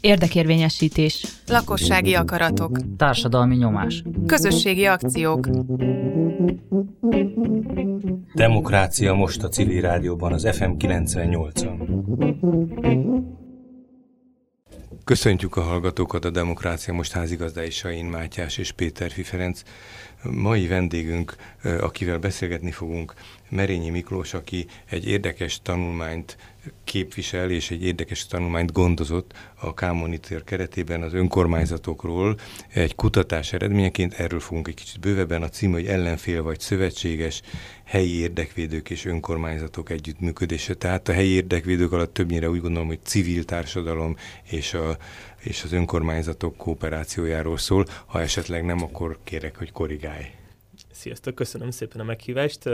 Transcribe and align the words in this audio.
Érdekérvényesítés. 0.00 1.26
Lakossági 1.46 2.14
akaratok. 2.14 2.78
Társadalmi 2.96 3.56
nyomás. 3.56 4.02
Közösségi 4.26 4.86
akciók. 4.86 5.48
Demokrácia 8.34 9.14
most 9.14 9.42
a 9.42 9.48
civil 9.48 9.80
rádióban, 9.80 10.32
az 10.32 10.48
FM 10.56 10.70
98-on. 10.78 11.76
Köszöntjük 15.04 15.56
a 15.56 15.60
hallgatókat 15.60 16.24
a 16.24 16.30
Demokrácia 16.30 16.94
most 16.94 17.12
házigazdái 17.12 17.70
Sain 17.70 18.04
Mátyás 18.06 18.58
és 18.58 18.72
Péter 18.72 19.10
Fiferenc. 19.10 19.62
Mai 20.30 20.66
vendégünk, 20.66 21.36
akivel 21.80 22.18
beszélgetni 22.18 22.70
fogunk, 22.70 23.14
Merényi 23.48 23.90
Miklós, 23.90 24.34
aki 24.34 24.66
egy 24.90 25.06
érdekes 25.06 25.60
tanulmányt 25.62 26.36
képvisel, 26.84 27.50
és 27.50 27.70
egy 27.70 27.84
érdekes 27.84 28.26
tanulmányt 28.26 28.72
gondozott 28.72 29.32
a 29.54 29.74
K-Monitor 29.74 30.44
keretében 30.44 31.02
az 31.02 31.14
önkormányzatokról. 31.14 32.36
Egy 32.68 32.94
kutatás 32.94 33.52
eredményeként 33.52 34.14
erről 34.14 34.40
fogunk 34.40 34.68
egy 34.68 34.74
kicsit 34.74 35.00
bővebben. 35.00 35.42
A 35.42 35.48
cím, 35.48 35.72
hogy 35.72 35.86
ellenfél 35.86 36.42
vagy 36.42 36.60
szövetséges 36.60 37.42
helyi 37.84 38.18
érdekvédők 38.18 38.90
és 38.90 39.04
önkormányzatok 39.04 39.90
együttműködése. 39.90 40.74
Tehát 40.74 41.08
a 41.08 41.12
helyi 41.12 41.30
érdekvédők 41.30 41.92
alatt 41.92 42.14
többnyire 42.14 42.50
úgy 42.50 42.60
gondolom, 42.60 42.88
hogy 42.88 43.00
civil 43.02 43.44
társadalom 43.44 44.16
és, 44.50 44.74
a, 44.74 44.96
és 45.40 45.62
az 45.62 45.72
önkormányzatok 45.72 46.56
kooperációjáról 46.56 47.58
szól. 47.58 47.86
Ha 48.06 48.20
esetleg 48.20 48.64
nem, 48.64 48.82
akkor 48.82 49.18
kérek, 49.24 49.56
hogy 49.56 49.72
korrigálj. 49.72 50.24
Sziasztok, 50.92 51.34
köszönöm 51.34 51.70
szépen 51.70 52.00
a 52.00 52.04
meghívást 52.04 52.68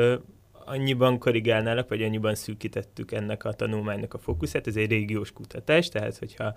annyiban 0.68 1.18
korrigálnálak, 1.18 1.88
vagy 1.88 2.02
annyiban 2.02 2.34
szűkítettük 2.34 3.12
ennek 3.12 3.45
a 3.45 3.52
tanulmánynak 3.52 4.14
a 4.14 4.18
fókuszát. 4.18 4.66
Ez 4.66 4.77
egy 4.77 4.91
régiós 4.91 5.32
kutatás, 5.32 5.88
tehát 5.88 6.18
hogyha 6.18 6.54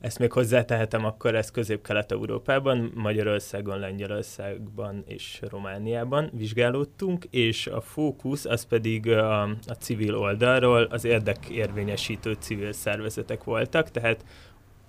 ezt 0.00 0.18
még 0.18 0.32
hozzátehetem, 0.32 1.04
akkor 1.04 1.34
ez 1.34 1.50
közép-kelet-európában, 1.50 2.92
Magyarországon, 2.94 3.78
Lengyelországban 3.78 5.04
és 5.06 5.40
Romániában 5.50 6.30
vizsgálódtunk, 6.32 7.24
és 7.30 7.66
a 7.66 7.80
fókusz 7.80 8.44
az 8.44 8.64
pedig 8.64 9.10
a, 9.10 9.42
a 9.42 9.76
civil 9.78 10.16
oldalról 10.16 10.82
az 10.82 11.04
érdekérvényesítő 11.04 12.36
civil 12.38 12.72
szervezetek 12.72 13.44
voltak, 13.44 13.90
tehát 13.90 14.24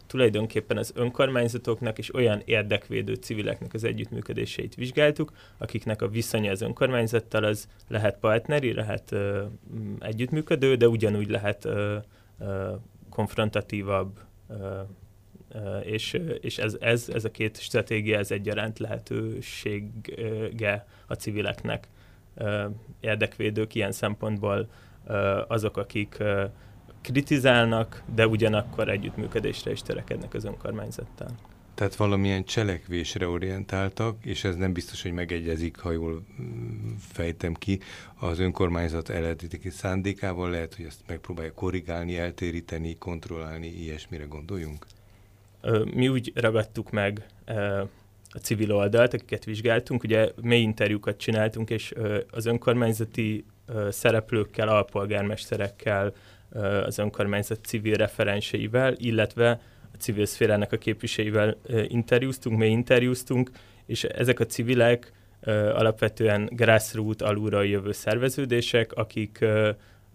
tulajdonképpen 0.07 0.77
az 0.77 0.91
önkormányzatoknak 0.95 1.97
és 1.97 2.13
olyan 2.13 2.41
érdekvédő 2.45 3.13
civileknek 3.13 3.73
az 3.73 3.83
együttműködéseit 3.83 4.75
vizsgáltuk, 4.75 5.31
akiknek 5.57 6.01
a 6.01 6.07
viszonya 6.07 6.51
az 6.51 6.61
önkormányzattal 6.61 7.43
az 7.43 7.67
lehet 7.87 8.19
partneri, 8.19 8.73
lehet 8.73 9.11
ö, 9.11 9.43
együttműködő, 9.99 10.75
de 10.75 10.87
ugyanúgy 10.87 11.29
lehet 11.29 11.65
ö, 11.65 11.97
ö, 12.39 12.73
konfrontatívabb, 13.09 14.19
ö, 14.49 14.79
ö, 15.51 15.77
és, 15.77 16.19
és 16.41 16.57
ez, 16.57 16.77
ez, 16.79 17.09
ez 17.13 17.25
a 17.25 17.31
két 17.31 17.59
stratégia 17.59 18.17
ez 18.17 18.31
egyaránt 18.31 18.79
lehetősége 18.79 20.07
a 21.07 21.13
civileknek. 21.13 21.87
Ö, 22.35 22.65
érdekvédők 22.99 23.75
ilyen 23.75 23.91
szempontból 23.91 24.69
ö, 25.07 25.41
azok, 25.47 25.77
akik 25.77 26.15
ö, 26.19 26.45
kritizálnak, 27.05 28.03
de 28.15 28.27
ugyanakkor 28.27 28.89
együttműködésre 28.89 29.71
is 29.71 29.81
törekednek 29.81 30.33
az 30.33 30.45
önkormányzattal. 30.45 31.27
Tehát 31.75 31.95
valamilyen 31.95 32.43
cselekvésre 32.43 33.27
orientáltak, 33.27 34.25
és 34.25 34.43
ez 34.43 34.55
nem 34.55 34.73
biztos, 34.73 35.01
hogy 35.01 35.11
megegyezik, 35.11 35.77
ha 35.77 35.91
jól 35.91 36.23
mm, 36.41 36.93
fejtem 36.99 37.53
ki, 37.53 37.79
az 38.19 38.39
önkormányzat 38.39 39.09
eredeti 39.09 39.69
szándékával, 39.69 40.49
lehet, 40.49 40.75
hogy 40.75 40.85
ezt 40.85 40.99
megpróbálja 41.07 41.53
korrigálni, 41.53 42.17
eltéríteni, 42.17 42.95
kontrollálni, 42.97 43.67
ilyesmire 43.67 44.23
gondoljunk? 44.23 44.85
Mi 45.93 46.07
úgy 46.07 46.31
ragadtuk 46.35 46.91
meg 46.91 47.25
a 48.29 48.37
civil 48.37 48.71
oldalt, 48.71 49.13
akiket 49.13 49.45
vizsgáltunk, 49.45 50.03
ugye 50.03 50.31
mély 50.41 50.61
interjúkat 50.61 51.17
csináltunk, 51.17 51.69
és 51.69 51.93
az 52.31 52.45
önkormányzati 52.45 53.45
szereplőkkel, 53.89 54.67
alpolgármesterekkel, 54.67 56.13
az 56.85 56.97
önkormányzat 56.97 57.65
civil 57.65 57.95
referenseivel, 57.95 58.93
illetve 58.97 59.59
a 59.93 59.97
civil 59.97 60.25
szférának 60.25 60.71
a 60.71 60.77
képviselőivel 60.77 61.57
interjúztunk, 61.87 62.57
mély 62.57 62.71
interjúztunk, 62.71 63.49
és 63.85 64.03
ezek 64.03 64.39
a 64.39 64.45
civilek 64.45 65.11
alapvetően 65.73 66.49
grassroot 66.51 67.21
alulról 67.21 67.65
jövő 67.65 67.91
szerveződések, 67.91 68.93
akik 68.93 69.45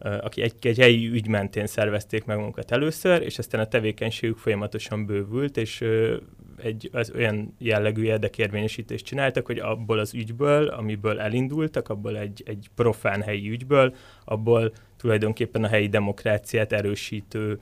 aki 0.03 0.43
egy, 0.43 0.55
egy 0.61 0.78
helyi 0.78 1.09
ügy 1.09 1.28
mentén 1.28 1.67
szervezték 1.67 2.25
meg 2.25 2.39
magukat 2.39 2.71
először, 2.71 3.22
és 3.22 3.39
aztán 3.39 3.61
a 3.61 3.67
tevékenységük 3.67 4.37
folyamatosan 4.37 5.07
bővült, 5.07 5.57
és 5.57 5.84
egy 6.57 6.91
az 6.93 7.12
olyan 7.17 7.55
jellegű 7.59 8.03
érdekérvényesítést 8.03 9.05
csináltak, 9.05 9.47
hogy 9.47 9.59
abból 9.59 9.99
az 9.99 10.15
ügyből, 10.15 10.69
amiből 10.69 11.21
elindultak, 11.21 11.89
abból 11.89 12.19
egy, 12.19 12.43
egy 12.47 12.69
profán 12.75 13.22
helyi 13.22 13.51
ügyből, 13.51 13.95
abból 14.25 14.72
tulajdonképpen 15.00 15.65
a 15.65 15.69
helyi 15.69 15.88
demokráciát 15.88 16.72
erősítő 16.72 17.61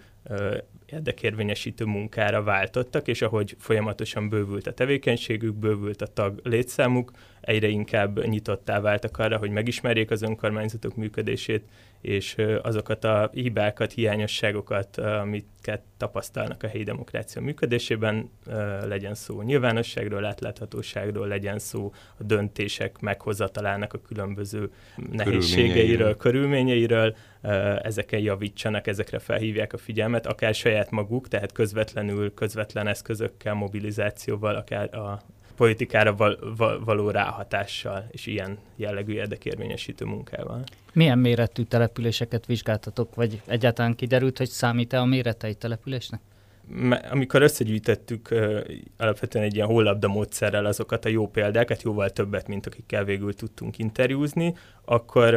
érdekérvényesítő 0.92 1.84
munkára 1.84 2.42
váltottak, 2.42 3.08
és 3.08 3.22
ahogy 3.22 3.56
folyamatosan 3.58 4.28
bővült 4.28 4.66
a 4.66 4.72
tevékenységük, 4.72 5.54
bővült 5.54 6.02
a 6.02 6.06
tag 6.06 6.40
létszámuk, 6.42 7.10
egyre 7.40 7.68
inkább 7.68 8.26
nyitottá 8.26 8.80
váltak 8.80 9.18
arra, 9.18 9.36
hogy 9.36 9.50
megismerjék 9.50 10.10
az 10.10 10.22
önkormányzatok 10.22 10.96
működését, 10.96 11.62
és 12.00 12.36
azokat 12.62 13.04
a 13.04 13.30
hibákat, 13.32 13.92
hiányosságokat, 13.92 14.96
amiket 14.96 15.80
tapasztalnak 15.96 16.62
a 16.62 16.68
helyi 16.68 16.82
demokrácia 16.82 17.42
működésében, 17.42 18.30
legyen 18.84 19.14
szó 19.14 19.42
nyilvánosságról, 19.42 20.24
átláthatóságról, 20.24 21.26
legyen 21.26 21.58
szó 21.58 21.92
a 22.18 22.22
döntések 22.22 22.98
meghozatalának 23.00 23.92
a 23.92 24.00
különböző 24.00 24.70
nehézségeiről, 25.12 26.16
körülményeiről, 26.16 27.16
ezeken 27.82 28.20
javítsanak, 28.20 28.86
ezekre 28.86 29.18
felhívják 29.18 29.72
a 29.72 29.78
figyelmet, 29.78 30.26
akár 30.26 30.54
saját 30.54 30.77
maguk, 30.90 31.28
tehát 31.28 31.52
közvetlenül, 31.52 32.34
közvetlen 32.34 32.86
eszközökkel, 32.86 33.54
mobilizációval, 33.54 34.54
akár 34.54 34.94
a 34.94 35.22
politikára 35.56 36.16
val- 36.16 36.38
val- 36.56 36.84
való 36.84 37.10
ráhatással 37.10 38.06
és 38.10 38.26
ilyen 38.26 38.58
jellegű 38.76 39.12
érdekérvényesítő 39.12 40.04
munkával. 40.04 40.64
Milyen 40.92 41.18
méretű 41.18 41.62
településeket 41.62 42.46
vizsgáltatok, 42.46 43.14
vagy 43.14 43.40
egyáltalán 43.46 43.94
kiderült, 43.94 44.38
hogy 44.38 44.48
számít-e 44.48 45.00
a 45.00 45.04
mérete 45.04 45.46
egy 45.46 45.58
településnek? 45.58 46.20
Amikor 47.10 47.42
összegyűjtettük 47.42 48.34
alapvetően 48.96 49.44
egy 49.44 49.54
ilyen 49.54 49.66
hollabda 49.66 50.08
módszerrel 50.08 50.64
azokat 50.64 51.04
a 51.04 51.08
jó 51.08 51.28
példákat, 51.28 51.82
jóval 51.82 52.10
többet, 52.10 52.48
mint 52.48 52.66
akikkel 52.66 53.04
végül 53.04 53.34
tudtunk 53.34 53.78
interjúzni, 53.78 54.54
akkor 54.84 55.34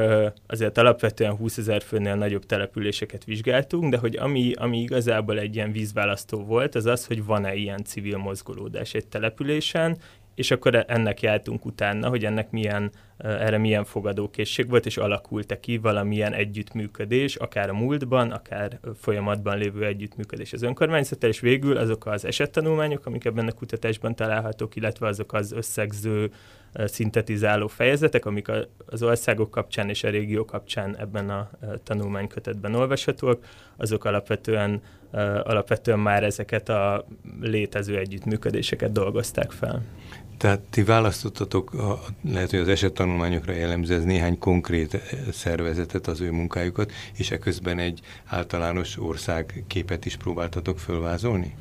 azért 0.47 0.77
alapvetően 0.77 1.35
20 1.35 1.57
ezer 1.57 1.81
főnél 1.81 2.15
nagyobb 2.15 2.45
településeket 2.45 3.23
vizsgáltunk, 3.23 3.91
de 3.91 3.97
hogy 3.97 4.15
ami, 4.15 4.53
ami 4.53 4.81
igazából 4.81 5.39
egy 5.39 5.55
ilyen 5.55 5.71
vízválasztó 5.71 6.43
volt, 6.43 6.75
az 6.75 6.85
az, 6.85 7.05
hogy 7.05 7.25
van-e 7.25 7.55
ilyen 7.55 7.83
civil 7.83 8.17
mozgolódás 8.17 8.93
egy 8.93 9.07
településen, 9.07 9.97
és 10.35 10.51
akkor 10.51 10.85
ennek 10.87 11.21
jártunk 11.21 11.65
utána, 11.65 12.09
hogy 12.09 12.25
ennek 12.25 12.51
milyen, 12.51 12.91
erre 13.17 13.57
milyen 13.57 13.83
fogadókészség 13.83 14.69
volt, 14.69 14.85
és 14.85 14.97
alakult-e 14.97 15.59
ki 15.59 15.77
valamilyen 15.77 16.33
együttműködés, 16.33 17.35
akár 17.35 17.69
a 17.69 17.73
múltban, 17.73 18.31
akár 18.31 18.79
folyamatban 18.99 19.57
lévő 19.57 19.85
együttműködés 19.85 20.53
az 20.53 20.61
önkormányzattal, 20.61 21.29
és 21.29 21.39
végül 21.39 21.77
azok 21.77 22.05
az 22.05 22.25
esettanulmányok, 22.25 23.05
amik 23.05 23.25
ebben 23.25 23.47
a 23.47 23.51
kutatásban 23.51 24.15
találhatók, 24.15 24.75
illetve 24.75 25.07
azok 25.07 25.33
az 25.33 25.51
összegző, 25.51 26.31
szintetizáló 26.73 27.67
fejezetek, 27.67 28.25
amik 28.25 28.47
az 28.85 29.03
országok 29.03 29.51
kapcsán 29.51 29.89
és 29.89 30.03
a 30.03 30.09
régió 30.09 30.45
kapcsán 30.45 30.97
ebben 30.97 31.29
a 31.29 31.49
tanulmánykötetben 31.83 32.75
olvashatóak, 32.75 33.45
azok 33.77 34.05
alapvetően, 34.05 34.81
alapvetően 35.43 35.99
már 35.99 36.23
ezeket 36.23 36.69
a 36.69 37.05
létező 37.41 37.97
együttműködéseket 37.97 38.91
dolgozták 38.91 39.51
fel. 39.51 39.81
Tehát 40.41 40.59
ti 40.70 40.84
választottatok, 40.84 41.72
lehet, 42.32 42.49
hogy 42.49 42.59
az 42.59 42.67
esettanulmányokra 42.67 43.53
jellemző 43.53 43.96
ez 43.96 44.03
néhány 44.03 44.40
konkrét 44.40 44.93
eh, 44.93 45.02
szervezetet, 45.32 46.08
az 46.08 46.22
ő 46.22 46.32
munkájukat, 46.32 46.91
és 47.17 47.32
eközben 47.32 47.79
egy 47.79 47.99
általános 48.26 48.97
országképet 48.99 50.05
is 50.05 50.17
próbáltatok 50.17 50.79
fölvázolni? 50.79 51.55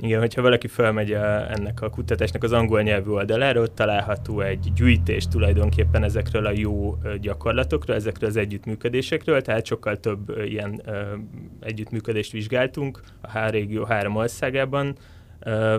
Igen, 0.00 0.20
hogyha 0.20 0.42
valaki 0.42 0.68
felmegy 0.68 1.12
a, 1.12 1.50
ennek 1.50 1.82
a 1.82 1.90
kutatásnak 1.90 2.42
az 2.42 2.52
angol 2.52 2.82
nyelvű 2.82 3.10
oldalára, 3.10 3.60
ott 3.60 3.74
található 3.74 4.40
egy 4.40 4.72
gyűjtés 4.74 5.28
tulajdonképpen 5.28 6.02
ezekről 6.02 6.46
a 6.46 6.52
jó 6.54 6.98
gyakorlatokról, 7.20 7.96
ezekről 7.96 8.28
az 8.28 8.36
együttműködésekről, 8.36 9.42
tehát 9.42 9.66
sokkal 9.66 10.00
több 10.00 10.42
ilyen 10.44 10.80
ö, 10.84 11.02
együttműködést 11.60 12.32
vizsgáltunk 12.32 13.00
a 13.20 13.38
H 13.38 13.50
régió 13.50 13.84
három 13.84 14.16
országában. 14.16 14.96
Ö, 15.40 15.76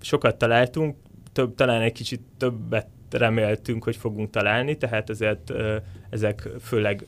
sokat 0.00 0.36
találtunk, 0.36 0.96
több, 1.34 1.54
talán 1.54 1.80
egy 1.80 1.92
kicsit 1.92 2.20
többet 2.38 2.86
reméltünk, 3.10 3.84
hogy 3.84 3.96
fogunk 3.96 4.30
találni, 4.30 4.76
tehát 4.76 5.10
ezért 5.10 5.52
ezek 6.10 6.48
főleg 6.60 7.04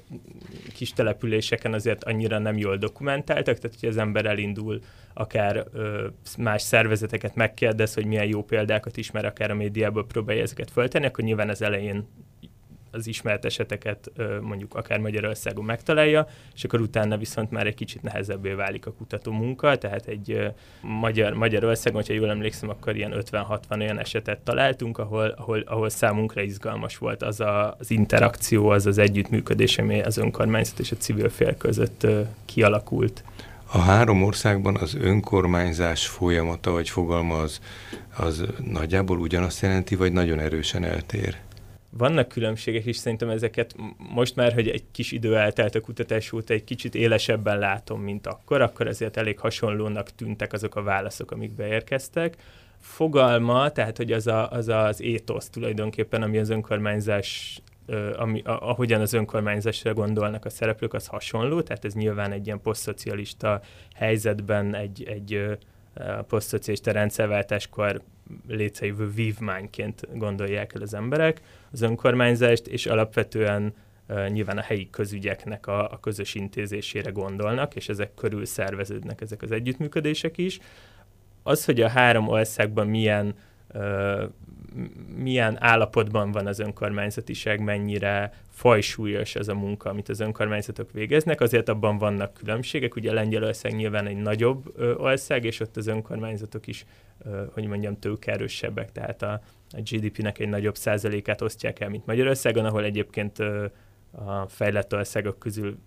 kis 0.74 0.92
településeken 0.92 1.72
azért 1.72 2.04
annyira 2.04 2.38
nem 2.38 2.56
jól 2.56 2.76
dokumentáltak, 2.76 3.58
tehát 3.58 3.76
hogy 3.80 3.88
az 3.88 3.96
ember 3.96 4.26
elindul, 4.26 4.80
akár 5.14 5.66
más 6.38 6.62
szervezeteket 6.62 7.34
megkérdez, 7.34 7.94
hogy 7.94 8.06
milyen 8.06 8.26
jó 8.26 8.42
példákat 8.44 8.96
ismer, 8.96 9.24
akár 9.24 9.50
a 9.50 9.54
médiából 9.54 10.06
próbálja 10.06 10.42
ezeket 10.42 10.70
föltenni, 10.70 11.06
akkor 11.06 11.24
nyilván 11.24 11.48
az 11.48 11.62
elején 11.62 12.06
az 12.96 13.06
ismert 13.06 13.44
eseteket 13.44 14.10
mondjuk 14.40 14.74
akár 14.74 14.98
Magyarországon 14.98 15.64
megtalálja, 15.64 16.26
és 16.54 16.64
akkor 16.64 16.80
utána 16.80 17.16
viszont 17.16 17.50
már 17.50 17.66
egy 17.66 17.74
kicsit 17.74 18.02
nehezebbé 18.02 18.52
válik 18.52 18.86
a 18.86 18.92
kutató 18.92 19.32
munka, 19.32 19.78
tehát 19.78 20.06
egy 20.06 20.52
Magyar, 20.80 21.32
Magyarországon, 21.32 22.00
hogyha 22.00 22.14
jól 22.14 22.30
emlékszem, 22.30 22.68
akkor 22.68 22.96
ilyen 22.96 23.14
50-60 23.30 23.80
olyan 23.80 23.98
esetet 23.98 24.38
találtunk, 24.38 24.98
ahol, 24.98 25.34
ahol, 25.36 25.60
ahol 25.66 25.88
számunkra 25.88 26.42
izgalmas 26.42 26.98
volt 26.98 27.22
az 27.22 27.40
a, 27.40 27.76
az 27.78 27.90
interakció, 27.90 28.68
az 28.68 28.86
az 28.86 28.98
együttműködés, 28.98 29.78
ami 29.78 30.02
az 30.02 30.16
önkormányzat 30.16 30.78
és 30.78 30.92
a 30.92 30.96
civil 30.96 31.28
fél 31.28 31.56
között 31.56 32.06
kialakult. 32.44 33.24
A 33.72 33.78
három 33.78 34.22
országban 34.22 34.76
az 34.76 34.94
önkormányzás 34.94 36.06
folyamata 36.06 36.70
vagy 36.70 36.88
fogalma 36.88 37.36
az, 37.38 37.60
az 38.16 38.44
nagyjából 38.64 39.18
ugyanazt 39.18 39.60
jelenti, 39.60 39.96
vagy 39.96 40.12
nagyon 40.12 40.38
erősen 40.38 40.84
eltér? 40.84 41.36
Vannak 41.98 42.28
különbségek 42.28 42.86
is, 42.86 42.96
szerintem 42.96 43.28
ezeket 43.28 43.74
most 43.96 44.36
már, 44.36 44.52
hogy 44.52 44.68
egy 44.68 44.84
kis 44.92 45.12
idő 45.12 45.36
eltelt 45.36 45.74
a 45.74 45.80
kutatás 45.80 46.32
óta, 46.32 46.54
egy 46.54 46.64
kicsit 46.64 46.94
élesebben 46.94 47.58
látom, 47.58 48.00
mint 48.00 48.26
akkor, 48.26 48.60
akkor 48.60 48.86
ezért 48.86 49.16
elég 49.16 49.38
hasonlónak 49.38 50.10
tűntek 50.10 50.52
azok 50.52 50.74
a 50.74 50.82
válaszok, 50.82 51.30
amik 51.30 51.52
beérkeztek. 51.52 52.36
Fogalma, 52.80 53.70
tehát 53.70 53.96
hogy 53.96 54.12
az 54.12 54.26
a, 54.26 54.50
az, 54.50 54.68
az 54.68 55.00
étosz 55.00 55.48
tulajdonképpen, 55.48 56.22
ami 56.22 56.38
az 56.38 56.50
önkormányzás 56.50 57.60
ami, 58.16 58.42
ahogyan 58.44 59.00
az 59.00 59.12
önkormányzásra 59.12 59.94
gondolnak 59.94 60.44
a 60.44 60.50
szereplők, 60.50 60.94
az 60.94 61.06
hasonló, 61.06 61.60
tehát 61.62 61.84
ez 61.84 61.94
nyilván 61.94 62.32
egy 62.32 62.46
ilyen 62.46 62.60
posztszocialista 62.60 63.60
helyzetben 63.94 64.74
egy, 64.74 65.04
egy 65.04 65.58
posztszocialista 66.28 66.92
rendszerváltáskor 66.92 68.02
létrejövő 68.48 69.10
vívmányként 69.10 70.18
gondolják 70.18 70.74
el 70.74 70.82
az 70.82 70.94
emberek 70.94 71.40
az 71.72 71.82
önkormányzást, 71.82 72.66
és 72.66 72.86
alapvetően 72.86 73.74
uh, 74.08 74.28
nyilván 74.28 74.58
a 74.58 74.62
helyi 74.62 74.90
közügyeknek 74.90 75.66
a, 75.66 75.92
a 75.92 76.00
közös 76.00 76.34
intézésére 76.34 77.10
gondolnak, 77.10 77.76
és 77.76 77.88
ezek 77.88 78.14
körül 78.14 78.44
szerveződnek 78.44 79.20
ezek 79.20 79.42
az 79.42 79.52
együttműködések 79.52 80.38
is. 80.38 80.58
Az, 81.42 81.64
hogy 81.64 81.80
a 81.80 81.88
három 81.88 82.28
országban 82.28 82.86
milyen 82.86 83.34
milyen 85.16 85.56
állapotban 85.62 86.32
van 86.32 86.46
az 86.46 86.58
önkormányzatiság, 86.58 87.60
mennyire 87.60 88.32
fajsúlyos 88.50 89.34
ez 89.34 89.48
a 89.48 89.54
munka, 89.54 89.90
amit 89.90 90.08
az 90.08 90.20
önkormányzatok 90.20 90.92
végeznek, 90.92 91.40
azért 91.40 91.68
abban 91.68 91.98
vannak 91.98 92.34
különbségek. 92.34 92.96
Ugye 92.96 93.12
Lengyelország 93.12 93.74
nyilván 93.74 94.06
egy 94.06 94.16
nagyobb 94.16 94.72
ö, 94.76 94.94
ország, 94.94 95.44
és 95.44 95.60
ott 95.60 95.76
az 95.76 95.86
önkormányzatok 95.86 96.66
is, 96.66 96.84
hogy 97.52 97.66
mondjam, 97.66 97.98
tőkerősebbek, 97.98 98.92
tehát 98.92 99.22
a, 99.22 99.40
a 99.70 99.80
GDP-nek 99.90 100.38
egy 100.38 100.48
nagyobb 100.48 100.76
százalékát 100.76 101.42
osztják 101.42 101.80
el, 101.80 101.88
mint 101.88 102.06
Magyarországon, 102.06 102.64
ahol 102.64 102.84
egyébként 102.84 103.38
a 104.10 104.46
fejlett 104.48 104.94
országok 104.94 105.38
közül 105.38 105.78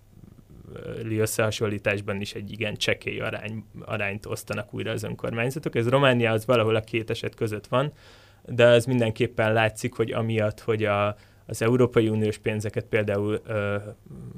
összehasonlításban 1.10 2.22
is 2.22 2.34
egy 2.34 2.52
igen 2.52 2.76
csekély 2.76 3.20
arány, 3.20 3.64
arányt 3.80 4.26
osztanak 4.26 4.74
újra 4.74 4.92
az 4.92 5.04
önkormányzatok. 5.04 5.76
Ez 5.76 5.90
Románia 5.90 6.32
az 6.32 6.46
valahol 6.46 6.76
a 6.76 6.82
két 6.82 7.10
eset 7.10 7.36
között 7.36 7.68
van, 7.68 7.94
de 8.52 8.66
ez 8.66 8.86
mindenképpen 8.86 9.54
látszik, 9.54 9.94
hogy 9.94 10.12
amiatt, 10.12 10.60
hogy 10.60 10.84
a, 10.84 11.16
az 11.46 11.62
Európai 11.62 12.10
Uniós 12.10 12.38
pénzeket 12.38 12.86
például, 12.86 13.42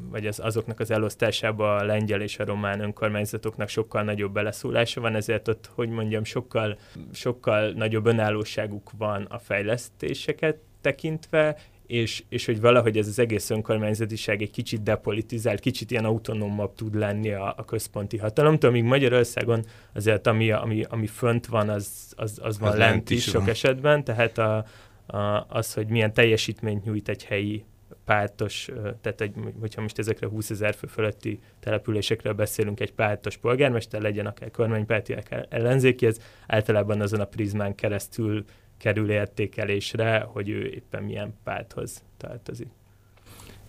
vagy 0.10 0.28
az, 0.28 0.40
azoknak 0.40 0.80
az 0.80 0.92
elosztásába 0.92 1.76
a 1.76 1.84
lengyel 1.84 2.22
és 2.22 2.40
a 2.40 2.46
román 2.46 2.80
önkormányzatoknak 2.80 3.70
sokkal 3.70 4.04
nagyobb 4.04 4.34
beleszólása 4.34 5.02
van, 5.02 5.16
ezért 5.16 5.48
ott, 5.48 5.70
hogy 5.74 5.90
mondjam, 5.90 6.24
sokkal, 6.24 6.78
sokkal 7.12 7.72
nagyobb 7.72 8.06
önállóságuk 8.06 8.92
van 8.98 9.24
a 9.30 9.40
fejlesztéseket 9.40 10.58
tekintve, 10.82 11.58
és, 11.92 12.24
és 12.30 12.46
hogy 12.46 12.62
valahogy 12.62 12.98
ez 12.98 13.08
az 13.08 13.20
egész 13.20 13.50
önkormányzatiság 13.50 14.42
egy 14.42 14.52
kicsit 14.52 14.84
depolitizált, 14.84 15.60
kicsit 15.60 15.92
ilyen 15.92 16.06
autonómabb 16.06 16.76
tud 16.76 16.96
lenni 16.96 17.32
a, 17.32 17.54
a 17.58 17.66
központi 17.66 18.18
hatalomtól, 18.18 18.70
amíg 18.70 18.84
Magyarországon 18.84 19.66
azért 19.94 20.28
ami, 20.28 20.52
ami, 20.52 20.84
ami 20.90 21.08
fönt 21.08 21.46
van, 21.46 21.70
az, 21.70 22.14
az, 22.16 22.40
az 22.42 22.60
van 22.60 22.72
az 22.72 22.78
lent 22.78 23.10
is 23.10 23.24
sok 23.24 23.42
van. 23.42 23.50
esetben, 23.50 24.04
tehát 24.04 24.38
a, 24.38 24.66
a, 25.06 25.46
az, 25.50 25.74
hogy 25.74 25.88
milyen 25.88 26.14
teljesítményt 26.14 26.84
nyújt 26.84 27.10
egy 27.10 27.24
helyi 27.24 27.66
pártos, 28.06 28.70
tehát 29.02 29.22
egy, 29.22 29.34
hogyha 29.60 29.82
most 29.82 30.00
ezekre 30.00 30.28
20 30.28 30.50
ezer 30.50 30.74
fő 30.74 30.88
fölötti 30.88 31.40
településekről 31.60 32.34
beszélünk, 32.34 32.80
egy 32.80 32.94
pártos 32.94 33.38
polgármester 33.38 34.02
legyen, 34.02 34.26
akár 34.26 34.52
kormánypárti, 34.52 35.14
akár 35.14 35.46
ellenzéki, 35.50 36.06
ez 36.06 36.18
általában 36.48 37.02
azon 37.02 37.20
a 37.20 37.26
prizmán 37.26 37.76
keresztül 37.76 38.44
kerül 38.82 39.12
értékelésre, 39.12 40.20
hogy 40.20 40.50
ő 40.50 40.68
éppen 40.68 41.04
milyen 41.04 41.34
párthoz 41.44 42.04
tartozik. 42.18 42.68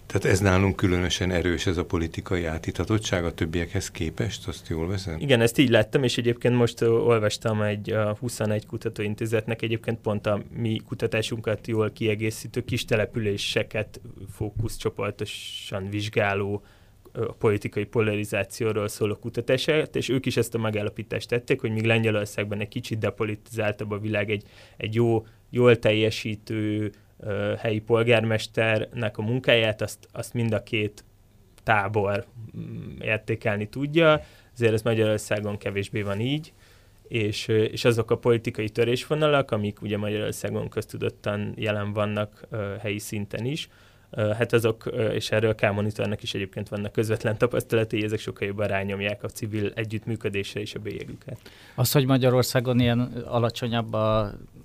Tehát 0.07 0.25
ez 0.25 0.41
nálunk 0.41 0.77
különösen 0.77 1.31
erős, 1.31 1.67
ez 1.67 1.77
a 1.77 1.85
politikai 1.85 2.45
átítatottság 2.45 3.25
a 3.25 3.35
többiekhez 3.35 3.91
képest, 3.91 4.49
azt 4.49 4.69
jól 4.69 4.89
veszem? 4.89 5.19
Igen, 5.19 5.41
ezt 5.41 5.59
így 5.59 5.69
láttam, 5.69 6.03
és 6.03 6.19
egyébként 6.19 6.55
most 6.55 6.83
olvastam 6.83 7.63
egy 7.63 7.91
a 7.91 8.17
21 8.21 8.67
kutatóintézetnek 8.67 9.63
egyébként 9.63 9.99
pont 9.99 10.27
a 10.27 10.43
mi 10.57 10.81
kutatásunkat 10.87 11.67
jól 11.67 11.91
kiegészítő 11.91 12.65
kis 12.65 12.85
településeket 12.85 14.01
fókuszcsoportosan 14.31 15.91
vizsgáló 15.91 16.63
a 17.13 17.33
politikai 17.33 17.85
polarizációról 17.85 18.89
szóló 18.89 19.17
kutatását, 19.17 19.97
és 19.97 20.09
ők 20.09 20.27
is 20.27 20.37
ezt 20.37 20.55
a 20.55 20.59
megállapítást 20.59 21.29
tették, 21.29 21.61
hogy 21.61 21.71
míg 21.71 21.85
Lengyelországban 21.85 22.61
egy 22.61 22.69
kicsit 22.69 22.99
depolitizáltabb 22.99 23.91
a 23.91 23.99
világ, 23.99 24.31
egy, 24.31 24.43
egy 24.77 24.95
jó, 24.95 25.27
jól 25.51 25.79
teljesítő 25.79 26.93
uh, 27.17 27.55
helyi 27.57 27.81
polgármesternek 27.81 29.19
a 29.19 29.23
munkáját, 29.23 29.83
azt, 29.83 30.09
azt 30.13 30.35
mind 30.35 30.53
a 30.53 30.63
két 30.63 31.05
tábor 31.63 32.25
mm, 32.57 33.01
értékelni 33.01 33.69
tudja, 33.69 34.21
azért 34.55 34.73
ez 34.73 34.83
Magyarországon 34.83 35.59
kevésbé 35.59 36.03
van 36.03 36.21
így, 36.21 36.53
és, 37.09 37.49
és 37.49 37.85
azok 37.85 38.11
a 38.11 38.19
politikai 38.19 38.69
törésvonalak, 38.69 39.51
amik 39.51 39.83
ugye 39.83 39.99
Magyarországon 39.99 40.69
köztudottan 40.69 41.55
jelen 41.57 41.93
vannak 41.93 42.47
uh, 42.51 42.77
helyi 42.77 42.99
szinten 42.99 43.45
is, 43.45 43.69
hát 44.17 44.53
azok, 44.53 44.85
és 45.13 45.31
erről 45.31 45.55
K 45.55 45.73
Monitornak 45.73 46.23
is 46.23 46.35
egyébként 46.35 46.69
vannak 46.69 46.93
közvetlen 46.93 47.39
tapasztalatai, 47.39 48.05
ezek 48.05 48.19
sokkal 48.19 48.47
jobban 48.47 48.67
rányomják 48.67 49.23
a 49.23 49.29
civil 49.29 49.73
együttműködésre 49.75 50.61
és 50.61 50.75
a 50.75 50.79
bélyegüket. 50.79 51.39
Az, 51.75 51.93
hogy 51.93 52.07
Magyarországon 52.07 52.81
ilyen 52.81 53.01
alacsonyabb 53.27 53.93
a, 53.93 54.21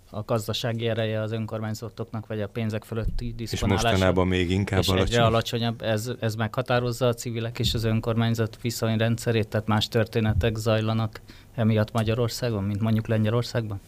a 0.10 0.24
gazdasági 0.26 0.88
ereje 0.88 1.22
az 1.22 1.32
önkormányzatoknak, 1.32 2.28
vagy 2.28 2.42
a 2.42 2.48
pénzek 2.48 2.84
fölötti 2.84 3.34
diszponálása. 3.38 3.86
És 3.86 3.92
mostanában 3.92 4.28
még 4.28 4.52
inkább 4.52 4.80
és 4.80 4.88
alacsony. 4.88 5.22
alacsonyabb, 5.22 5.82
ez, 5.82 6.12
ez 6.20 6.36
meghatározza 6.36 7.08
a 7.08 7.14
civilek 7.14 7.60
és 7.60 7.74
az 7.74 7.84
önkormányzat 7.84 8.62
viszonyrendszerét, 8.62 9.48
tehát 9.48 9.68
más 9.68 9.88
történetek 9.88 10.56
zajlanak 10.56 11.22
emiatt 11.56 11.92
Magyarországon, 11.92 12.64
mint 12.64 12.82
mondjuk 12.82 13.08
Lengyelországban? 13.08 13.80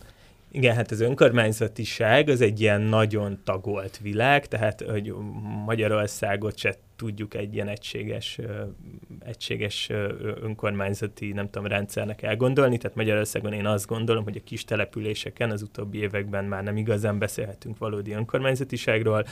Igen, 0.52 0.76
hát 0.76 0.92
az 0.92 1.00
önkormányzatiság 1.00 2.30
az 2.30 2.42
egy 2.42 2.62
ilyen 2.62 2.82
nagyon 2.82 3.40
tagolt 3.44 3.98
világ, 3.98 4.48
tehát 4.48 4.82
hogy 4.82 5.14
Magyarországot 5.66 6.58
se 6.58 6.76
tudjuk 6.96 7.34
egy 7.34 7.54
ilyen 7.54 7.68
egységes, 7.68 8.40
egységes 9.20 9.90
önkormányzati, 10.42 11.32
nem 11.32 11.50
tudom, 11.50 11.68
rendszernek 11.68 12.22
elgondolni. 12.22 12.78
Tehát 12.78 12.98
Magyarországon 12.98 13.54
én 13.54 13.66
azt 13.66 13.88
gondolom, 13.88 14.24
hogy 14.24 14.38
a 14.38 14.44
kis 14.44 14.64
településeken 14.64 15.52
az 15.52 15.62
utóbbi 15.62 15.98
években 15.98 16.46
már 16.46 16.64
nem 16.64 16.78
igazán 16.78 17.20
beszélhetünk 17.20 17.78
valódi 17.78 18.12
önkormányzatiságról, 18.12 19.26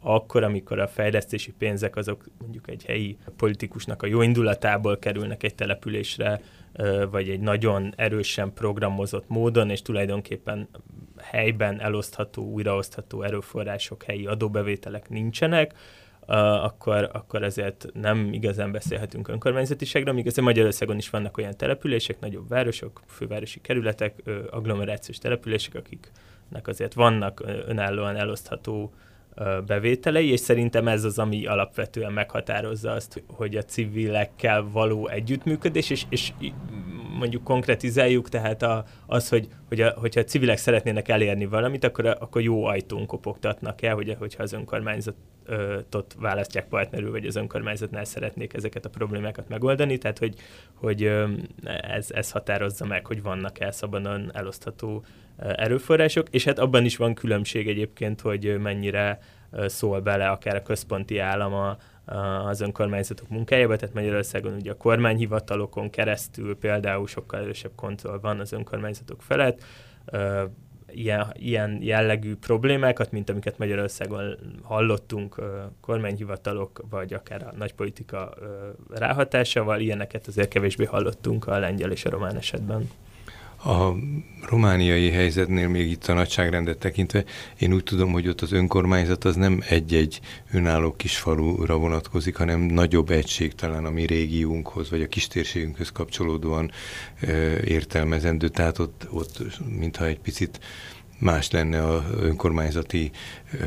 akkor, 0.00 0.42
amikor 0.42 0.78
a 0.78 0.88
fejlesztési 0.88 1.52
pénzek 1.58 1.96
azok 1.96 2.24
mondjuk 2.38 2.68
egy 2.68 2.84
helyi 2.84 3.16
politikusnak 3.36 4.02
a 4.02 4.06
jó 4.06 4.22
indulatából 4.22 4.98
kerülnek 4.98 5.42
egy 5.42 5.54
településre, 5.54 6.40
vagy 7.10 7.28
egy 7.28 7.40
nagyon 7.40 7.92
erősen 7.96 8.52
programozott 8.52 9.28
módon, 9.28 9.70
és 9.70 9.82
tulajdonképpen 9.82 10.68
helyben 11.18 11.80
elosztható, 11.80 12.42
újraosztható 12.42 13.22
erőforrások, 13.22 14.02
helyi 14.02 14.26
adóbevételek 14.26 15.08
nincsenek, 15.08 15.74
akkor, 16.26 17.10
akkor 17.12 17.42
ezért 17.42 17.86
nem 17.92 18.32
igazán 18.32 18.72
beszélhetünk 18.72 19.28
önkormányzatiságra, 19.28 20.12
míg 20.12 20.26
azért 20.26 20.46
Magyarországon 20.46 20.96
is 20.96 21.10
vannak 21.10 21.36
olyan 21.36 21.56
települések, 21.56 22.20
nagyobb 22.20 22.48
városok, 22.48 23.02
fővárosi 23.06 23.60
kerületek, 23.60 24.22
agglomerációs 24.50 25.18
települések, 25.18 25.74
akiknek 25.74 26.68
azért 26.68 26.94
vannak 26.94 27.42
önállóan 27.66 28.16
elosztható 28.16 28.92
bevételei, 29.66 30.30
és 30.30 30.40
szerintem 30.40 30.88
ez 30.88 31.04
az, 31.04 31.18
ami 31.18 31.46
alapvetően 31.46 32.12
meghatározza 32.12 32.90
azt, 32.90 33.22
hogy 33.26 33.56
a 33.56 33.62
civilekkel 33.62 34.68
való 34.72 35.08
együttműködés, 35.08 35.90
és, 35.90 36.04
és 36.08 36.32
mondjuk 37.18 37.44
konkretizáljuk, 37.44 38.28
tehát 38.28 38.62
a, 38.62 38.84
az, 39.06 39.28
hogy, 39.28 39.48
hogy 39.68 39.80
a, 39.80 39.94
hogyha 39.96 40.20
a 40.20 40.24
civilek 40.24 40.56
szeretnének 40.56 41.08
elérni 41.08 41.46
valamit, 41.46 41.84
akkor, 41.84 42.06
akkor 42.06 42.42
jó 42.42 42.64
ajtón 42.64 43.06
kopogtatnak 43.06 43.82
el, 43.82 43.94
hogy, 43.94 44.16
hogyha 44.18 44.42
az 44.42 44.52
önkormányzat 44.52 45.14
önkormányzatot 45.46 46.16
választják 46.18 46.68
partnerül, 46.68 47.10
vagy 47.10 47.26
az 47.26 47.36
önkormányzatnál 47.36 48.04
szeretnék 48.04 48.54
ezeket 48.54 48.84
a 48.84 48.88
problémákat 48.88 49.48
megoldani, 49.48 49.98
tehát 49.98 50.18
hogy, 50.18 50.34
hogy 50.74 51.12
ez, 51.64 52.10
ez 52.10 52.30
határozza 52.30 52.86
meg, 52.86 53.06
hogy 53.06 53.22
vannak-e 53.22 53.70
szabadon 53.70 54.30
elosztható 54.34 55.04
erőforrások, 55.36 56.26
és 56.30 56.44
hát 56.44 56.58
abban 56.58 56.84
is 56.84 56.96
van 56.96 57.14
különbség 57.14 57.68
egyébként, 57.68 58.20
hogy 58.20 58.58
mennyire 58.60 59.18
szól 59.66 60.00
bele 60.00 60.28
akár 60.28 60.56
a 60.56 60.62
központi 60.62 61.18
állama 61.18 61.76
az 62.46 62.60
önkormányzatok 62.60 63.28
munkájába, 63.28 63.76
tehát 63.76 63.94
Magyarországon 63.94 64.54
ugye 64.54 64.70
a 64.70 64.76
kormányhivatalokon 64.76 65.90
keresztül 65.90 66.58
például 66.58 67.06
sokkal 67.06 67.40
erősebb 67.40 67.72
kontroll 67.76 68.18
van 68.18 68.40
az 68.40 68.52
önkormányzatok 68.52 69.22
felett, 69.22 69.64
ilyen, 70.90 71.26
ilyen 71.34 71.78
jellegű 71.80 72.36
problémákat, 72.36 73.10
mint 73.10 73.30
amiket 73.30 73.58
Magyarországon 73.58 74.38
hallottunk 74.62 75.40
kormányhivatalok, 75.80 76.80
vagy 76.90 77.12
akár 77.12 77.42
a 77.42 77.52
nagypolitika 77.56 78.34
ráhatásával, 78.90 79.80
ilyeneket 79.80 80.26
azért 80.26 80.48
kevésbé 80.48 80.84
hallottunk 80.84 81.46
a 81.46 81.58
lengyel 81.58 81.90
és 81.90 82.04
a 82.04 82.10
román 82.10 82.36
esetben. 82.36 82.90
A 83.64 83.94
romániai 84.48 85.10
helyzetnél 85.10 85.68
még 85.68 85.90
itt 85.90 86.06
a 86.06 86.12
nagyságrendet 86.12 86.78
tekintve, 86.78 87.24
én 87.58 87.72
úgy 87.72 87.82
tudom, 87.82 88.12
hogy 88.12 88.28
ott 88.28 88.40
az 88.40 88.52
önkormányzat 88.52 89.24
az 89.24 89.36
nem 89.36 89.62
egy-egy 89.68 90.20
önálló 90.52 90.92
kisfalura 90.92 91.76
vonatkozik, 91.76 92.36
hanem 92.36 92.60
nagyobb 92.60 93.10
egység 93.10 93.54
talán 93.54 93.84
a 93.84 93.90
mi 93.90 94.06
régiónkhoz, 94.06 94.90
vagy 94.90 95.02
a 95.02 95.06
kistérségünkhöz 95.06 95.92
kapcsolódóan 95.92 96.70
ö, 97.20 97.56
értelmezendő. 97.64 98.48
Tehát 98.48 98.78
ott, 98.78 99.06
ott 99.10 99.38
mintha 99.78 100.06
egy 100.06 100.20
picit 100.20 100.60
más 101.18 101.50
lenne 101.50 101.82
a 101.82 102.04
önkormányzati 102.20 103.10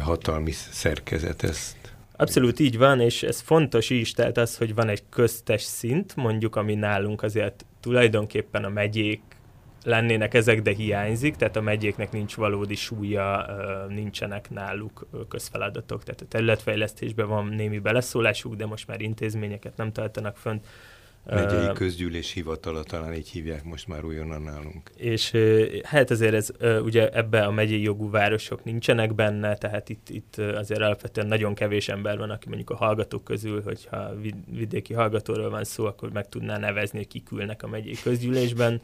hatalmi 0.01 0.51
szerkezet. 0.51 1.43
Ezt 1.43 1.75
Abszolút 2.17 2.59
így 2.59 2.77
van, 2.77 2.99
és 2.99 3.23
ez 3.23 3.39
fontos 3.39 3.89
is, 3.89 4.11
tehát 4.11 4.37
az, 4.37 4.57
hogy 4.57 4.75
van 4.75 4.89
egy 4.89 5.03
köztes 5.09 5.61
szint, 5.61 6.15
mondjuk, 6.15 6.55
ami 6.55 6.75
nálunk 6.75 7.23
azért 7.23 7.65
tulajdonképpen 7.79 8.63
a 8.63 8.69
megyék 8.69 9.21
lennének 9.85 10.33
ezek, 10.33 10.61
de 10.61 10.73
hiányzik, 10.73 11.35
tehát 11.35 11.55
a 11.55 11.61
megyéknek 11.61 12.11
nincs 12.11 12.35
valódi 12.35 12.75
súlya, 12.75 13.45
nincsenek 13.89 14.49
náluk 14.49 15.07
közfeladatok, 15.27 16.03
tehát 16.03 16.21
a 16.21 16.25
területfejlesztésben 16.25 17.27
van 17.27 17.45
némi 17.45 17.79
beleszólásuk, 17.79 18.55
de 18.55 18.65
most 18.65 18.87
már 18.87 19.01
intézményeket 19.01 19.77
nem 19.77 19.91
tartanak 19.91 20.37
fönt. 20.37 20.67
Megyei 21.29 21.73
közgyűlés 21.73 22.31
hivatala, 22.31 22.83
talán 22.83 23.13
így 23.13 23.29
hívják 23.29 23.63
most 23.63 23.87
már 23.87 24.03
újonnan 24.03 24.41
nálunk. 24.41 24.91
És 24.95 25.31
hát 25.83 26.09
azért 26.11 26.33
ez, 26.33 26.49
ugye 26.83 27.09
ebbe 27.09 27.45
a 27.45 27.51
megyei 27.51 27.81
jogú 27.81 28.09
városok 28.09 28.63
nincsenek 28.63 29.15
benne, 29.15 29.55
tehát 29.55 29.89
itt, 29.89 30.09
itt 30.09 30.37
azért 30.37 30.81
alapvetően 30.81 31.27
nagyon 31.27 31.53
kevés 31.53 31.89
ember 31.89 32.17
van, 32.17 32.29
aki 32.29 32.47
mondjuk 32.47 32.69
a 32.69 32.75
hallgatók 32.75 33.23
közül, 33.23 33.61
hogyha 33.61 34.13
vidéki 34.51 34.93
hallgatóról 34.93 35.49
van 35.49 35.63
szó, 35.63 35.85
akkor 35.85 36.11
meg 36.11 36.29
tudná 36.29 36.57
nevezni, 36.57 36.97
hogy 36.97 37.07
kik 37.07 37.31
ülnek 37.31 37.63
a 37.63 37.67
megyei 37.67 37.97
közgyűlésben 38.03 38.81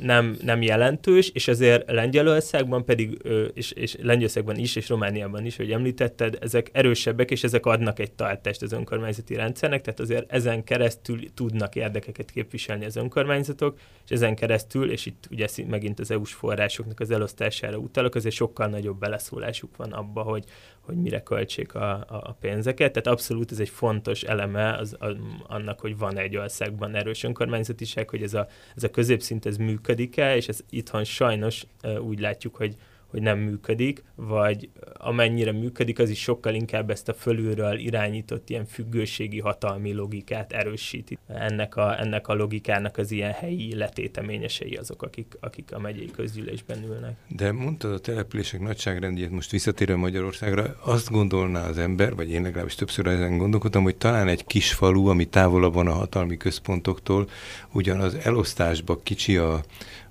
nem, 0.00 0.36
nem 0.42 0.62
jelentős, 0.62 1.30
és 1.34 1.48
ezért 1.48 1.90
Lengyelországban 1.90 2.84
pedig, 2.84 3.18
és, 3.54 3.70
és 3.70 3.96
Lengyelországban 4.02 4.56
is, 4.56 4.76
és 4.76 4.88
Romániában 4.88 5.44
is, 5.44 5.56
hogy 5.56 5.70
említetted, 5.70 6.38
ezek 6.40 6.70
erősebbek, 6.72 7.30
és 7.30 7.44
ezek 7.44 7.66
adnak 7.66 7.98
egy 7.98 8.12
tartást 8.12 8.62
az 8.62 8.72
önkormányzati 8.72 9.34
rendszernek, 9.34 9.82
tehát 9.82 10.00
azért 10.00 10.32
ezen 10.32 10.64
keresztül 10.64 11.34
tudnak 11.34 11.74
érdekeket 11.74 12.30
képviselni 12.30 12.84
az 12.84 12.96
önkormányzatok, 12.96 13.78
és 14.04 14.10
ezen 14.10 14.34
keresztül, 14.34 14.90
és 14.90 15.06
itt 15.06 15.28
ugye 15.30 15.46
megint 15.68 16.00
az 16.00 16.10
EU-s 16.10 16.32
forrásoknak 16.32 17.00
az 17.00 17.10
elosztására 17.10 17.76
utalok, 17.76 18.14
azért 18.14 18.34
sokkal 18.34 18.66
nagyobb 18.66 18.98
beleszólásuk 18.98 19.76
van 19.76 19.92
abba, 19.92 20.22
hogy, 20.22 20.44
hogy 20.88 20.96
mire 20.96 21.22
költsék 21.22 21.74
a, 21.74 21.92
a, 22.08 22.36
pénzeket. 22.40 22.92
Tehát 22.92 23.06
abszolút 23.06 23.52
ez 23.52 23.60
egy 23.60 23.68
fontos 23.68 24.22
eleme 24.22 24.76
az, 24.76 24.96
a, 25.00 25.06
annak, 25.46 25.80
hogy 25.80 25.98
van 25.98 26.18
egy 26.18 26.36
országban 26.36 26.94
erős 26.94 27.22
önkormányzatiság, 27.22 28.08
hogy 28.08 28.22
ez 28.22 28.34
a, 28.34 28.46
ez 28.76 28.82
a 28.82 28.90
középszint 28.90 29.46
ez 29.46 29.56
működik-e, 29.56 30.36
és 30.36 30.48
ez 30.48 30.60
itthon 30.70 31.04
sajnos 31.04 31.66
úgy 32.00 32.20
látjuk, 32.20 32.56
hogy 32.56 32.76
hogy 33.08 33.22
nem 33.22 33.38
működik, 33.38 34.02
vagy 34.14 34.68
amennyire 34.92 35.52
működik, 35.52 35.98
az 35.98 36.10
is 36.10 36.20
sokkal 36.20 36.54
inkább 36.54 36.90
ezt 36.90 37.08
a 37.08 37.14
fölülről 37.14 37.78
irányított 37.78 38.50
ilyen 38.50 38.66
függőségi 38.66 39.40
hatalmi 39.40 39.92
logikát 39.92 40.52
erősíti. 40.52 41.18
Ennek 41.26 41.76
a, 41.76 42.00
ennek 42.00 42.28
a 42.28 42.34
logikának 42.34 42.96
az 42.96 43.10
ilyen 43.10 43.32
helyi 43.32 43.74
letéteményesei 43.74 44.74
azok, 44.74 45.02
akik, 45.02 45.36
akik 45.40 45.74
a 45.74 45.78
megyei 45.78 46.10
közgyűlésben 46.10 46.84
ülnek. 46.84 47.16
De 47.28 47.52
mondtad 47.52 47.92
a 47.92 47.98
települések 47.98 48.60
nagyságrendjét, 48.60 49.30
most 49.30 49.50
visszatérve 49.50 49.96
Magyarországra, 49.96 50.76
azt 50.80 51.10
gondolná 51.10 51.68
az 51.68 51.78
ember, 51.78 52.14
vagy 52.14 52.30
én 52.30 52.42
legalábbis 52.42 52.74
többször 52.74 53.06
ezen 53.06 53.38
gondolkodtam, 53.38 53.82
hogy 53.82 53.96
talán 53.96 54.28
egy 54.28 54.44
kis 54.44 54.72
falu, 54.72 55.06
ami 55.06 55.24
távolabb 55.24 55.74
van 55.74 55.86
a 55.86 55.92
hatalmi 55.92 56.36
központoktól, 56.36 57.28
ugyanaz 57.72 58.14
elosztásba 58.14 59.00
kicsi 59.02 59.36
a, 59.36 59.60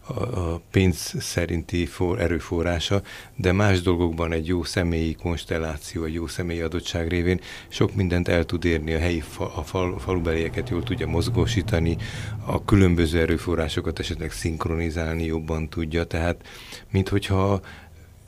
a 0.07 0.61
pénz 0.71 1.15
szerinti 1.19 1.85
for, 1.85 2.21
erőforrása, 2.21 3.01
de 3.35 3.51
más 3.51 3.81
dolgokban 3.81 4.31
egy 4.31 4.47
jó 4.47 4.63
személyi 4.63 5.13
konstelláció, 5.13 6.03
egy 6.03 6.13
jó 6.13 6.27
személyi 6.27 6.61
adottság 6.61 7.07
révén 7.07 7.39
sok 7.67 7.95
mindent 7.95 8.27
el 8.27 8.45
tud 8.45 8.65
érni, 8.65 8.93
a 8.93 8.99
helyi 8.99 9.19
fa, 9.19 9.55
a 9.55 9.63
fal, 9.63 9.99
falubelieket 9.99 10.69
jól 10.69 10.83
tudja 10.83 11.07
mozgósítani, 11.07 11.97
a 12.45 12.65
különböző 12.65 13.19
erőforrásokat 13.19 13.99
esetleg 13.99 14.31
szinkronizálni 14.31 15.25
jobban 15.25 15.69
tudja, 15.69 16.03
tehát 16.03 16.47
mint 16.91 17.09
hogyha 17.09 17.61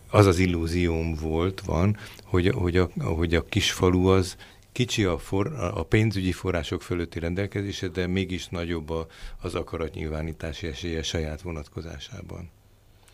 az 0.09 0.25
az 0.25 0.39
illúzióm 0.39 1.15
volt, 1.21 1.61
van, 1.65 1.97
hogy, 2.23 2.47
hogy, 2.47 2.77
a, 2.77 2.89
hogy 2.99 3.35
a 3.35 3.45
kis 3.45 3.71
falu 3.71 4.07
az 4.07 4.35
kicsi 4.79 5.03
a, 5.03 5.17
for, 5.17 5.53
a 5.53 5.83
pénzügyi 5.83 6.31
források 6.31 6.81
fölötti 6.81 7.19
rendelkezése, 7.19 7.87
de 7.87 8.07
mégis 8.07 8.47
nagyobb 8.47 8.89
a, 8.89 9.07
az 9.41 9.55
akaratnyilvánítási 9.55 10.67
esélye 10.67 11.03
saját 11.03 11.41
vonatkozásában. 11.41 12.49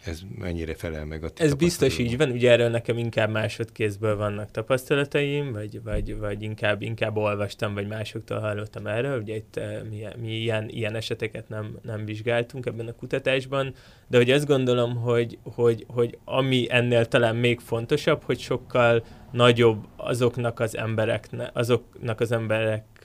Ez 0.05 0.21
mennyire 0.37 0.75
felel 0.75 1.05
meg 1.05 1.23
a 1.23 1.29
Ez 1.35 1.53
biztos 1.53 1.97
így 1.97 2.17
van, 2.17 2.31
ugye 2.31 2.51
erről 2.51 2.69
nekem 2.69 2.97
inkább 2.97 3.29
másodkézből 3.29 4.15
vannak 4.15 4.51
tapasztalataim, 4.51 5.51
vagy, 5.51 5.83
vagy, 5.83 6.17
vagy 6.17 6.41
inkább, 6.41 6.81
inkább 6.81 7.17
olvastam, 7.17 7.73
vagy 7.73 7.87
másoktól 7.87 8.39
hallottam 8.39 8.87
erről, 8.87 9.21
ugye 9.21 9.35
itt 9.35 9.55
eh, 9.55 9.79
mi, 9.89 10.05
mi 10.21 10.31
ilyen, 10.31 10.69
ilyen 10.69 10.95
eseteket 10.95 11.49
nem, 11.49 11.77
nem 11.81 12.05
vizsgáltunk 12.05 12.65
ebben 12.65 12.87
a 12.87 12.95
kutatásban, 12.95 13.73
de 14.07 14.17
hogy 14.17 14.31
azt 14.31 14.45
gondolom, 14.45 14.95
hogy, 14.95 15.37
hogy, 15.43 15.85
hogy 15.87 16.17
ami 16.25 16.65
ennél 16.69 17.05
talán 17.05 17.35
még 17.35 17.59
fontosabb, 17.59 18.23
hogy 18.23 18.39
sokkal 18.39 19.03
nagyobb 19.31 19.85
azoknak 19.95 20.59
az 20.59 20.77
embereknek, 20.77 21.49
azoknak 21.53 22.19
az 22.19 22.31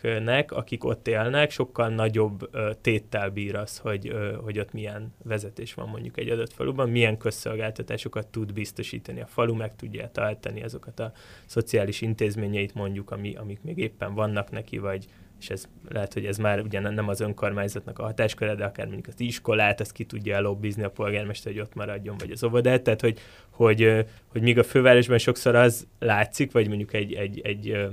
embereknek, 0.03 0.53
akik 0.53 0.85
ott 0.85 1.09
élnek, 1.09 1.51
sokkal 1.51 1.89
nagyobb 1.89 2.51
téttel 2.81 3.31
bír 3.31 3.57
az, 3.57 3.79
hogy, 3.79 4.13
hogy 4.43 4.59
ott 4.59 4.73
milyen 4.73 5.15
vezetés 5.25 5.75
van 5.75 5.89
mondjuk 5.89 6.19
egy 6.19 6.29
adott 6.29 6.53
faluban, 6.53 6.89
milyen 6.91 7.17
közszolgáltatásokat 7.17 8.27
tud 8.27 8.53
biztosítani. 8.53 9.21
A 9.21 9.27
falu 9.27 9.55
meg 9.55 9.77
tudja 9.77 10.11
tartani 10.13 10.63
azokat 10.63 11.01
a 11.01 11.13
szociális 11.47 12.01
intézményeit 12.01 12.75
mondjuk, 12.75 13.11
ami, 13.11 13.35
amik 13.35 13.63
még 13.63 13.79
éppen 13.79 14.15
vannak 14.15 14.51
neki, 14.51 14.79
vagy 14.79 15.07
és 15.41 15.51
ez 15.51 15.69
lehet, 15.89 16.13
hogy 16.13 16.25
ez 16.25 16.39
már 16.39 16.61
ugye 16.61 16.81
nem 16.81 17.09
az 17.09 17.21
önkormányzatnak 17.21 17.99
a 17.99 18.03
hatásköre, 18.03 18.55
de 18.55 18.65
akár 18.65 18.87
mondjuk 18.87 19.07
az 19.07 19.21
iskolát, 19.21 19.81
ezt 19.81 19.93
ki 19.93 20.05
tudja 20.05 20.35
elobbizni 20.35 20.83
a 20.83 20.91
polgármester, 20.91 21.53
hogy 21.53 21.61
ott 21.61 21.75
maradjon, 21.75 22.17
vagy 22.19 22.31
az 22.31 22.45
óvodát, 22.45 22.83
tehát 22.83 23.01
hogy, 23.01 23.19
hogy, 23.51 24.05
hogy 24.27 24.43
míg 24.43 24.59
a 24.59 24.63
fővárosban 24.63 25.19
sokszor 25.19 25.55
az 25.55 25.87
látszik, 25.99 26.53
vagy 26.53 26.69
mondjuk 26.69 26.93
egy, 26.93 27.15
egy, 27.15 27.41
egy 27.41 27.89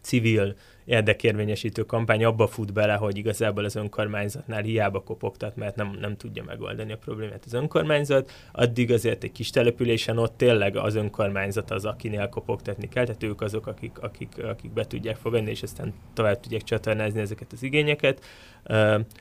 civil 0.00 0.56
érdekérvényesítő 0.90 1.82
kampány 1.82 2.24
abba 2.24 2.46
fut 2.46 2.72
bele, 2.72 2.94
hogy 2.94 3.16
igazából 3.16 3.64
az 3.64 3.76
önkormányzatnál 3.76 4.62
hiába 4.62 5.00
kopogtat, 5.02 5.56
mert 5.56 5.76
nem, 5.76 5.96
nem 6.00 6.16
tudja 6.16 6.42
megoldani 6.42 6.92
a 6.92 6.96
problémát 6.96 7.44
az 7.44 7.52
önkormányzat, 7.52 8.30
addig 8.52 8.92
azért 8.92 9.24
egy 9.24 9.32
kis 9.32 9.50
településen 9.50 10.18
ott 10.18 10.36
tényleg 10.36 10.76
az 10.76 10.94
önkormányzat 10.94 11.70
az, 11.70 11.84
akinél 11.84 12.28
kopogtatni 12.28 12.88
kell, 12.88 13.04
tehát 13.04 13.22
ők 13.22 13.40
azok, 13.40 13.66
akik, 13.66 13.98
akik, 13.98 14.44
akik 14.44 14.72
be 14.72 14.86
tudják 14.86 15.16
fogadni, 15.16 15.50
és 15.50 15.62
aztán 15.62 15.94
tovább 16.14 16.40
tudják 16.40 16.62
csatornázni 16.62 17.20
ezeket 17.20 17.52
az 17.52 17.62
igényeket. 17.62 18.24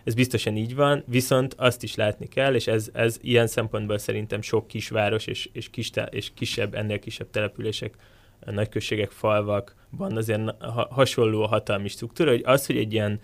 Ez 0.03 0.13
biztosan 0.13 0.55
így 0.55 0.75
van, 0.75 1.03
viszont 1.07 1.53
azt 1.57 1.83
is 1.83 1.95
látni 1.95 2.27
kell, 2.27 2.55
és 2.55 2.67
ez, 2.67 2.89
ez 2.93 3.17
ilyen 3.21 3.47
szempontból 3.47 3.97
szerintem 3.97 4.41
sok 4.41 4.67
kisváros 4.67 5.27
és, 5.27 5.49
és, 5.53 5.69
kis, 5.69 5.91
és 6.09 6.31
kisebb, 6.33 6.73
ennél 6.73 6.99
kisebb 6.99 7.29
települések 7.29 7.93
nagyközségek, 8.45 9.11
falvakban 9.11 10.17
azért 10.17 10.41
hasonló 10.89 11.43
a 11.43 11.47
hatalmi 11.47 11.87
struktúra, 11.87 12.29
hogy 12.29 12.43
az, 12.45 12.65
hogy 12.65 12.77
egy 12.77 12.93
ilyen 12.93 13.19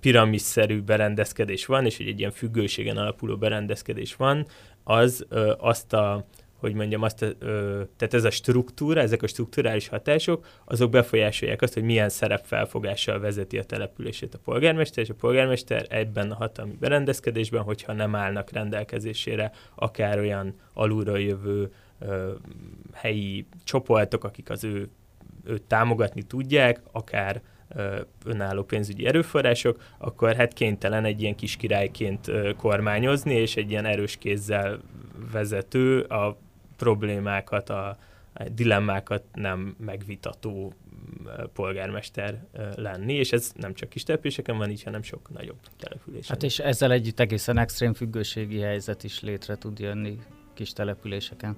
piramisszerű 0.00 0.80
berendezkedés 0.80 1.66
van, 1.66 1.84
és 1.84 1.96
hogy 1.96 2.06
egy 2.06 2.18
ilyen 2.18 2.30
függőségen 2.30 2.96
alapuló 2.96 3.36
berendezkedés 3.36 4.16
van, 4.16 4.46
az 4.84 5.26
ö, 5.28 5.52
azt 5.58 5.92
a 5.92 6.26
hogy 6.58 6.74
mondjam, 6.74 7.02
azt, 7.02 7.22
ö, 7.38 7.82
tehát 7.96 8.14
ez 8.14 8.24
a 8.24 8.30
struktúra, 8.30 9.00
ezek 9.00 9.22
a 9.22 9.26
strukturális 9.26 9.88
hatások, 9.88 10.46
azok 10.64 10.90
befolyásolják 10.90 11.62
azt, 11.62 11.74
hogy 11.74 11.82
milyen 11.82 12.08
szerepfelfogással 12.08 13.18
vezeti 13.18 13.58
a 13.58 13.64
települését 13.64 14.34
a 14.34 14.38
polgármester, 14.44 15.02
és 15.04 15.10
a 15.10 15.14
polgármester 15.14 15.86
ebben 15.88 16.30
a 16.30 16.34
hatalmi 16.34 16.76
berendezkedésben, 16.80 17.62
hogyha 17.62 17.92
nem 17.92 18.14
állnak 18.14 18.50
rendelkezésére 18.50 19.52
akár 19.74 20.18
olyan 20.18 20.54
alulról 20.74 21.20
jövő 21.20 21.72
ö, 21.98 22.32
helyi 22.92 23.46
csoportok, 23.64 24.24
akik 24.24 24.50
az 24.50 24.64
ő 24.64 24.88
őt 25.44 25.62
támogatni 25.62 26.22
tudják, 26.22 26.80
akár 26.92 27.42
önálló 28.24 28.62
pénzügyi 28.62 29.06
erőforrások, 29.06 29.82
akkor 29.98 30.34
hát 30.34 30.52
kénytelen 30.52 31.04
egy 31.04 31.22
ilyen 31.22 31.34
kis 31.34 31.56
királyként 31.56 32.30
kormányozni, 32.56 33.34
és 33.34 33.56
egy 33.56 33.70
ilyen 33.70 33.84
erős 33.84 34.16
kézzel 34.16 34.80
vezető 35.32 36.00
a 36.00 36.36
problémákat, 36.76 37.70
a, 37.70 37.88
a 38.32 38.44
dilemmákat 38.52 39.22
nem 39.34 39.76
megvitató 39.78 40.72
polgármester 41.52 42.44
lenni, 42.76 43.12
és 43.12 43.32
ez 43.32 43.52
nem 43.56 43.74
csak 43.74 43.88
kis 43.88 44.02
településeken 44.02 44.56
van 44.56 44.70
így, 44.70 44.82
hanem 44.82 45.02
sok 45.02 45.30
nagyobb 45.32 45.58
településen. 45.78 46.28
Hát 46.28 46.42
és 46.42 46.58
ezzel 46.58 46.92
együtt 46.92 47.20
egészen 47.20 47.58
extrém 47.58 47.94
függőségi 47.94 48.60
helyzet 48.60 49.04
is 49.04 49.20
létre 49.20 49.56
tud 49.56 49.78
jönni 49.78 50.18
kis 50.54 50.72
településeken 50.72 51.56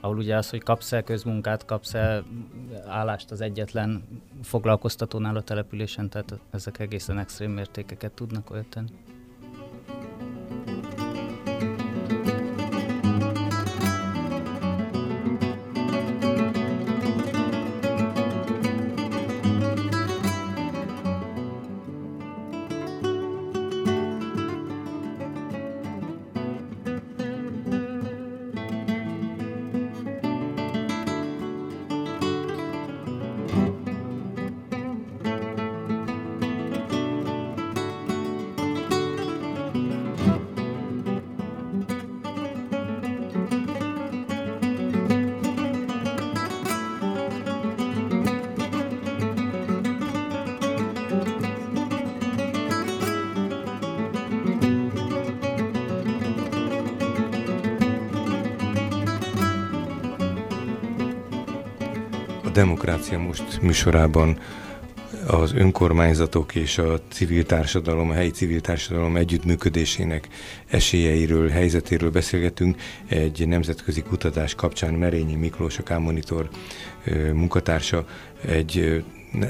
ahol 0.00 0.16
ugye 0.16 0.36
az, 0.36 0.50
hogy 0.50 0.62
kapsz-e 0.62 1.02
közmunkát, 1.02 1.64
kapsz-e 1.64 2.22
állást 2.86 3.30
az 3.30 3.40
egyetlen 3.40 4.04
foglalkoztatónál 4.42 5.36
a 5.36 5.42
településen, 5.42 6.08
tehát 6.08 6.38
ezek 6.50 6.78
egészen 6.78 7.18
extrém 7.18 7.50
mértékeket 7.50 8.12
tudnak 8.12 8.50
ölteni. 8.50 8.88
Demokrácia 62.58 63.18
Most 63.18 63.62
műsorában 63.62 64.38
az 65.28 65.52
önkormányzatok 65.52 66.54
és 66.54 66.78
a 66.78 67.00
civil 67.08 67.44
társadalom, 67.44 68.10
a 68.10 68.12
helyi 68.12 68.30
civil 68.30 68.60
társadalom 68.60 69.16
együttműködésének 69.16 70.28
esélyeiről, 70.66 71.48
helyzetéről 71.48 72.10
beszélgetünk. 72.10 72.76
Egy 73.08 73.48
nemzetközi 73.48 74.02
kutatás 74.02 74.54
kapcsán 74.54 74.94
Merényi 74.94 75.34
Miklós, 75.34 75.78
a 75.78 75.82
K-Monitor 75.82 76.48
munkatársa 77.32 78.06
egy 78.46 79.02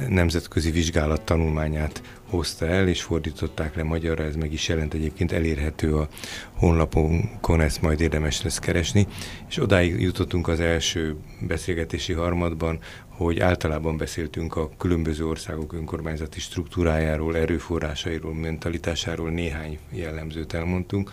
nemzetközi 0.09 0.71
vizsgálat 0.71 1.21
tanulmányát 1.21 2.03
hozta 2.29 2.67
el, 2.67 2.89
és 2.89 3.03
fordították 3.03 3.77
le 3.77 3.83
magyarra, 3.83 4.25
ez 4.25 4.37
meg 4.37 4.53
is 4.53 4.69
jelent 4.69 4.95
egyébként 4.95 5.33
elérhető 5.33 5.97
a 5.97 6.09
honlapunkon, 6.55 7.61
ezt 7.61 7.83
majd 7.83 8.01
érdemes 8.01 8.43
lesz 8.43 8.59
keresni. 8.59 9.07
És 9.49 9.61
odáig 9.61 10.01
jutottunk 10.01 10.49
az 10.49 10.61
első 10.61 11.17
beszélgetési 11.41 12.13
harmadban, 12.13 12.79
hogy 13.25 13.41
általában 13.41 13.97
beszéltünk 13.97 14.57
a 14.57 14.71
különböző 14.77 15.27
országok 15.27 15.73
önkormányzati 15.73 16.41
struktúrájáról, 16.41 17.37
erőforrásairól, 17.37 18.35
mentalitásáról, 18.35 19.31
néhány 19.31 19.79
jellemzőt 19.91 20.53
elmondtunk, 20.53 21.13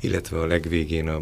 illetve 0.00 0.38
a 0.38 0.46
legvégén 0.46 1.08
a 1.08 1.20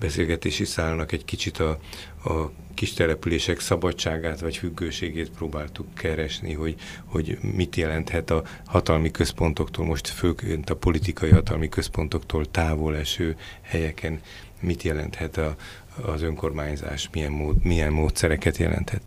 beszélgetési 0.00 0.64
szálnak 0.64 1.12
egy 1.12 1.24
kicsit 1.24 1.58
a, 1.58 1.78
a 2.24 2.50
kis 2.74 2.92
települések 2.92 3.60
szabadságát 3.60 4.40
vagy 4.40 4.56
függőségét 4.56 5.30
próbáltuk 5.30 5.94
keresni, 5.94 6.52
hogy, 6.52 6.74
hogy 7.04 7.38
mit 7.40 7.76
jelenthet 7.76 8.30
a 8.30 8.42
hatalmi 8.66 9.10
központoktól, 9.10 9.84
most 9.84 10.08
főként 10.08 10.70
a 10.70 10.76
politikai 10.76 11.30
hatalmi 11.30 11.68
központoktól 11.68 12.50
távol 12.50 12.96
eső 12.96 13.36
helyeken, 13.60 14.20
mit 14.60 14.82
jelenthet 14.82 15.36
a, 15.36 15.56
az 16.02 16.22
önkormányzás, 16.22 17.08
milyen, 17.12 17.32
mód, 17.32 17.64
milyen 17.64 17.92
módszereket 17.92 18.56
jelenthet. 18.56 19.02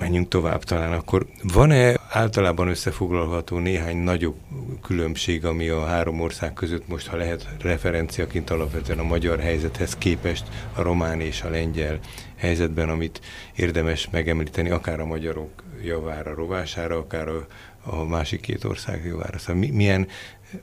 Menjünk 0.00 0.28
tovább 0.28 0.64
talán 0.64 0.92
akkor. 0.92 1.26
Van-e 1.42 2.00
általában 2.08 2.68
összefoglalható 2.68 3.58
néhány 3.58 3.96
nagyobb 3.96 4.36
különbség, 4.82 5.44
ami 5.44 5.68
a 5.68 5.84
három 5.84 6.20
ország 6.20 6.52
között 6.52 6.88
most, 6.88 7.06
ha 7.06 7.16
lehet 7.16 7.48
referenciaként 7.62 8.50
alapvetően 8.50 8.98
a 8.98 9.02
magyar 9.02 9.40
helyzethez 9.40 9.96
képest 9.96 10.44
a 10.74 10.82
román 10.82 11.20
és 11.20 11.42
a 11.42 11.50
lengyel 11.50 11.98
helyzetben, 12.36 12.88
amit 12.88 13.20
érdemes 13.56 14.10
megemlíteni, 14.10 14.70
akár 14.70 15.00
a 15.00 15.06
magyarok 15.06 15.62
javára, 15.84 16.34
rovására, 16.34 16.96
akár 16.96 17.28
a, 17.28 17.46
a 17.84 18.04
másik 18.04 18.40
két 18.40 18.64
ország 18.64 19.04
javára. 19.04 19.38
Szóval 19.38 19.60
mi, 19.60 19.70
milyen 19.70 20.06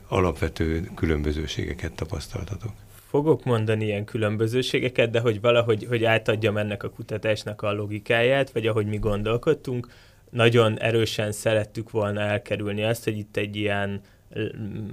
alapvető 0.08 0.90
különbözőségeket 0.94 1.92
tapasztaltatok? 1.92 2.72
Fogok 3.08 3.44
mondani 3.44 3.84
ilyen 3.84 4.04
különbözőségeket, 4.04 5.10
de 5.10 5.20
hogy 5.20 5.40
valahogy 5.40 5.84
hogy 5.88 6.04
átadjam 6.04 6.56
ennek 6.56 6.82
a 6.82 6.90
kutatásnak 6.90 7.62
a 7.62 7.72
logikáját, 7.72 8.50
vagy 8.50 8.66
ahogy 8.66 8.86
mi 8.86 8.98
gondolkodtunk, 8.98 9.88
nagyon 10.30 10.80
erősen 10.80 11.32
szerettük 11.32 11.90
volna 11.90 12.20
elkerülni 12.20 12.84
azt, 12.84 13.04
hogy 13.04 13.18
itt 13.18 13.36
egy 13.36 13.56
ilyen 13.56 14.00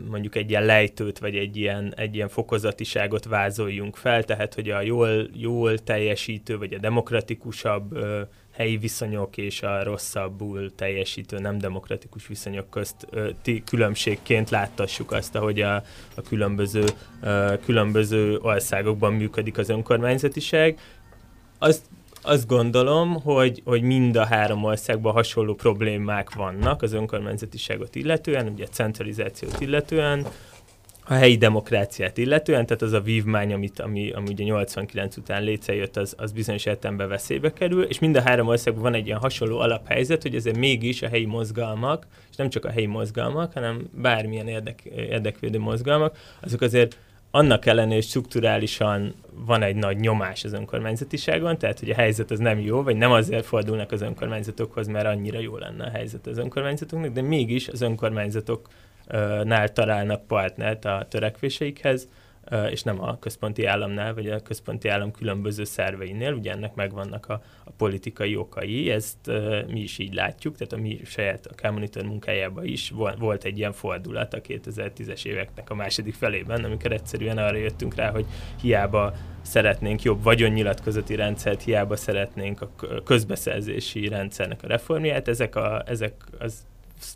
mondjuk 0.10 0.36
egy 0.36 0.50
ilyen 0.50 0.66
lejtőt, 0.66 1.20
vagy 1.20 1.36
egy 1.36 1.58
ilyen, 1.58 1.94
egy 1.96 2.16
ilyen 2.16 2.30
fokozatiságot 2.30 3.26
vázoljunk 3.26 3.96
fel, 3.96 4.24
tehát 4.24 4.54
hogy 4.54 4.70
a 4.70 4.82
jól, 4.82 5.28
jól 5.34 5.78
teljesítő, 5.78 6.58
vagy 6.58 6.74
a 6.74 6.80
demokratikusabb 6.80 7.98
helyi 8.56 8.78
viszonyok 8.78 9.38
és 9.38 9.62
a 9.62 9.84
rosszabbul 9.84 10.76
teljesítő 10.76 11.38
nem 11.38 11.58
demokratikus 11.58 12.28
viszonyok 12.28 12.70
közt 12.70 13.08
ti 13.42 13.64
különbségként 13.66 14.50
láttassuk 14.50 15.12
azt, 15.12 15.36
ahogy 15.36 15.62
a, 15.62 15.76
a 16.16 16.22
különböző, 16.28 16.84
a 17.22 17.60
különböző 17.66 18.38
országokban 18.38 19.14
működik 19.14 19.58
az 19.58 19.70
önkormányzatiság. 19.70 20.80
Azt, 21.60 21.86
azt 22.22 22.48
gondolom, 22.48 23.22
hogy, 23.22 23.62
hogy 23.66 23.82
mind 23.82 24.16
a 24.16 24.26
három 24.26 24.64
országban 24.64 25.14
hasonló 25.14 25.54
problémák 25.54 26.34
vannak 26.34 26.82
az 26.82 26.94
önkormányzatiságot 26.94 27.96
illetően, 27.96 28.48
ugye 28.48 28.64
a 28.64 28.74
centralizációt 28.74 29.60
illetően, 29.60 30.26
a 31.08 31.14
helyi 31.14 31.38
demokráciát 31.38 32.18
illetően, 32.18 32.66
tehát 32.66 32.82
az 32.82 32.92
a 32.92 33.02
vívmány, 33.02 33.54
amit, 33.54 33.80
ami, 33.80 34.12
ami 34.12 34.30
ugye 34.30 34.44
89 34.44 35.18
után 35.18 35.44
létrejött, 35.44 35.98
az, 35.98 36.16
az 36.18 36.32
bizonyos 36.32 36.66
értelemben 36.66 37.08
veszélybe 37.08 37.54
kerül, 37.54 37.84
és 37.84 38.00
mind 38.00 38.16
a 38.16 38.22
három 38.22 38.48
országban 38.48 38.84
van 38.84 38.94
egy 38.94 39.06
ilyen 39.06 39.20
hasonló 39.20 39.60
alaphelyzet, 39.60 40.22
hogy 40.22 40.36
ezért 40.36 40.58
mégis 40.58 41.02
a 41.02 41.08
helyi 41.08 41.26
mozgalmak, 41.26 42.08
és 42.30 42.36
nem 42.36 42.50
csak 42.50 42.66
a 42.66 42.72
helyi 42.72 42.86
mozgalmak, 42.86 43.54
hanem 43.54 43.90
bármilyen 44.02 44.48
érdek, 44.48 44.82
érdekvédő 44.96 45.60
mozgalmak, 45.60 46.18
azok 46.42 46.62
azért 46.62 46.98
annak 47.32 47.66
ellenére, 47.66 47.94
hogy 47.94 48.04
strukturálisan 48.04 49.14
van 49.46 49.62
egy 49.62 49.76
nagy 49.76 49.98
nyomás 49.98 50.44
az 50.44 50.54
önkormányzatiságon, 50.54 51.58
tehát 51.58 51.80
hogy 51.80 51.90
a 51.90 51.96
helyzet 51.96 52.32
az 52.32 52.40
nem 52.40 52.60
jó, 52.60 52.84
vagy 52.84 52.96
nem 52.96 53.12
azért 53.12 53.46
fordulnak 53.46 53.92
az 53.92 54.02
önkormányzatokhoz, 54.02 54.88
mert 54.88 55.06
annyira 55.06 55.40
jó 55.40 55.58
lenne 55.58 55.84
a 55.84 55.90
helyzet 55.90 56.28
az 56.28 56.38
önkormányzatoknak, 56.38 57.12
de 57.12 57.22
mégis 57.22 57.68
az 57.68 57.82
önkormányzatok 57.82 58.68
nál 59.44 59.74
találnak 59.74 60.28
partnert 60.28 60.86
a 60.86 61.06
törekvéseikhez, 61.10 62.08
és 62.70 62.84
nem 62.84 63.02
a 63.02 63.20
központi 63.20 63.66
államnál, 63.66 64.14
vagy 64.14 64.30
a 64.30 64.40
központi 64.40 64.88
állam 64.88 65.12
különböző 65.12 65.64
szerveinél, 65.64 66.34
ugye 66.34 66.52
ennek 66.52 66.76
megvannak 66.76 67.30
a, 67.30 67.42
a 67.64 67.72
politikai 67.78 68.36
okai, 68.36 68.92
ezt 68.92 69.18
uh, 69.28 69.68
mi 69.68 69.80
is 69.80 69.98
így 69.98 70.14
látjuk, 70.14 70.58
tehát 70.58 70.74
a 70.74 70.78
mi 70.78 71.00
saját 71.06 71.46
a 71.46 71.56
K-Monitor 71.56 72.04
munkájában 72.04 72.66
is 72.66 72.94
volt 73.18 73.44
egy 73.44 73.58
ilyen 73.58 73.74
fordulat 73.74 74.34
a 74.34 74.42
2010-es 74.42 75.26
éveknek 75.26 75.70
a 75.70 75.76
második 75.76 76.14
felében, 76.14 76.64
amikor 76.64 76.92
egyszerűen 76.92 77.38
arra 77.38 77.58
jöttünk 77.58 77.96
rá, 77.96 78.12
hogy 78.12 78.26
hiába 78.62 79.14
szeretnénk 79.42 80.02
jobb 80.02 80.24
vagyonnyilatkozati 80.24 81.16
rendszert, 81.16 81.64
hiába 81.64 81.96
szeretnénk 81.96 82.62
a 82.62 82.70
közbeszerzési 83.04 84.08
rendszernek 84.08 84.64
a 84.64 84.68
reformját, 84.68 85.28
ezek, 85.28 85.56
a, 85.56 85.84
ezek 85.86 86.14
az 86.40 86.66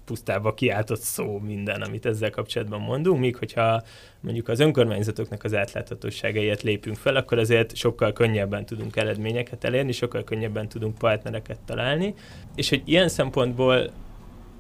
pusztába 0.06 0.54
kiáltott 0.54 0.99
szó 0.99 1.39
minden, 1.39 1.82
amit 1.82 2.06
ezzel 2.06 2.30
kapcsolatban 2.30 2.82
mondunk, 2.82 3.19
míg 3.19 3.36
hogyha 3.36 3.82
mondjuk 4.19 4.47
az 4.47 4.60
önkormányzatoknak 4.60 5.43
az 5.43 5.54
átláthatóságaiért 5.54 6.62
lépünk 6.62 6.97
fel, 6.97 7.15
akkor 7.15 7.38
azért 7.38 7.75
sokkal 7.75 8.13
könnyebben 8.13 8.65
tudunk 8.65 8.95
eredményeket 8.95 9.63
elérni, 9.63 9.91
sokkal 9.91 10.23
könnyebben 10.23 10.69
tudunk 10.69 10.97
partnereket 10.97 11.60
találni, 11.65 12.13
és 12.56 12.69
hogy 12.69 12.82
ilyen 12.86 13.10
szempontból 13.10 13.91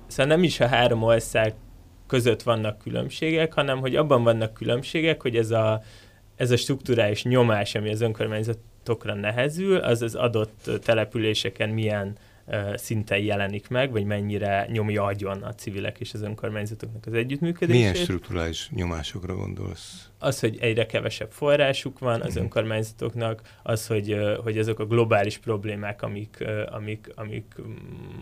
szóval 0.07 0.25
nem 0.25 0.43
is 0.43 0.59
a 0.59 0.67
három 0.67 1.03
ország 1.03 1.53
között 2.07 2.41
vannak 2.41 2.77
különbségek, 2.77 3.53
hanem 3.53 3.79
hogy 3.79 3.95
abban 3.95 4.23
vannak 4.23 4.53
különbségek, 4.53 5.21
hogy 5.21 5.35
ez 5.35 5.51
a, 5.51 5.81
ez 6.35 6.51
a 6.51 6.57
struktúrális 6.57 7.23
nyomás, 7.23 7.75
ami 7.75 7.89
az 7.91 8.01
önkormányzatokra 8.01 9.13
nehezül, 9.13 9.77
az 9.77 10.01
az 10.01 10.15
adott 10.15 10.69
településeken 10.83 11.69
milyen 11.69 12.17
szinten 12.75 13.19
jelenik 13.19 13.67
meg, 13.67 13.91
vagy 13.91 14.05
mennyire 14.05 14.67
nyomja 14.71 15.03
agyon 15.03 15.41
a 15.41 15.53
civilek 15.53 15.99
és 15.99 16.13
az 16.13 16.21
önkormányzatoknak 16.21 17.05
az 17.05 17.13
együttműködését. 17.13 17.81
Milyen 17.81 17.93
strukturális 17.93 18.69
nyomásokra 18.69 19.35
gondolsz? 19.35 20.09
Az, 20.21 20.39
hogy 20.39 20.57
egyre 20.59 20.85
kevesebb 20.85 21.31
forrásuk 21.31 21.99
van 21.99 22.21
az 22.21 22.33
mhm. 22.33 22.43
önkormányzatoknak, 22.43 23.41
az, 23.63 23.87
hogy, 23.87 24.17
hogy 24.43 24.57
azok 24.57 24.79
a 24.79 24.85
globális 24.85 25.37
problémák, 25.37 26.01
amik, 26.01 26.43
amik, 26.71 27.11
amik 27.15 27.55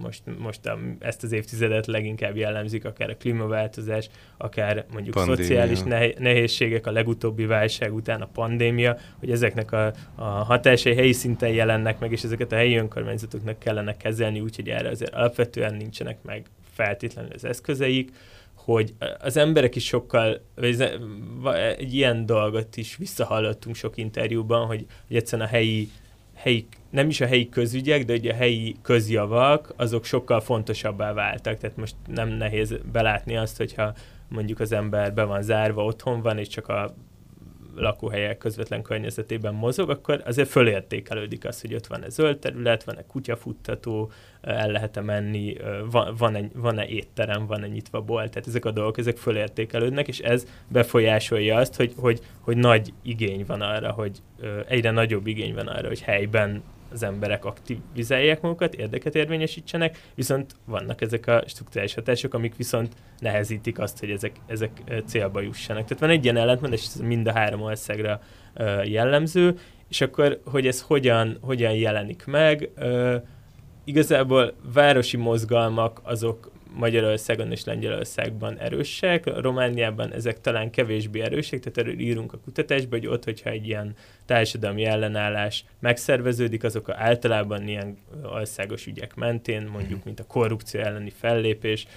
most, 0.01 0.21
most 0.37 0.65
a, 0.65 0.79
ezt 0.99 1.23
az 1.23 1.31
évtizedet 1.31 1.87
leginkább 1.87 2.35
jellemzik, 2.35 2.85
akár 2.85 3.09
a 3.09 3.17
klímaváltozás, 3.17 4.09
akár 4.37 4.85
mondjuk 4.91 5.13
pandémia. 5.13 5.43
szociális 5.43 5.79
nehézségek, 6.17 6.87
a 6.87 6.91
legutóbbi 6.91 7.45
válság 7.45 7.93
után 7.93 8.21
a 8.21 8.27
pandémia, 8.33 8.97
hogy 9.19 9.31
ezeknek 9.31 9.71
a, 9.71 9.93
a 10.15 10.23
hatásai 10.23 10.95
helyi 10.95 11.13
szinten 11.13 11.49
jelennek 11.49 11.99
meg, 11.99 12.11
és 12.11 12.23
ezeket 12.23 12.51
a 12.51 12.55
helyi 12.55 12.75
önkormányzatoknak 12.75 13.59
kellene 13.59 13.97
kezelni, 13.97 14.16
úgyhogy 14.25 14.69
erre 14.69 14.89
azért 14.89 15.13
alapvetően 15.13 15.75
nincsenek 15.75 16.17
meg 16.23 16.45
feltétlenül 16.73 17.31
az 17.33 17.45
eszközeik 17.45 18.11
hogy 18.67 18.93
az 19.19 19.37
emberek 19.37 19.75
is 19.75 19.85
sokkal, 19.85 20.41
vagy 20.55 20.81
egy 21.77 21.93
ilyen 21.93 22.25
dolgot 22.25 22.77
is 22.77 22.95
visszahallottunk 22.95 23.75
sok 23.75 23.97
interjúban, 23.97 24.65
hogy, 24.65 24.85
hogy 25.07 25.15
egyszerűen 25.15 25.47
a 25.47 25.51
helyi, 25.51 25.89
helyi, 26.33 26.67
nem 26.89 27.09
is 27.09 27.21
a 27.21 27.25
helyi 27.25 27.49
közügyek, 27.49 28.05
de 28.05 28.13
ugye 28.13 28.31
a 28.31 28.35
helyi 28.35 28.75
közjavak, 28.81 29.73
azok 29.75 30.05
sokkal 30.05 30.39
fontosabbá 30.39 31.13
váltak, 31.13 31.57
tehát 31.57 31.77
most 31.77 31.95
nem 32.07 32.29
nehéz 32.29 32.75
belátni 32.91 33.37
azt, 33.37 33.57
hogyha 33.57 33.93
mondjuk 34.27 34.59
az 34.59 34.71
ember 34.71 35.13
be 35.13 35.23
van 35.23 35.41
zárva, 35.41 35.83
otthon 35.83 36.21
van, 36.21 36.37
és 36.37 36.47
csak 36.47 36.67
a 36.67 36.95
lakóhelyek 37.77 38.37
közvetlen 38.37 38.81
környezetében 38.81 39.53
mozog, 39.53 39.89
akkor 39.89 40.21
azért 40.25 40.49
fölértékelődik 40.49 41.45
az, 41.45 41.61
hogy 41.61 41.73
ott 41.73 41.87
van-e 41.87 42.09
zöld 42.09 42.37
terület, 42.37 42.83
van-e 42.83 43.05
kutyafuttató, 43.05 44.11
el 44.41 44.71
lehet-e 44.71 45.01
menni, 45.01 45.57
van-e, 46.17 46.49
van-e 46.53 46.85
étterem, 46.85 47.45
van-e 47.45 47.67
nyitva 47.67 48.01
bolt, 48.01 48.31
tehát 48.31 48.47
ezek 48.47 48.65
a 48.65 48.71
dolgok, 48.71 48.97
ezek 48.97 49.17
fölértékelődnek, 49.17 50.07
és 50.07 50.19
ez 50.19 50.47
befolyásolja 50.67 51.57
azt, 51.57 51.75
hogy, 51.75 51.93
hogy, 51.97 52.19
hogy 52.39 52.57
nagy 52.57 52.93
igény 53.01 53.43
van 53.47 53.61
arra, 53.61 53.91
hogy 53.91 54.21
egyre 54.67 54.91
nagyobb 54.91 55.27
igény 55.27 55.53
van 55.53 55.67
arra, 55.67 55.87
hogy 55.87 56.01
helyben 56.01 56.63
az 56.91 57.03
emberek 57.03 57.45
aktivizálják 57.45 58.41
magukat, 58.41 58.73
érdeket 58.73 59.15
érvényesítsenek, 59.15 60.01
viszont 60.15 60.55
vannak 60.65 61.01
ezek 61.01 61.27
a 61.27 61.43
struktúrális 61.47 61.93
hatások, 61.93 62.33
amik 62.33 62.55
viszont 62.55 62.93
nehezítik 63.19 63.79
azt, 63.79 63.99
hogy 63.99 64.09
ezek, 64.09 64.35
ezek 64.45 64.71
célba 65.05 65.41
jussanak. 65.41 65.83
Tehát 65.83 65.99
van 65.99 66.09
egy 66.09 66.23
ilyen 66.23 66.37
ellentmondás, 66.37 66.85
ez 66.85 66.95
mind 66.95 67.27
a 67.27 67.31
három 67.31 67.61
országra 67.61 68.21
jellemző, 68.83 69.57
és 69.89 70.01
akkor, 70.01 70.39
hogy 70.45 70.67
ez 70.67 70.81
hogyan, 70.81 71.37
hogyan 71.41 71.73
jelenik 71.73 72.25
meg, 72.25 72.69
igazából 73.83 74.53
városi 74.73 75.17
mozgalmak 75.17 75.99
azok 76.03 76.51
Magyarországon 76.77 77.51
és 77.51 77.63
Lengyelországban 77.63 78.57
erősek, 78.57 79.39
Romániában 79.39 80.13
ezek 80.13 80.41
talán 80.41 80.69
kevésbé 80.69 81.19
erősek, 81.19 81.59
tehát 81.59 81.77
erről 81.77 81.99
írunk 81.99 82.33
a 82.33 82.39
kutatásban, 82.39 82.99
hogy 82.99 83.07
ott, 83.07 83.23
hogyha 83.23 83.49
egy 83.49 83.67
ilyen 83.67 83.95
társadalmi 84.25 84.85
ellenállás 84.85 85.65
megszerveződik, 85.79 86.63
azok 86.63 86.89
általában 86.89 87.67
ilyen 87.67 87.97
országos 88.23 88.85
ügyek 88.85 89.15
mentén, 89.15 89.69
mondjuk, 89.71 90.03
mint 90.03 90.19
a 90.19 90.27
korrupció 90.27 90.79
elleni 90.79 91.09
fellépés, 91.09 91.87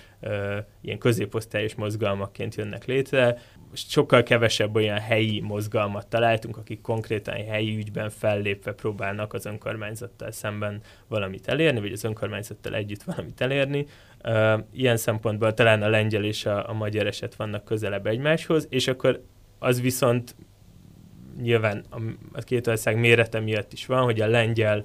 ilyen 0.80 0.98
középosztályos 0.98 1.74
mozgalmakként 1.74 2.54
jönnek 2.54 2.84
létre. 2.84 3.38
Sokkal 3.72 4.22
kevesebb 4.22 4.74
olyan 4.74 4.98
helyi 4.98 5.40
mozgalmat 5.40 6.06
találtunk, 6.06 6.56
akik 6.56 6.80
konkrétan 6.80 7.34
helyi 7.34 7.76
ügyben 7.76 8.10
fellépve 8.10 8.72
próbálnak 8.72 9.32
az 9.32 9.46
önkormányzattal 9.46 10.30
szemben 10.30 10.80
valamit 11.08 11.48
elérni, 11.48 11.80
vagy 11.80 11.92
az 11.92 12.04
önkormányzattal 12.04 12.74
együtt 12.74 13.02
valamit 13.02 13.40
elérni. 13.40 13.86
Ilyen 14.72 14.96
szempontból 14.96 15.54
talán 15.54 15.82
a 15.82 15.88
lengyel 15.88 16.24
és 16.24 16.46
a, 16.46 16.68
a 16.68 16.72
magyar 16.72 17.06
eset 17.06 17.34
vannak 17.34 17.64
közelebb 17.64 18.06
egymáshoz, 18.06 18.66
és 18.70 18.88
akkor 18.88 19.22
az 19.58 19.80
viszont 19.80 20.34
nyilván 21.40 21.84
a, 21.90 22.00
a 22.32 22.40
két 22.40 22.66
ország 22.66 22.98
mérete 22.98 23.40
miatt 23.40 23.72
is 23.72 23.86
van, 23.86 24.02
hogy 24.02 24.20
a 24.20 24.26
lengyel 24.26 24.84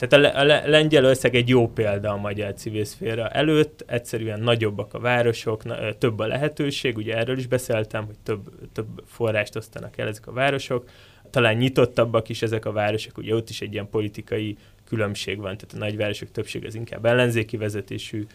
tehát 0.00 0.34
a, 0.34 0.42
le, 0.44 0.54
a 0.62 0.68
Lengyelország 0.68 1.34
egy 1.34 1.48
jó 1.48 1.68
példa 1.68 2.10
a 2.10 2.16
magyar 2.16 2.54
civil 2.54 2.84
szféra 2.84 3.28
előtt, 3.28 3.84
egyszerűen 3.86 4.40
nagyobbak 4.40 4.94
a 4.94 4.98
városok, 4.98 5.64
na, 5.64 5.92
több 5.92 6.18
a 6.18 6.26
lehetőség, 6.26 6.96
ugye 6.96 7.16
erről 7.16 7.38
is 7.38 7.46
beszéltem, 7.46 8.06
hogy 8.06 8.18
több, 8.22 8.50
több 8.72 8.86
forrást 9.06 9.56
osztanak 9.56 9.98
el 9.98 10.08
ezek 10.08 10.26
a 10.26 10.32
városok, 10.32 10.88
talán 11.30 11.56
nyitottabbak 11.56 12.28
is 12.28 12.42
ezek 12.42 12.64
a 12.64 12.72
városok, 12.72 13.18
ugye 13.18 13.34
ott 13.34 13.48
is 13.48 13.60
egy 13.60 13.72
ilyen 13.72 13.88
politikai 13.90 14.56
különbség 14.84 15.36
van, 15.36 15.56
tehát 15.56 15.74
a 15.74 15.78
nagyvárosok 15.78 16.30
többség 16.30 16.64
az 16.64 16.74
inkább 16.74 17.04
ellenzéki 17.04 17.56
vezetésű, 17.56 18.26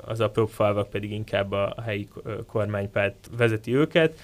az 0.00 0.20
apróbb 0.20 0.48
falvak 0.48 0.90
pedig 0.90 1.12
inkább 1.12 1.52
a 1.52 1.74
helyi 1.84 2.08
kormánypárt 2.46 3.30
vezeti 3.36 3.74
őket, 3.74 4.18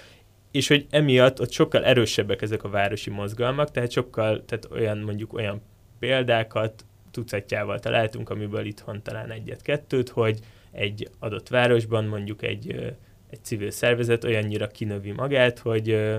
és 0.50 0.68
hogy 0.68 0.86
emiatt 0.90 1.40
ott 1.40 1.52
sokkal 1.52 1.84
erősebbek 1.84 2.42
ezek 2.42 2.64
a 2.64 2.68
városi 2.68 3.10
mozgalmak, 3.10 3.70
tehát 3.70 3.90
sokkal, 3.90 4.44
tehát 4.44 4.68
olyan 4.70 4.98
mondjuk 4.98 5.32
olyan 5.32 5.62
példákat 5.98 6.84
tucatjával 7.10 7.78
találtunk, 7.78 8.30
amiből 8.30 8.64
itthon 8.64 9.02
talán 9.02 9.30
egyet-kettőt, 9.30 10.08
hogy 10.08 10.38
egy 10.70 11.10
adott 11.18 11.48
városban 11.48 12.04
mondjuk 12.04 12.42
egy, 12.42 12.94
egy 13.30 13.42
civil 13.42 13.70
szervezet 13.70 14.24
olyannyira 14.24 14.66
kinövi 14.66 15.10
magát, 15.10 15.58
hogy 15.58 16.14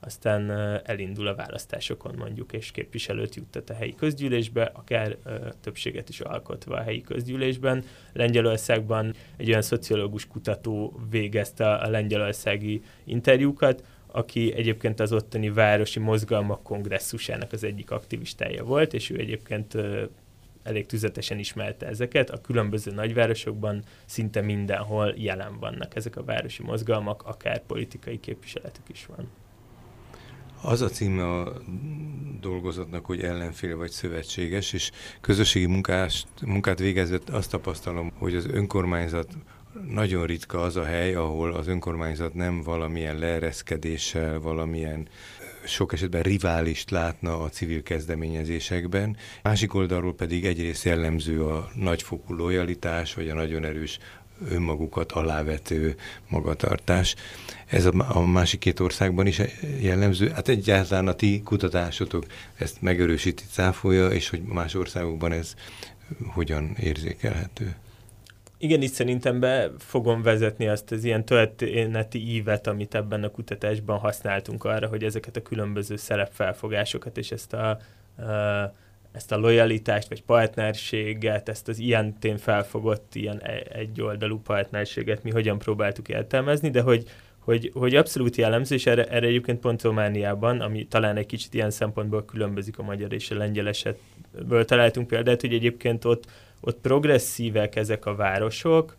aztán 0.00 0.50
elindul 0.84 1.26
a 1.26 1.34
választásokon 1.34 2.14
mondjuk, 2.18 2.52
és 2.52 2.70
képviselőt 2.70 3.34
juttat 3.34 3.70
a 3.70 3.74
helyi 3.74 3.94
közgyűlésbe, 3.94 4.70
akár 4.74 5.16
többséget 5.60 6.08
is 6.08 6.20
alkotva 6.20 6.76
a 6.76 6.82
helyi 6.82 7.00
közgyűlésben. 7.00 7.84
Lengyelországban 8.12 9.14
egy 9.36 9.48
olyan 9.48 9.62
szociológus 9.62 10.26
kutató 10.26 11.00
végezte 11.10 11.74
a 11.74 11.88
lengyelországi 11.88 12.82
interjúkat, 13.04 13.84
aki 14.12 14.52
egyébként 14.54 15.00
az 15.00 15.12
ottani 15.12 15.50
városi 15.50 15.98
mozgalmak 15.98 16.62
kongresszusának 16.62 17.52
az 17.52 17.64
egyik 17.64 17.90
aktivistája 17.90 18.64
volt, 18.64 18.94
és 18.94 19.10
ő 19.10 19.18
egyébként 19.18 19.76
elég 20.62 20.86
tüzetesen 20.86 21.38
ismerte 21.38 21.86
ezeket. 21.86 22.30
A 22.30 22.40
különböző 22.40 22.90
nagyvárosokban 22.90 23.82
szinte 24.04 24.40
mindenhol 24.40 25.14
jelen 25.16 25.58
vannak 25.58 25.96
ezek 25.96 26.16
a 26.16 26.24
városi 26.24 26.62
mozgalmak, 26.62 27.22
akár 27.22 27.62
politikai 27.66 28.20
képviseletük 28.20 28.88
is 28.88 29.06
van. 29.06 29.28
Az 30.62 30.80
a 30.80 30.88
címe 30.88 31.40
a 31.40 31.52
dolgozatnak, 32.40 33.06
hogy 33.06 33.20
ellenfél 33.20 33.76
vagy 33.76 33.90
szövetséges, 33.90 34.72
és 34.72 34.90
közösségi 35.20 35.66
munkást, 35.66 36.28
munkát 36.42 36.78
végezett 36.78 37.28
azt 37.28 37.50
tapasztalom, 37.50 38.12
hogy 38.18 38.34
az 38.34 38.46
önkormányzat 38.46 39.36
nagyon 39.88 40.26
ritka 40.26 40.62
az 40.62 40.76
a 40.76 40.84
hely, 40.84 41.14
ahol 41.14 41.52
az 41.52 41.66
önkormányzat 41.66 42.34
nem 42.34 42.62
valamilyen 42.62 43.18
leereszkedéssel, 43.18 44.40
valamilyen 44.40 45.08
sok 45.64 45.92
esetben 45.92 46.22
riválist 46.22 46.90
látna 46.90 47.42
a 47.42 47.48
civil 47.48 47.82
kezdeményezésekben. 47.82 49.16
Másik 49.42 49.74
oldalról 49.74 50.14
pedig 50.14 50.44
egyrészt 50.44 50.84
jellemző 50.84 51.44
a 51.44 51.70
nagyfokú 51.74 52.34
lojalitás, 52.34 53.14
vagy 53.14 53.28
a 53.28 53.34
nagyon 53.34 53.64
erős 53.64 53.98
önmagukat 54.48 55.12
alávető 55.12 55.96
magatartás. 56.28 57.14
Ez 57.66 57.84
a, 57.84 58.20
másik 58.20 58.60
két 58.60 58.80
országban 58.80 59.26
is 59.26 59.40
jellemző. 59.80 60.28
Hát 60.28 60.48
egyáltalán 60.48 61.08
a 61.08 61.12
ti 61.12 61.42
kutatásotok 61.44 62.24
ezt 62.54 62.82
megerősíti, 62.82 63.42
cáfolja, 63.50 64.08
és 64.08 64.28
hogy 64.28 64.42
más 64.42 64.74
országokban 64.74 65.32
ez 65.32 65.54
hogyan 66.26 66.76
érzékelhető? 66.80 67.74
Igen, 68.62 68.82
itt 68.82 68.92
szerintem 68.92 69.40
be 69.40 69.70
fogom 69.78 70.22
vezetni 70.22 70.68
azt 70.68 70.90
az 70.90 71.04
ilyen 71.04 71.24
történeti 71.24 72.28
ívet, 72.34 72.66
amit 72.66 72.94
ebben 72.94 73.24
a 73.24 73.30
kutatásban 73.30 73.98
használtunk 73.98 74.64
arra, 74.64 74.86
hogy 74.88 75.04
ezeket 75.04 75.36
a 75.36 75.42
különböző 75.42 75.96
szerepfelfogásokat 75.96 77.18
és 77.18 77.30
ezt 77.30 77.52
a, 77.52 77.78
ezt 79.12 79.32
a 79.32 79.36
lojalitást, 79.36 80.08
vagy 80.08 80.22
partnerséget, 80.22 81.48
ezt 81.48 81.68
az 81.68 81.78
ilyen 81.78 82.18
tén 82.18 82.36
felfogott, 82.36 83.14
ilyen 83.14 83.40
e, 83.42 83.62
egyoldalú 83.72 84.40
partnerséget 84.40 85.22
mi 85.22 85.30
hogyan 85.30 85.58
próbáltuk 85.58 86.08
értelmezni, 86.08 86.70
de 86.70 86.80
hogy, 86.80 87.04
hogy, 87.38 87.70
hogy 87.74 87.94
abszolút 87.94 88.36
jellemző, 88.36 88.74
és 88.74 88.86
erre, 88.86 89.04
erre 89.04 89.26
egyébként 89.26 89.60
pont 89.60 89.82
Romániában, 89.82 90.60
ami 90.60 90.86
talán 90.86 91.16
egy 91.16 91.26
kicsit 91.26 91.54
ilyen 91.54 91.70
szempontból 91.70 92.24
különbözik 92.24 92.78
a 92.78 92.82
magyar 92.82 93.12
és 93.12 93.30
a 93.30 93.36
lengyel 93.36 93.68
esetből 93.68 94.64
találtunk 94.64 95.06
példát, 95.06 95.40
hogy 95.40 95.54
egyébként 95.54 96.04
ott, 96.04 96.24
ott 96.60 96.80
progresszívek 96.80 97.76
ezek 97.76 98.06
a 98.06 98.14
városok, 98.14 98.96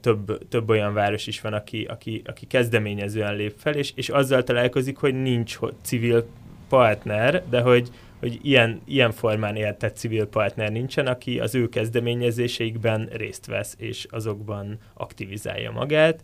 több, 0.00 0.48
több 0.48 0.68
olyan 0.68 0.94
város 0.94 1.26
is 1.26 1.40
van, 1.40 1.52
aki, 1.52 1.84
aki, 1.84 2.22
aki 2.24 2.46
kezdeményezően 2.46 3.36
lép 3.36 3.54
fel, 3.58 3.74
és, 3.74 3.92
és 3.94 4.08
azzal 4.08 4.42
találkozik, 4.42 4.96
hogy 4.96 5.22
nincs 5.22 5.58
civil 5.82 6.26
partner, 6.68 7.42
de 7.48 7.60
hogy, 7.60 7.88
hogy 8.20 8.38
ilyen, 8.42 8.80
ilyen 8.84 9.12
formán 9.12 9.56
éltett 9.56 9.96
civil 9.96 10.26
partner 10.26 10.70
nincsen, 10.70 11.06
aki 11.06 11.40
az 11.40 11.54
ő 11.54 11.68
kezdeményezéseikben 11.68 13.08
részt 13.12 13.46
vesz, 13.46 13.74
és 13.78 14.06
azokban 14.10 14.78
aktivizálja 14.94 15.70
magát. 15.70 16.20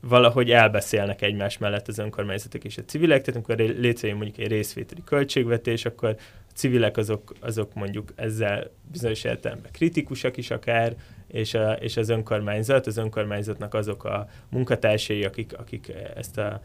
Valahogy 0.00 0.50
elbeszélnek 0.50 1.22
egymás 1.22 1.58
mellett 1.58 1.88
az 1.88 1.98
önkormányzatok 1.98 2.64
és 2.64 2.78
a 2.78 2.84
civilek, 2.84 3.22
tehát 3.22 3.34
amikor 3.34 3.76
létrejön 3.78 4.16
mondjuk 4.16 4.38
egy 4.38 4.52
részvételi 4.52 5.02
költségvetés, 5.04 5.84
akkor 5.84 6.16
civilek 6.56 6.96
azok, 6.96 7.32
azok 7.40 7.74
mondjuk 7.74 8.12
ezzel 8.14 8.70
bizonyos 8.90 9.24
értelemben 9.24 9.70
kritikusak 9.72 10.36
is 10.36 10.50
akár, 10.50 10.96
és, 11.26 11.54
a, 11.54 11.72
és 11.72 11.96
az 11.96 12.08
önkormányzat, 12.08 12.86
az 12.86 12.96
önkormányzatnak 12.96 13.74
azok 13.74 14.04
a 14.04 14.28
munkatársai, 14.50 15.24
akik, 15.24 15.58
akik 15.58 15.92
ezt, 16.14 16.38
a, 16.38 16.60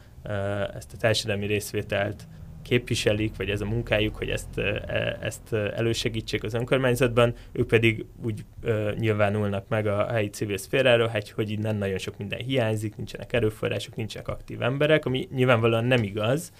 ezt 0.76 0.94
a 0.94 0.98
társadalmi 0.98 1.46
részvételt 1.46 2.28
képviselik, 2.62 3.36
vagy 3.38 3.50
ez 3.50 3.62
a 3.62 3.66
munkájuk, 3.66 4.16
hogy 4.16 4.30
ezt, 4.30 4.58
e, 4.58 5.18
ezt 5.22 5.54
elősegítsék 5.54 6.44
az 6.44 6.54
önkormányzatban, 6.54 7.34
ők 7.52 7.68
pedig 7.68 8.06
úgy 8.24 8.46
ö, 8.62 8.92
nyilvánulnak 9.00 9.68
meg 9.68 9.88
a 9.88 10.12
helyi 10.12 10.30
civil 10.30 10.58
szféráról, 10.58 11.08
hogy, 11.08 11.32
hogy 11.32 11.50
innen 11.50 11.76
nagyon 11.76 11.98
sok 11.98 12.18
minden 12.18 12.40
hiányzik, 12.40 12.96
nincsenek 12.96 13.34
erőforrások, 13.34 13.96
nincsenek 13.96 14.28
aktív 14.28 14.62
emberek, 14.62 15.06
ami 15.06 15.28
nyilvánvalóan 15.32 15.86
nem 15.86 16.04
igaz, 16.04 16.52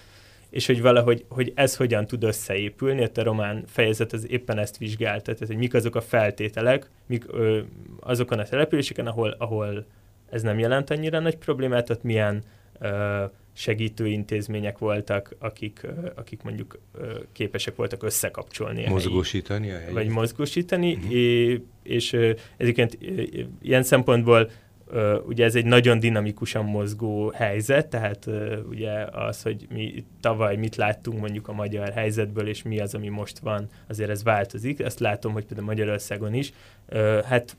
és 0.52 0.66
hogy 0.66 0.80
valahogy 0.82 1.24
hogy 1.28 1.52
ez 1.54 1.76
hogyan 1.76 2.06
tud 2.06 2.24
összeépülni, 2.24 3.08
a 3.14 3.22
román 3.22 3.64
fejezet 3.66 4.12
az 4.12 4.30
éppen 4.30 4.58
ezt 4.58 4.78
vizsgálta, 4.78 5.32
tehát 5.32 5.46
hogy 5.46 5.56
mik 5.56 5.74
azok 5.74 5.96
a 5.96 6.00
feltételek, 6.00 6.90
mik 7.06 7.24
ö, 7.28 7.60
azokon 8.00 8.38
a 8.38 8.44
településeken, 8.44 9.06
ahol, 9.06 9.34
ahol 9.38 9.86
ez 10.30 10.42
nem 10.42 10.58
jelent 10.58 10.90
annyira 10.90 11.18
nagy 11.18 11.36
problémát, 11.36 11.90
ott 11.90 12.02
milyen 12.02 12.42
ö, 12.78 13.24
segítő 13.52 14.06
intézmények 14.06 14.78
voltak, 14.78 15.34
akik, 15.38 15.86
akik 16.14 16.42
mondjuk 16.42 16.78
képesek 17.32 17.76
voltak 17.76 18.02
összekapcsolni. 18.02 18.88
Mozgósítani 18.88 19.70
a 19.70 19.76
helyet. 19.76 19.92
Vagy 19.92 20.08
mozgósítani, 20.08 20.92
uh-huh. 20.94 21.12
és, 21.12 21.60
és 21.82 22.34
egyébként 22.56 22.98
ilyen 23.62 23.82
szempontból 23.82 24.50
ugye 25.26 25.44
ez 25.44 25.54
egy 25.54 25.64
nagyon 25.64 25.98
dinamikusan 25.98 26.64
mozgó 26.64 27.30
helyzet, 27.30 27.86
tehát 27.86 28.28
ugye 28.68 28.90
az, 29.12 29.42
hogy 29.42 29.66
mi 29.70 30.04
tavaly 30.20 30.56
mit 30.56 30.76
láttunk 30.76 31.20
mondjuk 31.20 31.48
a 31.48 31.52
magyar 31.52 31.92
helyzetből, 31.92 32.48
és 32.48 32.62
mi 32.62 32.80
az, 32.80 32.94
ami 32.94 33.08
most 33.08 33.38
van, 33.38 33.68
azért 33.88 34.10
ez 34.10 34.22
változik. 34.22 34.80
Ezt 34.80 35.00
látom, 35.00 35.32
hogy 35.32 35.44
például 35.44 35.66
Magyarországon 35.66 36.34
is. 36.34 36.52
Hát 37.24 37.56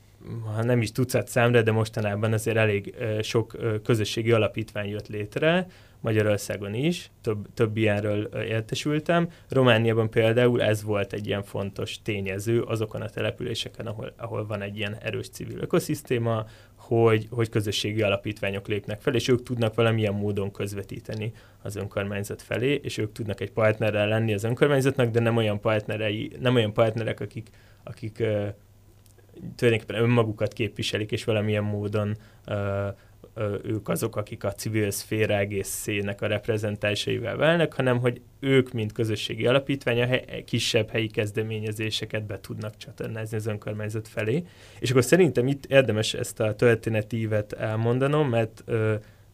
ha 0.54 0.64
nem 0.64 0.80
is 0.82 0.92
tucat 0.92 1.28
számra, 1.28 1.62
de 1.62 1.72
mostanában 1.72 2.32
azért 2.32 2.56
elég 2.56 2.94
sok 3.22 3.56
közösségi 3.82 4.32
alapítvány 4.32 4.88
jött 4.88 5.08
létre, 5.08 5.66
Magyarországon 6.00 6.74
is, 6.74 7.10
több, 7.20 7.46
több 7.54 7.76
ilyenről 7.76 8.24
értesültem. 8.24 9.28
Romániában 9.48 10.10
például 10.10 10.62
ez 10.62 10.82
volt 10.82 11.12
egy 11.12 11.26
ilyen 11.26 11.42
fontos 11.42 12.02
tényező 12.02 12.62
azokon 12.62 13.00
a 13.00 13.08
településeken, 13.08 13.86
ahol, 13.86 14.12
ahol 14.16 14.46
van 14.46 14.62
egy 14.62 14.76
ilyen 14.76 14.96
erős 15.02 15.28
civil 15.28 15.58
ökoszisztéma, 15.58 16.46
hogy, 16.86 17.26
hogy 17.30 17.48
közösségi 17.48 18.02
alapítványok 18.02 18.68
lépnek 18.68 19.00
fel, 19.00 19.14
és 19.14 19.28
ők 19.28 19.42
tudnak 19.42 19.74
valamilyen 19.74 20.14
módon 20.14 20.50
közvetíteni 20.50 21.32
az 21.62 21.76
önkormányzat 21.76 22.42
felé, 22.42 22.80
és 22.82 22.98
ők 22.98 23.12
tudnak 23.12 23.40
egy 23.40 23.50
partnerrel 23.50 24.08
lenni 24.08 24.34
az 24.34 24.44
önkormányzatnak, 24.44 25.10
de 25.10 25.20
nem 25.20 25.36
olyan, 25.36 25.60
partnerei, 25.60 26.32
nem 26.40 26.54
olyan 26.54 26.72
partnerek, 26.72 27.20
akik, 27.20 27.48
akik 27.82 28.16
uh, 28.20 28.48
tulajdonképpen 29.56 30.02
önmagukat 30.02 30.52
képviselik, 30.52 31.12
és 31.12 31.24
valamilyen 31.24 31.64
módon 31.64 32.16
uh, 32.46 32.56
ők 33.62 33.88
azok, 33.88 34.16
akik 34.16 34.44
a 34.44 34.52
civil 34.52 34.90
szféra 34.90 35.36
egészének 35.36 36.22
a 36.22 36.26
reprezentásaival 36.26 37.36
válnak, 37.36 37.72
hanem 37.72 37.98
hogy 37.98 38.20
ők, 38.40 38.72
mint 38.72 38.92
közösségi 38.92 39.46
alapítvány, 39.46 40.00
a 40.00 40.06
hely, 40.06 40.42
kisebb 40.46 40.90
helyi 40.90 41.08
kezdeményezéseket 41.08 42.26
be 42.26 42.40
tudnak 42.40 42.76
csatornázni 42.76 43.36
az 43.36 43.46
önkormányzat 43.46 44.08
felé. 44.08 44.44
És 44.78 44.90
akkor 44.90 45.04
szerintem 45.04 45.46
itt 45.46 45.66
érdemes 45.66 46.14
ezt 46.14 46.40
a 46.40 46.54
történetívet 46.54 47.52
elmondanom, 47.52 48.28
mert 48.28 48.64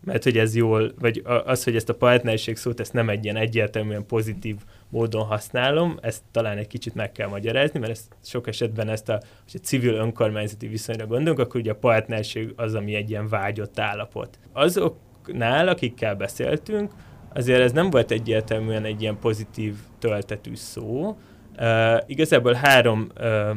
mert 0.04 0.24
hogy 0.24 0.38
ez 0.38 0.56
jól, 0.56 0.92
vagy 0.98 1.22
az, 1.44 1.64
hogy 1.64 1.76
ezt 1.76 1.88
a 1.88 1.94
partnerség 1.94 2.56
szót, 2.56 2.80
ezt 2.80 2.92
nem 2.92 3.08
egy 3.08 3.24
ilyen 3.24 3.36
egyértelműen 3.36 4.06
pozitív 4.06 4.56
módon 4.90 5.24
használom, 5.24 5.98
ezt 6.02 6.22
talán 6.30 6.58
egy 6.58 6.66
kicsit 6.66 6.94
meg 6.94 7.12
kell 7.12 7.28
magyarázni, 7.28 7.78
mert 7.78 7.92
ezt 7.92 8.16
sok 8.24 8.46
esetben 8.46 8.88
ezt 8.88 9.08
a, 9.08 9.20
a 9.46 9.56
civil 9.62 9.94
önkormányzati 9.94 10.66
viszonyra 10.66 11.06
gondolunk, 11.06 11.38
akkor 11.38 11.60
ugye 11.60 11.70
a 11.70 11.74
partnerség 11.74 12.52
az, 12.56 12.74
ami 12.74 12.94
egy 12.94 13.10
ilyen 13.10 13.28
vágyott 13.28 13.78
állapot. 13.78 14.38
Azoknál, 14.52 15.68
akikkel 15.68 16.14
beszéltünk, 16.14 16.92
azért 17.34 17.60
ez 17.60 17.72
nem 17.72 17.90
volt 17.90 18.10
egyértelműen 18.10 18.84
egy 18.84 19.02
ilyen 19.02 19.18
pozitív 19.18 19.74
töltetű 19.98 20.54
szó. 20.54 21.16
Uh, 21.58 21.98
igazából 22.06 22.52
három 22.52 23.08
uh, 23.20 23.56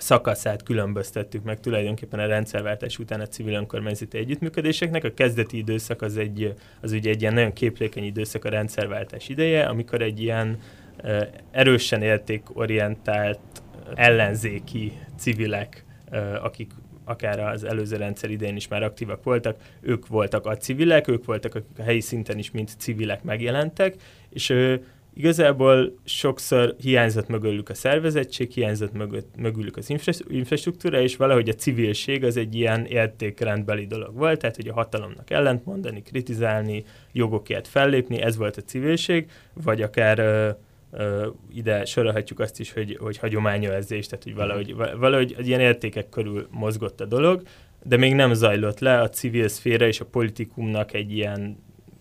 szakaszát 0.00 0.62
különböztettük 0.62 1.44
meg 1.44 1.60
tulajdonképpen 1.60 2.20
a 2.20 2.26
rendszerváltás 2.26 2.98
után 2.98 3.20
a 3.20 3.26
civil 3.26 3.54
önkormányzati 3.54 4.18
együttműködéseknek. 4.18 5.04
A 5.04 5.14
kezdeti 5.14 5.56
időszak 5.56 6.02
az, 6.02 6.16
egy, 6.16 6.54
az 6.80 6.92
ugye 6.92 7.10
egy 7.10 7.20
ilyen 7.20 7.34
nagyon 7.34 7.52
képlékeny 7.52 8.04
időszak 8.04 8.44
a 8.44 8.48
rendszerváltás 8.48 9.28
ideje, 9.28 9.64
amikor 9.64 10.02
egy 10.02 10.20
ilyen 10.20 10.58
erősen 11.50 12.02
értékorientált 12.02 13.40
ellenzéki 13.94 14.92
civilek, 15.18 15.84
akik 16.42 16.70
akár 17.04 17.40
az 17.40 17.64
előző 17.64 17.96
rendszer 17.96 18.30
idején 18.30 18.56
is 18.56 18.68
már 18.68 18.82
aktívak 18.82 19.22
voltak, 19.22 19.56
ők 19.80 20.06
voltak 20.06 20.46
a 20.46 20.56
civilek, 20.56 21.08
ők 21.08 21.24
voltak, 21.24 21.54
a 21.54 21.82
helyi 21.82 22.00
szinten 22.00 22.38
is 22.38 22.50
mint 22.50 22.74
civilek 22.78 23.22
megjelentek, 23.22 23.94
és 24.30 24.54
Igazából 25.14 25.98
sokszor 26.04 26.74
hiányzott 26.80 27.28
mögülük 27.28 27.68
a 27.68 27.74
szervezettség, 27.74 28.50
hiányzott 28.50 28.92
mögött, 28.92 29.36
mögülük 29.36 29.76
az 29.76 29.90
infrastruktúra, 30.28 31.00
és 31.00 31.16
valahogy 31.16 31.48
a 31.48 31.54
civilség 31.54 32.24
az 32.24 32.36
egy 32.36 32.54
ilyen 32.54 32.84
értékrendbeli 32.84 33.86
dolog 33.86 34.16
volt, 34.16 34.40
tehát 34.40 34.56
hogy 34.56 34.68
a 34.68 34.72
hatalomnak 34.72 35.30
ellentmondani, 35.30 36.02
kritizálni, 36.02 36.84
jogokért 37.12 37.68
fellépni, 37.68 38.20
ez 38.20 38.36
volt 38.36 38.56
a 38.56 38.62
civilség, 38.62 39.30
vagy 39.64 39.82
akár 39.82 40.18
ö, 40.18 40.50
ö, 40.90 41.28
ide 41.54 41.84
sorolhatjuk 41.84 42.40
azt 42.40 42.60
is, 42.60 42.72
hogy, 42.72 42.96
hogy 43.00 43.18
hagyományőrzés, 43.18 44.06
tehát 44.06 44.24
hogy 44.24 44.34
valahogy, 44.34 44.74
valahogy 44.74 45.36
ilyen 45.46 45.60
értékek 45.60 46.08
körül 46.08 46.48
mozgott 46.50 47.00
a 47.00 47.06
dolog, 47.06 47.42
de 47.82 47.96
még 47.96 48.14
nem 48.14 48.32
zajlott 48.32 48.78
le 48.78 49.00
a 49.00 49.08
civil 49.08 49.48
szféra 49.48 49.86
és 49.86 50.00
a 50.00 50.04
politikumnak 50.04 50.92
egy 50.92 51.12
ilyen 51.12 51.58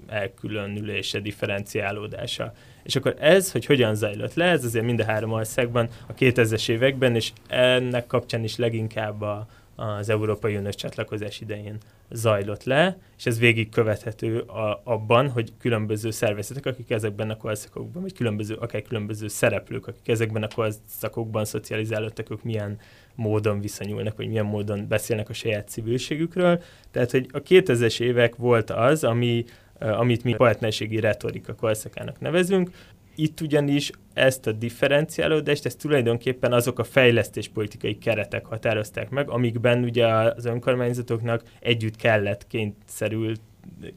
elkülönülése, 0.07 1.19
differenciálódása. 1.19 2.53
És 2.89 2.95
akkor 2.95 3.15
ez, 3.19 3.52
hogy 3.52 3.65
hogyan 3.65 3.95
zajlott 3.95 4.34
le, 4.34 4.45
ez 4.45 4.63
azért 4.63 4.86
mind 4.86 4.99
a 4.99 5.06
három 5.06 5.32
országban 5.32 5.89
a 6.08 6.13
2000-es 6.13 6.69
években, 6.69 7.15
és 7.15 7.32
ennek 7.47 8.08
kapcsán 8.08 8.43
is 8.43 8.56
leginkább 8.56 9.21
a, 9.21 9.47
az 9.75 10.10
Európai 10.10 10.56
Uniós 10.56 10.75
csatlakozás 10.75 11.41
idején 11.41 11.78
zajlott 12.12 12.63
le, 12.63 12.97
és 13.17 13.25
ez 13.25 13.39
végig 13.39 13.69
követhető 13.69 14.39
a, 14.39 14.82
abban, 14.84 15.30
hogy 15.30 15.54
különböző 15.60 16.12
szervezetek, 16.12 16.65
akik 16.65 16.91
ezekben 16.91 17.30
a 17.30 17.38
korszakokban, 17.38 18.02
vagy 18.02 18.13
különböző, 18.13 18.56
akár 18.56 18.82
különböző 18.82 19.28
szereplők, 19.28 19.88
akik 19.88 20.08
ezekben 20.08 20.43
a 20.43 20.47
korszakokban 20.56 21.45
szocializálódtak, 21.45 22.32
ők 22.32 22.43
milyen 22.43 22.80
módon 23.15 23.60
viszonyulnak, 23.60 24.17
vagy 24.17 24.28
milyen 24.28 24.45
módon 24.45 24.88
beszélnek 24.88 25.30
a 25.30 25.34
saját 25.34 25.69
civilségükről. 25.69 26.62
Tehát, 26.91 27.12
hogy 27.12 27.28
a 27.32 27.41
2000-es 27.41 27.99
évek 27.99 28.36
volt 28.36 28.69
az, 28.69 29.04
ami 29.04 29.45
amit 29.79 30.23
mi 30.23 30.33
partnerségi 30.33 30.99
retorika 30.99 31.53
korszakának 31.53 32.19
nevezünk. 32.19 32.69
Itt 33.15 33.41
ugyanis 33.41 33.91
ezt 34.13 34.47
a 34.47 34.51
differenciálódást, 34.51 35.65
ezt 35.65 35.77
tulajdonképpen 35.77 36.53
azok 36.53 36.79
a 36.79 36.83
fejlesztéspolitikai 36.83 37.97
keretek 37.97 38.45
határozták 38.45 39.09
meg, 39.09 39.29
amikben 39.29 39.83
ugye 39.83 40.07
az 40.07 40.45
önkormányzatoknak 40.45 41.43
együtt 41.59 41.95
kellett 41.95 42.47
kényszerül 42.47 43.33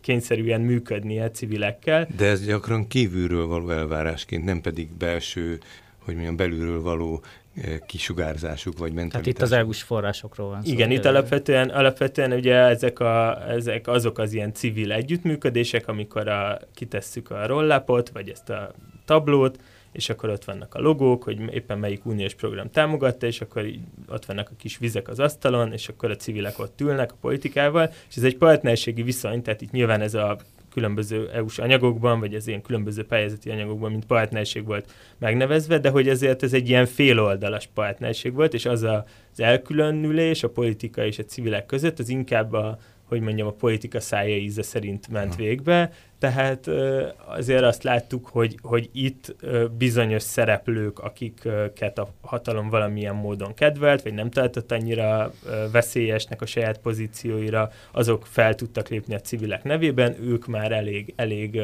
kényszerűen 0.00 0.60
működnie 0.60 1.30
civilekkel. 1.30 2.08
De 2.16 2.26
ez 2.26 2.46
gyakran 2.46 2.86
kívülről 2.86 3.46
való 3.46 3.70
elvárásként, 3.70 4.44
nem 4.44 4.60
pedig 4.60 4.88
belső, 4.98 5.58
hogy 5.98 6.14
mondjam, 6.14 6.36
belülről 6.36 6.82
való 6.82 7.22
kisugárzásuk 7.86 8.78
vagy 8.78 8.92
mentalitásuk. 8.92 9.36
Tehát 9.36 9.52
itt 9.52 9.58
az 9.58 9.64
EU-s 9.64 9.82
forrásokról 9.82 10.48
van 10.48 10.62
szó. 10.62 10.72
Igen, 10.72 10.90
itt 10.90 11.04
alapvetően, 11.04 11.68
alapvetően 11.68 12.32
ugye 12.32 12.54
ezek, 12.54 13.00
a, 13.00 13.48
ezek 13.48 13.88
azok 13.88 14.18
az 14.18 14.32
ilyen 14.32 14.52
civil 14.52 14.92
együttműködések, 14.92 15.88
amikor 15.88 16.28
a, 16.28 16.58
kitesszük 16.74 17.30
a 17.30 17.46
rollapot, 17.46 18.08
vagy 18.08 18.28
ezt 18.28 18.50
a 18.50 18.74
tablót, 19.04 19.58
és 19.92 20.08
akkor 20.08 20.28
ott 20.28 20.44
vannak 20.44 20.74
a 20.74 20.80
logók, 20.80 21.22
hogy 21.22 21.54
éppen 21.54 21.78
melyik 21.78 22.06
uniós 22.06 22.34
program 22.34 22.70
támogatta, 22.70 23.26
és 23.26 23.40
akkor 23.40 23.66
így 23.66 23.80
ott 24.08 24.24
vannak 24.24 24.48
a 24.50 24.56
kis 24.58 24.78
vizek 24.78 25.08
az 25.08 25.18
asztalon, 25.18 25.72
és 25.72 25.88
akkor 25.88 26.10
a 26.10 26.16
civilek 26.16 26.58
ott 26.58 26.80
ülnek 26.80 27.12
a 27.12 27.16
politikával, 27.20 27.92
és 28.08 28.16
ez 28.16 28.22
egy 28.22 28.36
partnerségi 28.36 29.02
viszony, 29.02 29.42
tehát 29.42 29.60
itt 29.60 29.70
nyilván 29.70 30.00
ez 30.00 30.14
a 30.14 30.38
különböző 30.72 31.30
EU-s 31.32 31.58
anyagokban, 31.58 32.20
vagy 32.20 32.34
az 32.34 32.46
ilyen 32.46 32.62
különböző 32.62 33.04
pályázati 33.04 33.50
anyagokban, 33.50 33.90
mint 33.90 34.06
partnerség 34.06 34.64
volt 34.64 34.92
megnevezve, 35.18 35.78
de 35.78 35.88
hogy 35.90 36.08
ezért 36.08 36.42
ez 36.42 36.52
egy 36.52 36.68
ilyen 36.68 36.86
féloldalas 36.86 37.68
partnerség 37.74 38.34
volt, 38.34 38.54
és 38.54 38.66
az 38.66 38.82
a, 38.82 39.04
az 39.32 39.40
elkülönülés 39.40 40.42
a 40.42 40.48
politika 40.48 41.04
és 41.04 41.18
a 41.18 41.24
civilek 41.24 41.66
között, 41.66 41.98
az 41.98 42.08
inkább 42.08 42.52
a, 42.52 42.78
hogy 43.04 43.20
mondjam, 43.20 43.46
a 43.46 43.52
politika 43.52 44.00
szája 44.00 44.36
íze 44.36 44.62
szerint 44.62 45.08
ment 45.08 45.36
végbe, 45.36 45.92
tehát 46.22 46.66
azért 47.26 47.62
azt 47.62 47.82
láttuk, 47.82 48.26
hogy, 48.26 48.58
hogy 48.62 48.88
itt 48.92 49.34
bizonyos 49.78 50.22
szereplők, 50.22 50.98
akiket 50.98 51.98
a 51.98 52.08
hatalom 52.20 52.68
valamilyen 52.68 53.14
módon 53.14 53.54
kedvelt, 53.54 54.02
vagy 54.02 54.14
nem 54.14 54.30
tartott 54.30 54.72
annyira 54.72 55.32
veszélyesnek 55.72 56.42
a 56.42 56.46
saját 56.46 56.78
pozícióira, 56.78 57.70
azok 57.92 58.26
fel 58.26 58.54
tudtak 58.54 58.88
lépni 58.88 59.14
a 59.14 59.20
civilek 59.20 59.64
nevében, 59.64 60.16
ők 60.20 60.46
már 60.46 60.72
elég, 60.72 61.12
elég 61.16 61.60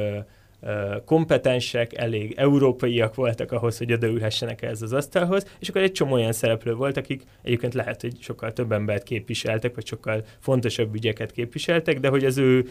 kompetensek, 1.05 1.99
elég 1.99 2.35
európaiak 2.37 3.14
voltak 3.14 3.53
ahhoz, 3.53 3.79
hogy 3.79 3.92
odaülhessenek 3.92 4.62
ez 4.62 4.83
az 4.83 4.92
asztalhoz, 4.92 5.47
és 5.59 5.68
akkor 5.68 5.83
egy 5.83 5.92
csomó 5.92 6.12
olyan 6.12 6.33
szereplő 6.33 6.75
volt, 6.75 6.97
akik 6.97 7.23
egyébként 7.42 7.75
lehet, 7.75 8.01
hogy 8.01 8.16
sokkal 8.21 8.53
több 8.53 8.73
embert 8.73 9.03
képviseltek, 9.03 9.75
vagy 9.75 9.87
sokkal 9.87 10.25
fontosabb 10.38 10.94
ügyeket 10.94 11.33
képviseltek, 11.33 12.01
de 12.01 12.09
hogy 12.09 12.25
az 12.25 12.38
ő, 12.38 12.68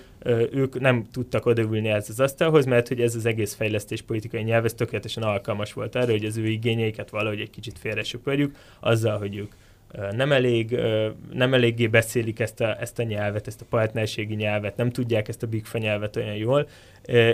ők 0.51 0.79
nem 0.79 1.05
tudtak 1.11 1.45
odaülni 1.45 1.89
ez 1.89 2.09
az 2.09 2.19
asztalhoz, 2.19 2.65
mert 2.65 2.87
hogy 2.87 3.01
ez 3.01 3.15
az 3.15 3.25
egész 3.25 3.53
fejlesztés 3.53 4.01
politikai 4.01 4.43
nyelv, 4.43 4.65
ez 4.65 4.73
tökéletesen 4.73 5.23
alkalmas 5.23 5.73
volt 5.73 5.95
arra, 5.95 6.11
hogy 6.11 6.25
az 6.25 6.37
ő 6.37 6.47
igényeiket 6.47 7.09
valahogy 7.09 7.39
egy 7.39 7.49
kicsit 7.49 7.79
félre 7.79 8.03
azzal, 8.79 9.17
hogy 9.17 9.35
ők 9.35 9.51
nem, 10.11 10.31
elég, 10.31 10.79
nem 11.33 11.53
eléggé 11.53 11.87
beszélik 11.87 12.39
ezt 12.39 12.61
a, 12.61 12.81
ezt 12.81 12.99
a 12.99 13.03
nyelvet, 13.03 13.47
ezt 13.47 13.61
a 13.61 13.65
partnerségi 13.69 14.35
nyelvet, 14.35 14.77
nem 14.77 14.91
tudják 14.91 15.27
ezt 15.27 15.43
a 15.43 15.47
bigfa 15.47 15.77
nyelvet 15.77 16.15
olyan 16.15 16.35
jól, 16.35 16.67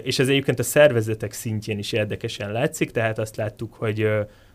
és 0.04 0.20
ez 0.20 0.28
egyébként 0.28 0.60
a 0.60 0.64
szervezetek 0.64 1.32
szintjén 1.32 1.78
is 1.78 1.92
érdekesen 1.92 2.52
látszik, 2.52 2.92
tehát 2.92 3.20
azt 3.20 3.36
láttuk, 3.36 3.74
hogy 3.74 4.08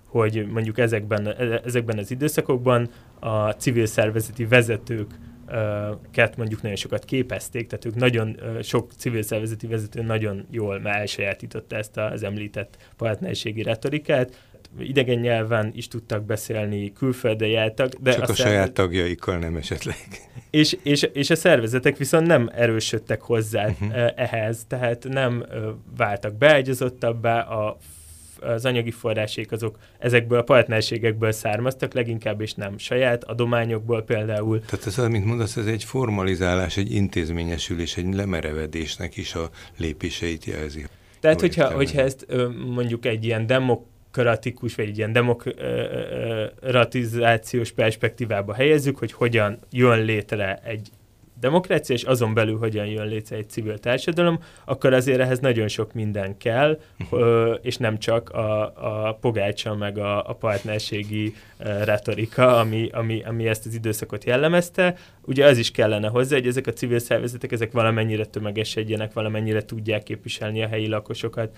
hogy 0.08 0.46
mondjuk 0.50 0.78
ezekben, 0.78 1.26
e, 1.26 1.60
ezekben 1.64 1.98
az 1.98 2.10
időszakokban 2.10 2.90
a 3.20 3.50
civil 3.50 3.86
szervezeti 3.86 4.44
vezetők 4.44 5.10
ket 6.10 6.36
mondjuk 6.36 6.62
nagyon 6.62 6.76
sokat 6.76 7.04
képezték, 7.04 7.66
tehát 7.66 7.84
ők 7.84 7.94
nagyon 7.94 8.36
sok 8.62 8.92
civil 8.96 9.22
szervezeti 9.22 9.66
vezető 9.66 10.02
nagyon 10.02 10.46
jól 10.50 10.80
már 10.80 11.00
elsajátította 11.00 11.76
ezt 11.76 11.96
az 11.96 12.22
említett 12.22 12.76
partnerségi 12.96 13.62
retorikát, 13.62 14.47
idegen 14.78 15.18
nyelven 15.18 15.72
is 15.74 15.88
tudtak 15.88 16.24
beszélni, 16.24 16.92
külföldre 16.92 17.46
jártak. 17.46 17.92
De 18.00 18.12
Csak 18.12 18.28
a, 18.28 18.32
a 18.32 18.34
saját 18.34 18.72
tagjaikkal 18.72 19.38
nem 19.38 19.56
esetleg. 19.56 19.96
És, 20.50 20.76
és, 20.82 21.02
és 21.02 21.30
a 21.30 21.36
szervezetek 21.36 21.96
viszont 21.96 22.26
nem 22.26 22.50
erősödtek 22.54 23.20
hozzá 23.20 23.66
uh-huh. 23.66 24.12
ehhez, 24.16 24.64
tehát 24.68 25.06
nem 25.08 25.44
váltak 25.96 26.34
beágyazottabbá, 26.34 27.40
a 27.40 27.76
az 28.40 28.64
anyagi 28.64 28.90
forrásék 28.90 29.52
azok 29.52 29.78
ezekből 29.98 30.38
a 30.38 30.42
partnerségekből 30.42 31.32
származtak, 31.32 31.92
leginkább 31.92 32.40
és 32.40 32.54
nem 32.54 32.78
saját 32.78 33.24
adományokból 33.24 34.02
például. 34.02 34.60
Tehát 34.60 34.86
ez, 34.86 34.98
amit 34.98 35.24
mondasz, 35.24 35.56
ez 35.56 35.66
egy 35.66 35.84
formalizálás, 35.84 36.76
egy 36.76 36.92
intézményesülés, 36.92 37.96
egy 37.96 38.14
lemerevedésnek 38.14 39.16
is 39.16 39.34
a 39.34 39.50
lépéseit 39.76 40.44
jelzi. 40.44 40.86
Tehát, 41.20 41.40
hogyha, 41.40 41.72
hogyha 41.72 42.00
ezt 42.00 42.26
mondjuk 42.74 43.06
egy 43.06 43.24
ilyen 43.24 43.46
demok 43.46 43.86
demokratikus, 44.12 44.74
vagy 44.74 44.98
ilyen 44.98 45.12
demokratizációs 45.12 47.72
perspektívába 47.72 48.54
helyezzük, 48.54 48.98
hogy 48.98 49.12
hogyan 49.12 49.58
jön 49.70 50.04
létre 50.04 50.60
egy 50.64 50.90
demokrácia, 51.40 51.94
és 51.94 52.02
azon 52.02 52.34
belül 52.34 52.58
hogyan 52.58 52.86
jön 52.86 53.06
létre 53.06 53.36
egy 53.36 53.48
civil 53.48 53.78
társadalom, 53.78 54.40
akkor 54.64 54.92
azért 54.92 55.20
ehhez 55.20 55.38
nagyon 55.38 55.68
sok 55.68 55.92
minden 55.92 56.36
kell, 56.36 56.80
mhm. 57.10 57.52
és 57.62 57.76
nem 57.76 57.98
csak 57.98 58.30
a, 58.30 58.62
a 59.06 59.12
pogácsa, 59.20 59.74
meg 59.74 59.98
a, 59.98 60.28
a 60.28 60.32
partnerségi 60.32 61.34
retorika, 61.58 62.58
ami, 62.58 62.88
ami, 62.92 63.22
ami 63.22 63.48
ezt 63.48 63.66
az 63.66 63.74
időszakot 63.74 64.24
jellemezte. 64.24 64.94
Ugye 65.22 65.46
az 65.46 65.58
is 65.58 65.70
kellene 65.70 66.08
hozzá, 66.08 66.36
hogy 66.36 66.46
ezek 66.46 66.66
a 66.66 66.72
civil 66.72 66.98
szervezetek, 66.98 67.52
ezek 67.52 67.72
valamennyire 67.72 68.24
tömegesedjenek, 68.24 69.12
valamennyire 69.12 69.64
tudják 69.64 70.02
képviselni 70.02 70.62
a 70.62 70.68
helyi 70.68 70.88
lakosokat, 70.88 71.56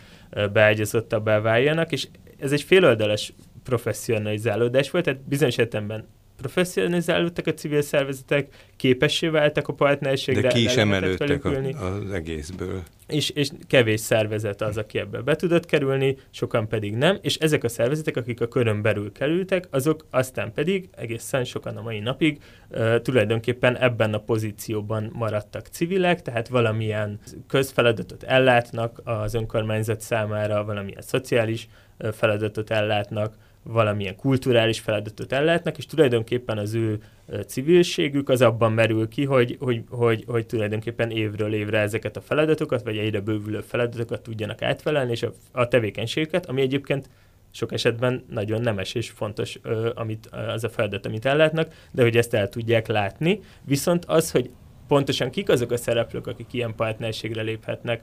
beágyazottabbá 0.53 1.41
váljanak, 1.41 1.93
és 1.93 2.09
ez 2.39 2.53
egy 2.53 2.63
féloldalas 2.63 3.33
professzionalizálódás 3.65 4.91
volt, 4.91 5.05
tehát 5.05 5.21
bizonyos 5.29 5.57
értelemben 5.57 6.09
professzionalizálódtak 6.41 7.47
a 7.47 7.55
civil 7.55 7.83
szervezetek, 7.83 8.49
képessé 8.77 9.29
váltak 9.29 9.69
a 9.69 9.73
partnerségre. 9.73 10.41
De 10.41 10.49
ki 10.49 10.63
is 10.63 10.77
emelődtek 10.77 11.45
az 11.45 12.11
egészből. 12.13 12.83
És, 13.07 13.31
és 13.31 13.49
kevés 13.67 14.01
szervezet 14.01 14.63
az, 14.63 14.77
aki 14.77 14.99
ebbe 14.99 15.21
be 15.21 15.37
tudott 15.37 15.67
kerülni, 15.67 16.17
sokan 16.31 16.69
pedig 16.69 16.95
nem, 16.95 17.19
és 17.23 17.37
ezek 17.37 17.65
a 17.65 17.69
szervezetek, 17.69 18.17
akik 18.17 18.41
a 18.41 18.49
körön 18.49 18.83
belül 18.83 19.13
kerültek, 19.13 19.67
azok 19.71 20.07
aztán 20.11 20.53
pedig 20.53 20.89
egészen 20.97 21.45
sokan 21.45 21.77
a 21.77 21.83
mai 21.83 21.99
napig 21.99 22.39
uh, 22.71 23.01
tulajdonképpen 23.01 23.77
ebben 23.77 24.15
a 24.15 24.19
pozícióban 24.19 25.11
maradtak 25.13 25.67
civilek, 25.67 26.23
tehát 26.23 26.49
valamilyen 26.49 27.19
közfeladatot 27.49 28.23
ellátnak 28.23 29.01
az 29.05 29.35
önkormányzat 29.35 30.01
számára, 30.01 30.65
valamilyen 30.65 31.03
szociális 31.03 31.69
feladatot 32.13 32.71
ellátnak, 32.71 33.35
valamilyen 33.63 34.17
kulturális 34.17 34.81
feladatot 34.81 35.33
ellátnak, 35.33 35.79
és 35.79 35.87
tulajdonképpen 35.87 36.59
az 36.59 36.75
ő 36.75 37.03
civilségük 37.47 38.29
az 38.29 38.43
abban 38.43 38.73
merül 38.73 39.09
ki, 39.09 39.25
hogy, 39.25 39.57
hogy, 39.61 39.83
hogy, 39.89 40.25
hogy 40.27 40.47
tulajdonképpen 40.47 41.11
évről 41.11 41.55
évre 41.55 41.79
ezeket 41.79 42.17
a 42.17 42.21
feladatokat, 42.21 42.83
vagy 42.83 42.99
egyre 42.99 43.21
bővülő 43.21 43.61
feladatokat 43.61 44.23
tudjanak 44.23 44.63
átfelelni, 44.63 45.11
és 45.11 45.23
a, 45.23 45.33
a 45.53 45.69
tevékenységüket, 45.69 46.47
ami 46.47 46.61
egyébként 46.61 47.09
sok 47.51 47.73
esetben 47.73 48.25
nagyon 48.31 48.61
nemes 48.61 48.95
és 48.95 49.11
fontos 49.11 49.59
amit, 49.95 50.27
az 50.27 50.65
a 50.65 50.69
feladat, 50.69 51.07
amit 51.07 51.27
ellátnak, 51.27 51.73
de 51.91 52.03
hogy 52.03 52.17
ezt 52.17 52.35
el 52.35 52.49
tudják 52.49 52.87
látni. 52.87 53.41
Viszont 53.63 54.05
az, 54.05 54.31
hogy 54.31 54.51
pontosan 54.89 55.31
kik 55.31 55.49
azok 55.49 55.71
a 55.71 55.77
szereplők, 55.77 56.27
akik 56.27 56.53
ilyen 56.53 56.75
partnerségre 56.75 57.43
léphetnek, 57.43 58.03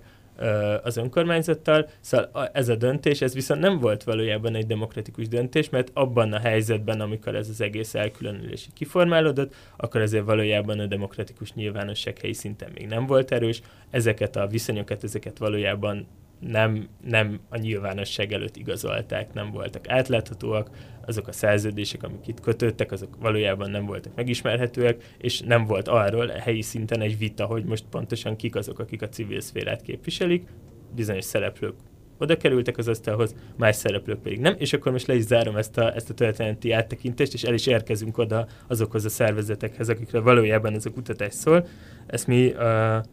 az 0.84 0.98
önkormányzattal. 0.98 1.90
Szóval 2.00 2.50
ez 2.54 2.70
a 2.70 2.76
döntés, 2.76 3.22
ez 3.22 3.34
viszont 3.34 3.62
nem 3.62 3.80
volt 3.80 4.04
valójában 4.04 4.56
egy 4.56 4.66
demokratikus 4.66 5.28
döntés, 5.28 5.70
mert 5.70 5.92
abban 5.94 6.34
a 6.34 6.40
helyzetben, 6.40 7.02
amikor 7.02 7.36
ez 7.36 7.50
az 7.50 7.62
egész 7.62 7.96
elkülönülés 7.96 8.68
kiformálódott, 8.74 9.56
akkor 9.78 10.02
ezért 10.02 10.26
valójában 10.26 10.80
a 10.80 10.86
demokratikus 10.86 11.54
nyilvánosság 11.54 12.18
helyi 12.18 12.34
szinten 12.34 12.72
még 12.74 12.88
nem 12.88 13.06
volt 13.06 13.32
erős. 13.32 13.62
Ezeket 13.90 14.36
a 14.36 14.48
viszonyokat, 14.48 15.04
ezeket 15.04 15.38
valójában 15.38 16.08
nem, 16.40 16.88
nem 17.08 17.40
a 17.50 17.58
nyilvánosság 17.58 18.34
előtt 18.34 18.58
igazolták, 18.58 19.34
nem 19.34 19.52
voltak 19.52 19.90
átláthatóak, 19.90 20.70
azok 21.06 21.28
a 21.28 21.32
szerződések, 21.32 22.04
amik 22.04 22.28
itt 22.28 22.40
kötöttek, 22.40 22.92
azok 22.92 23.18
valójában 23.20 23.70
nem 23.70 23.86
voltak 23.86 24.16
megismerhetőek, 24.16 25.14
és 25.18 25.40
nem 25.40 25.66
volt 25.66 25.88
arról 25.88 26.28
helyi 26.28 26.62
szinten 26.62 27.02
egy 27.02 27.18
vita, 27.18 27.46
hogy 27.46 27.64
most 27.64 27.86
pontosan 27.90 28.36
kik 28.36 28.56
azok, 28.56 28.80
akik 28.80 29.02
a 29.02 29.10
civil 29.10 29.42
szférát 29.42 29.82
képviselik, 29.82 30.48
bizonyos 30.96 31.26
szereplők 31.26 31.76
oda 32.18 32.38
kerültek 32.38 32.78
az 32.78 32.88
asztalhoz, 32.88 33.36
más 33.58 33.76
szereplők 33.76 34.20
pedig 34.20 34.40
nem, 34.40 34.56
és 34.58 34.74
akkor 34.74 34.92
most 34.92 35.08
le 35.08 35.16
is 35.16 35.24
zárom 35.24 35.56
ezt 35.56 35.78
a, 35.78 35.96
ezt 35.96 36.10
a 36.10 36.14
történeti 36.14 36.72
áttekintést, 36.72 37.34
és 37.34 37.44
el 37.44 37.54
is 37.54 37.68
érkezünk 37.68 38.18
oda 38.18 38.48
azokhoz 38.68 39.06
a 39.06 39.10
szervezetekhez, 39.10 39.90
akikre 39.90 40.20
valójában 40.20 40.74
ez 40.74 40.86
a 40.86 40.92
kutatás 40.92 41.34
szól. 41.34 41.68
Ezt 42.08 42.28
mi 42.28 42.46
uh, 42.48 43.04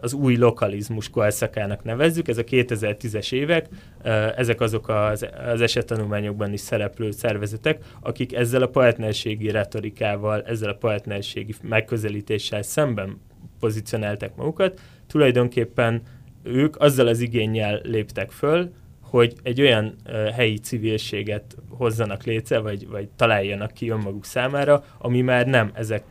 az 0.00 0.12
új 0.12 0.36
lokalizmus 0.36 1.10
korszakának 1.10 1.84
nevezzük, 1.84 2.28
ez 2.28 2.38
a 2.38 2.44
2010-es 2.44 3.32
évek, 3.32 3.68
ezek 4.36 4.60
azok 4.60 4.88
az, 4.88 5.26
az 5.52 5.60
esettanulmányokban 5.60 6.52
is 6.52 6.60
szereplő 6.60 7.10
szervezetek, 7.10 7.84
akik 8.00 8.34
ezzel 8.34 8.62
a 8.62 8.68
partnerségi 8.68 9.50
retorikával, 9.50 10.42
ezzel 10.42 10.68
a 10.68 10.74
partnerségi 10.74 11.54
megközelítéssel 11.62 12.62
szemben 12.62 13.20
pozícionálták 13.60 14.36
magukat, 14.36 14.80
tulajdonképpen 15.06 16.02
ők 16.42 16.80
azzal 16.80 17.06
az 17.06 17.20
igényel 17.20 17.80
léptek 17.82 18.30
föl, 18.30 18.72
hogy 19.00 19.34
egy 19.42 19.60
olyan 19.60 19.94
helyi 20.34 20.58
civilséget 20.58 21.56
hozzanak 21.68 22.24
létre, 22.24 22.58
vagy, 22.58 22.88
vagy 22.88 23.08
találjanak 23.16 23.72
ki 23.72 23.88
önmaguk 23.88 24.24
számára, 24.24 24.84
ami 24.98 25.20
már 25.20 25.46
nem 25.46 25.70
ezek 25.74 26.04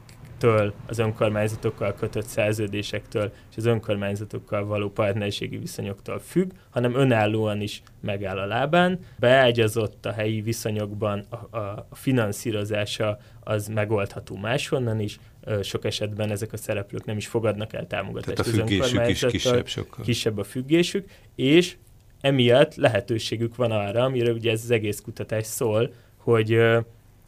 től, 0.44 0.74
az 0.88 1.00
önkormányzatokkal 1.00 1.94
kötött 1.94 2.26
szerződésektől 2.26 3.32
és 3.52 3.58
az 3.58 3.66
önkormányzatokkal 3.66 4.66
való 4.66 4.90
partnerségi 4.90 5.58
viszonyoktól 5.58 6.20
függ, 6.20 6.52
hanem 6.70 6.96
önállóan 6.96 7.62
is 7.62 7.82
megáll 8.00 8.38
a 8.38 8.46
lábán. 8.46 9.00
Beágyazott 9.20 10.06
a 10.06 10.12
helyi 10.12 10.42
viszonyokban, 10.42 11.26
a, 11.30 11.58
a, 11.58 11.88
finanszírozása 11.92 13.18
az 13.40 13.68
megoldható 13.68 14.36
máshonnan 14.36 15.00
is, 15.00 15.20
sok 15.62 15.86
esetben 15.86 16.32
ezek 16.32 16.54
a 16.54 16.58
szereplők 16.58 17.06
nem 17.06 17.18
is 17.18 17.28
fogadnak 17.28 17.74
el 17.74 17.88
támogatást 17.88 18.38
Tehát 18.38 18.54
a 18.54 18.66
függésük 18.66 19.08
is 19.08 19.26
kisebb 19.26 19.68
sokkal. 19.68 20.06
Kisebb 20.06 20.38
a 20.38 20.44
függésük, 20.44 21.10
és 21.36 21.76
emiatt 22.22 22.76
lehetőségük 22.76 23.56
van 23.56 23.72
arra, 23.72 24.04
amire 24.04 24.32
ugye 24.32 24.52
ez 24.52 24.62
az 24.64 24.72
egész 24.72 25.02
kutatás 25.02 25.46
szól, 25.46 25.94
hogy 26.18 26.60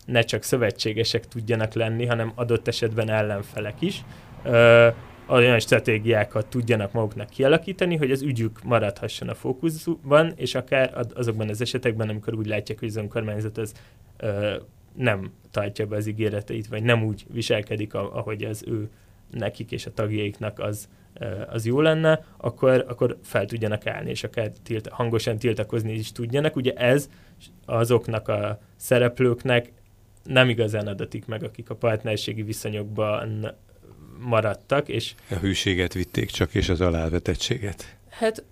ne 0.05 0.21
csak 0.21 0.43
szövetségesek 0.43 1.27
tudjanak 1.27 1.73
lenni, 1.73 2.05
hanem 2.05 2.31
adott 2.35 2.67
esetben 2.67 3.09
ellenfelek 3.09 3.81
is, 3.81 4.03
ö, 4.43 4.87
olyan 5.27 5.59
stratégiákat 5.59 6.47
tudjanak 6.47 6.91
maguknak 6.91 7.29
kialakítani, 7.29 7.95
hogy 7.95 8.11
az 8.11 8.21
ügyük 8.21 8.63
maradhasson 8.63 9.29
a 9.29 9.33
fókuszban, 9.33 10.33
és 10.35 10.55
akár 10.55 11.05
azokban 11.13 11.49
az 11.49 11.61
esetekben, 11.61 12.09
amikor 12.09 12.33
úgy 12.33 12.47
látják, 12.47 12.79
hogy 12.79 12.87
az 12.87 12.95
önkormányzat 12.95 13.57
az 13.57 13.73
ö, 14.17 14.55
nem 14.95 15.31
tartja 15.51 15.85
be 15.85 15.95
az 15.95 16.07
ígéreteit, 16.07 16.67
vagy 16.67 16.83
nem 16.83 17.03
úgy 17.03 17.25
viselkedik, 17.33 17.93
ahogy 17.93 18.43
az 18.43 18.63
ő 18.67 18.89
nekik 19.31 19.71
és 19.71 19.85
a 19.85 19.93
tagjaiknak 19.93 20.59
az, 20.59 20.89
az 21.47 21.65
jó 21.65 21.81
lenne, 21.81 22.25
akkor, 22.37 22.85
akkor 22.87 23.17
fel 23.23 23.45
tudjanak 23.45 23.87
állni, 23.87 24.09
és 24.09 24.23
akár 24.23 24.51
tilt, 24.63 24.87
hangosan 24.87 25.37
tiltakozni 25.37 25.93
is 25.93 26.11
tudjanak. 26.11 26.55
Ugye 26.55 26.73
ez 26.73 27.09
azoknak 27.65 28.27
a 28.27 28.59
szereplőknek 28.75 29.71
nem 30.25 30.49
igazán 30.49 30.87
adatik 30.87 31.25
meg, 31.25 31.43
akik 31.43 31.69
a 31.69 31.75
partnerségi 31.75 32.41
viszonyokban 32.41 33.51
maradtak. 34.19 34.89
És 34.89 35.13
a 35.29 35.35
hűséget 35.35 35.93
vitték 35.93 36.29
csak, 36.29 36.53
és 36.53 36.69
az 36.69 36.81
alávetettséget. 36.81 37.95
Hát 38.09 38.43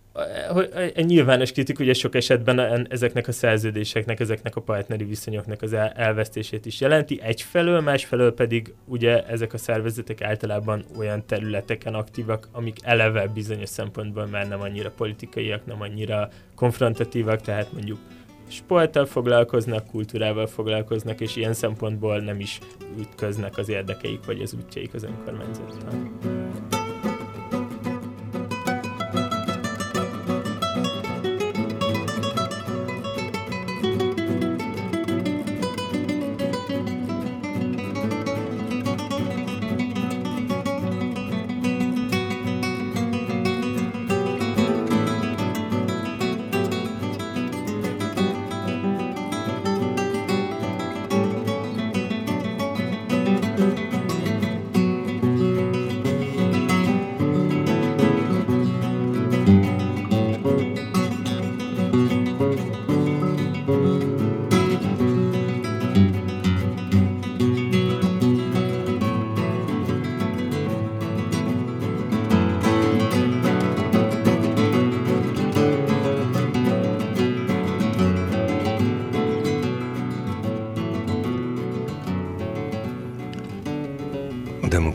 egy 0.93 1.05
nyilvános 1.05 1.51
kritik 1.51 1.79
ugye 1.79 1.93
sok 1.93 2.15
esetben 2.15 2.87
ezeknek 2.89 3.27
a 3.27 3.31
szerződéseknek, 3.31 4.19
ezeknek 4.19 4.55
a 4.55 4.61
partneri 4.61 5.03
viszonyoknak 5.03 5.61
az 5.61 5.73
elvesztését 5.95 6.65
is 6.65 6.81
jelenti. 6.81 7.19
Egyfelől, 7.21 7.81
másfelől 7.81 8.33
pedig 8.33 8.73
ugye 8.85 9.25
ezek 9.25 9.53
a 9.53 9.57
szervezetek 9.57 10.21
általában 10.21 10.85
olyan 10.97 11.25
területeken 11.25 11.93
aktívak, 11.93 12.47
amik 12.51 12.77
eleve 12.81 13.27
bizonyos 13.27 13.69
szempontból 13.69 14.25
már 14.25 14.47
nem 14.47 14.61
annyira 14.61 14.91
politikaiak, 14.91 15.65
nem 15.65 15.81
annyira 15.81 16.29
konfrontatívak, 16.55 17.41
tehát 17.41 17.71
mondjuk 17.71 17.99
sporttal 18.47 19.05
foglalkoznak, 19.05 19.87
kultúrával 19.87 20.47
foglalkoznak, 20.47 21.21
és 21.21 21.35
ilyen 21.35 21.53
szempontból 21.53 22.19
nem 22.19 22.39
is 22.39 22.59
ütköznek 22.99 23.57
az 23.57 23.69
érdekeik 23.69 24.25
vagy 24.25 24.41
az 24.41 24.53
útjaik 24.53 24.93
az 24.93 25.03
önkormányzattal. 25.03 26.11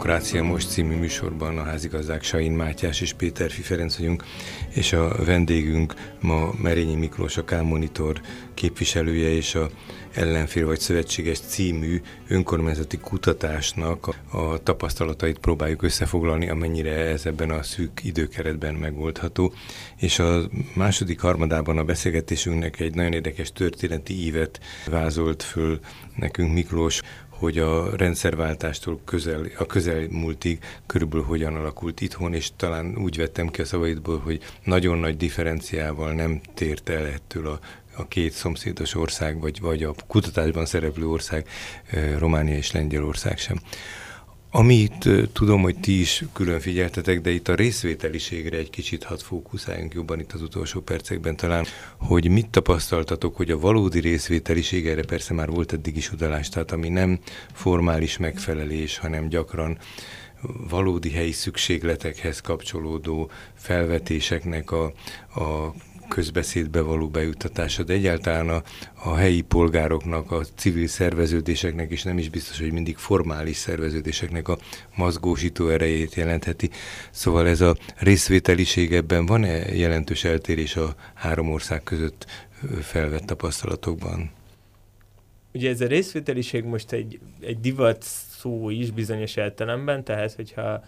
Demokrácia 0.09 0.43
Most 0.43 0.71
című 0.71 0.97
műsorban 0.97 1.59
a 1.59 1.63
házigazdák 1.63 2.23
Sain 2.23 2.53
Mátyás 2.53 3.01
és 3.01 3.13
Péter 3.13 3.51
Ferenc 3.51 3.97
vagyunk, 3.99 4.25
és 4.69 4.93
a 4.93 5.25
vendégünk 5.25 5.95
ma 6.21 6.51
Merényi 6.63 6.95
Miklós, 6.95 7.37
a 7.37 7.45
K-Monitor 7.45 8.21
képviselője 8.55 9.29
és 9.29 9.55
a 9.55 9.69
Ellenfél 10.13 10.67
vagy 10.67 10.81
Szövetséges 10.81 11.39
című 11.39 12.01
önkormányzati 12.29 12.99
kutatásnak 12.99 14.09
a 14.31 14.63
tapasztalatait 14.63 15.39
próbáljuk 15.39 15.83
összefoglalni, 15.83 16.49
amennyire 16.49 16.91
ez 16.91 17.27
ebben 17.27 17.51
a 17.51 17.63
szűk 17.63 18.05
időkeretben 18.05 18.75
megoldható. 18.75 19.53
És 19.97 20.19
a 20.19 20.41
második 20.75 21.21
harmadában 21.21 21.79
a 21.79 21.85
beszélgetésünknek 21.85 22.81
egy 22.81 22.95
nagyon 22.95 23.13
érdekes 23.13 23.53
történeti 23.53 24.25
ívet 24.25 24.61
vázolt 24.87 25.43
föl 25.43 25.81
nekünk 26.17 26.53
Miklós, 26.53 27.01
hogy 27.39 27.59
a 27.59 27.97
rendszerváltástól 27.97 29.01
közel, 29.05 29.47
a 29.59 29.67
közelmúltig 29.67 30.59
körülbelül 30.87 31.25
hogyan 31.25 31.55
alakult 31.55 32.01
itthon, 32.01 32.35
és 32.35 32.51
talán 32.57 32.97
úgy 32.97 33.17
vettem 33.17 33.49
ki 33.49 33.61
a 33.61 33.65
szavaidból, 33.65 34.19
hogy 34.19 34.43
nagyon 34.65 34.99
nagy 34.99 35.17
differenciával 35.17 36.13
nem 36.13 36.41
tért 36.55 36.89
el 36.89 37.07
ettől 37.07 37.47
a 37.47 37.59
a 37.99 38.09
két 38.09 38.33
szomszédos 38.33 38.95
ország, 38.95 39.41
vagy, 39.41 39.61
vagy 39.61 39.83
a 39.83 39.95
kutatásban 40.07 40.67
szereplő 40.67 41.09
ország, 41.09 41.49
eh, 41.87 42.19
Románia 42.19 42.57
és 42.57 42.73
Lengyelország 42.73 43.39
sem. 43.39 43.61
Amit 44.51 45.09
tudom, 45.33 45.63
hogy 45.63 45.77
ti 45.79 46.01
is 46.01 46.25
külön 46.33 46.61
figyeltetek, 46.61 47.21
de 47.21 47.31
itt 47.31 47.49
a 47.49 47.55
részvételiségre 47.55 48.57
egy 48.57 48.71
kicsit 48.71 49.05
hadd 49.05 49.19
fókuszáljunk 49.19 49.95
jobban 49.95 50.21
itt 50.21 50.33
az 50.33 50.43
utolsó 50.43 50.81
percekben 50.81 51.37
talán, 51.37 51.65
hogy 51.97 52.31
mit 52.31 52.49
tapasztaltatok, 52.49 53.37
hogy 53.37 53.51
a 53.51 53.59
valódi 53.59 54.01
részvételiség, 54.01 54.87
erre 54.87 55.05
persze 55.05 55.35
már 55.35 55.49
volt 55.49 55.73
eddig 55.73 55.97
is 55.97 56.13
utalás, 56.13 56.49
tehát 56.49 56.73
ami 56.73 56.89
nem 56.89 57.19
formális 57.53 58.17
megfelelés, 58.17 58.99
hanem 58.99 59.29
gyakran 59.29 59.79
valódi 60.69 61.11
helyi 61.11 61.33
szükségletekhez 61.33 62.41
kapcsolódó 62.41 63.31
felvetéseknek 63.55 64.71
a, 64.71 64.85
a 65.35 65.75
közbeszédbe 66.09 66.81
való 66.81 67.09
bejuttatása, 67.09 67.83
de 67.83 67.93
egyáltalán 67.93 68.49
a, 68.49 68.63
a 68.95 69.15
helyi 69.15 69.41
polgároknak, 69.41 70.31
a 70.31 70.41
civil 70.55 70.87
szerveződéseknek, 70.87 71.91
és 71.91 72.03
nem 72.03 72.19
is 72.19 72.29
biztos, 72.29 72.61
hogy 72.61 72.73
mindig 72.73 72.97
formális 72.97 73.57
szerveződéseknek 73.57 74.49
a 74.49 74.59
mazgósító 74.97 75.69
erejét 75.69 76.15
jelentheti. 76.15 76.71
Szóval 77.11 77.49
ez 77.49 77.61
a 77.61 77.77
részvételiség 77.97 78.93
ebben 78.93 79.27
van-e 79.27 79.75
jelentős 79.75 80.25
eltérés 80.25 80.77
a 80.77 80.95
három 81.15 81.51
ország 81.51 81.83
között 81.83 82.27
felvett 82.81 83.25
tapasztalatokban? 83.25 84.31
Ugye 85.55 85.71
ez 85.71 85.81
a 85.81 85.87
részvételiség 85.87 86.65
most 86.65 86.93
egy, 86.93 87.19
egy 87.41 87.61
divat 87.61 88.03
szó 88.39 88.71
is 88.71 88.91
bizonyos 88.91 89.37
értelemben, 89.37 90.05
tehát 90.05 90.35
hogyha 90.35 90.85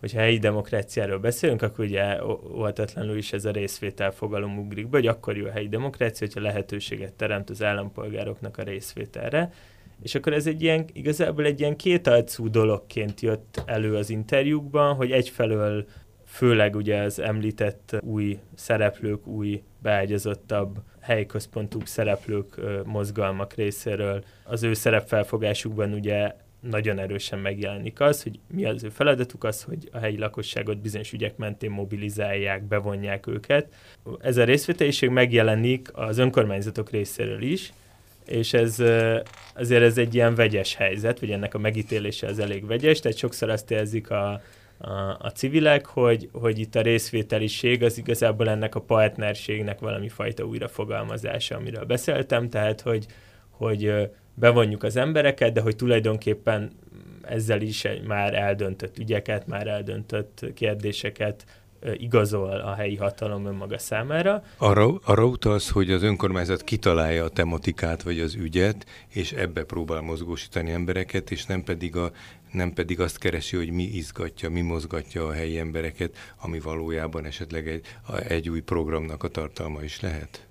hogyha 0.00 0.20
helyi 0.20 0.38
demokráciáról 0.38 1.18
beszélünk, 1.18 1.62
akkor 1.62 1.84
ugye 1.84 2.24
óhatatlanul 2.54 3.16
is 3.16 3.32
ez 3.32 3.44
a 3.44 3.50
részvétel 3.50 4.10
fogalom 4.10 4.58
ugrik 4.58 4.88
be, 4.88 4.96
hogy 4.96 5.06
akkor 5.06 5.36
jó 5.36 5.46
a 5.46 5.50
helyi 5.50 5.68
demokrácia, 5.68 6.26
hogyha 6.26 6.40
lehetőséget 6.40 7.12
teremt 7.12 7.50
az 7.50 7.62
állampolgároknak 7.62 8.58
a 8.58 8.62
részvételre. 8.62 9.52
És 10.02 10.14
akkor 10.14 10.32
ez 10.32 10.46
egy 10.46 10.62
ilyen, 10.62 10.84
igazából 10.92 11.44
egy 11.44 11.60
ilyen 11.60 11.76
kétalcú 11.76 12.50
dologként 12.50 13.20
jött 13.20 13.62
elő 13.66 13.94
az 13.94 14.10
interjúkban, 14.10 14.94
hogy 14.94 15.10
egyfelől 15.12 15.86
főleg 16.26 16.76
ugye 16.76 17.02
az 17.02 17.18
említett 17.18 17.96
új 18.00 18.38
szereplők, 18.54 19.26
új 19.26 19.62
beágyazottabb 19.82 20.78
helyközpontú 21.00 21.78
szereplők, 21.84 22.60
mozgalmak 22.84 23.54
részéről 23.54 24.24
az 24.44 24.62
ő 24.62 24.74
szerepfelfogásukban 24.74 25.92
ugye 25.92 26.34
nagyon 26.60 26.98
erősen 26.98 27.38
megjelenik 27.38 28.00
az, 28.00 28.22
hogy 28.22 28.38
mi 28.54 28.64
az 28.64 28.84
ő 28.84 28.88
feladatuk, 28.88 29.44
az, 29.44 29.62
hogy 29.62 29.88
a 29.92 29.98
helyi 29.98 30.18
lakosságot 30.18 30.78
bizonyos 30.78 31.12
ügyek 31.12 31.36
mentén 31.36 31.70
mobilizálják, 31.70 32.62
bevonják 32.62 33.26
őket. 33.26 33.74
Ez 34.20 34.36
a 34.36 34.44
részvételiség 34.44 35.08
megjelenik 35.08 35.88
az 35.92 36.18
önkormányzatok 36.18 36.90
részéről 36.90 37.42
is, 37.42 37.72
és 38.26 38.52
ez 38.52 38.78
azért 39.54 39.82
ez 39.82 39.98
egy 39.98 40.14
ilyen 40.14 40.34
vegyes 40.34 40.74
helyzet, 40.74 41.20
vagy 41.20 41.30
ennek 41.30 41.54
a 41.54 41.58
megítélése 41.58 42.26
az 42.26 42.38
elég 42.38 42.66
vegyes, 42.66 43.00
tehát 43.00 43.18
sokszor 43.18 43.50
azt 43.50 43.70
érzik 43.70 44.10
a, 44.10 44.42
a, 44.78 44.90
a 45.18 45.32
civilek, 45.34 45.86
hogy, 45.86 46.28
hogy 46.32 46.58
itt 46.58 46.74
a 46.74 46.80
részvételiség 46.80 47.82
az 47.82 47.98
igazából 47.98 48.48
ennek 48.48 48.74
a 48.74 48.80
partnerségnek 48.80 49.80
valami 49.80 50.08
fajta 50.08 50.44
újrafogalmazása, 50.44 51.56
amiről 51.56 51.84
beszéltem, 51.84 52.48
tehát 52.48 52.80
hogy, 52.80 53.06
hogy 53.50 54.10
bevonjuk 54.34 54.82
az 54.82 54.96
embereket, 54.96 55.52
de 55.52 55.60
hogy 55.60 55.76
tulajdonképpen 55.76 56.72
ezzel 57.22 57.60
is 57.60 57.86
már 58.06 58.34
eldöntött 58.34 58.98
ügyeket, 58.98 59.46
már 59.46 59.66
eldöntött 59.66 60.44
kérdéseket 60.54 61.44
igazol 61.96 62.50
a 62.50 62.74
helyi 62.74 62.96
hatalom 62.96 63.46
önmaga 63.46 63.78
számára. 63.78 64.42
Arra, 64.56 64.94
arra 65.04 65.24
utalsz, 65.24 65.70
hogy 65.70 65.90
az 65.90 66.02
önkormányzat 66.02 66.62
kitalálja 66.62 67.24
a 67.24 67.28
tematikát 67.28 68.02
vagy 68.02 68.20
az 68.20 68.34
ügyet, 68.34 68.86
és 69.08 69.32
ebbe 69.32 69.64
próbál 69.64 70.00
mozgósítani 70.00 70.70
embereket, 70.70 71.30
és 71.30 71.46
nem 71.46 71.64
pedig, 71.64 71.96
a, 71.96 72.10
nem 72.52 72.72
pedig 72.72 73.00
azt 73.00 73.18
keresi, 73.18 73.56
hogy 73.56 73.70
mi 73.70 73.82
izgatja, 73.82 74.50
mi 74.50 74.60
mozgatja 74.60 75.26
a 75.26 75.32
helyi 75.32 75.58
embereket, 75.58 76.16
ami 76.40 76.60
valójában 76.60 77.24
esetleg 77.24 77.68
egy, 77.68 77.84
egy 78.28 78.48
új 78.48 78.60
programnak 78.60 79.22
a 79.22 79.28
tartalma 79.28 79.82
is 79.82 80.00
lehet. 80.00 80.46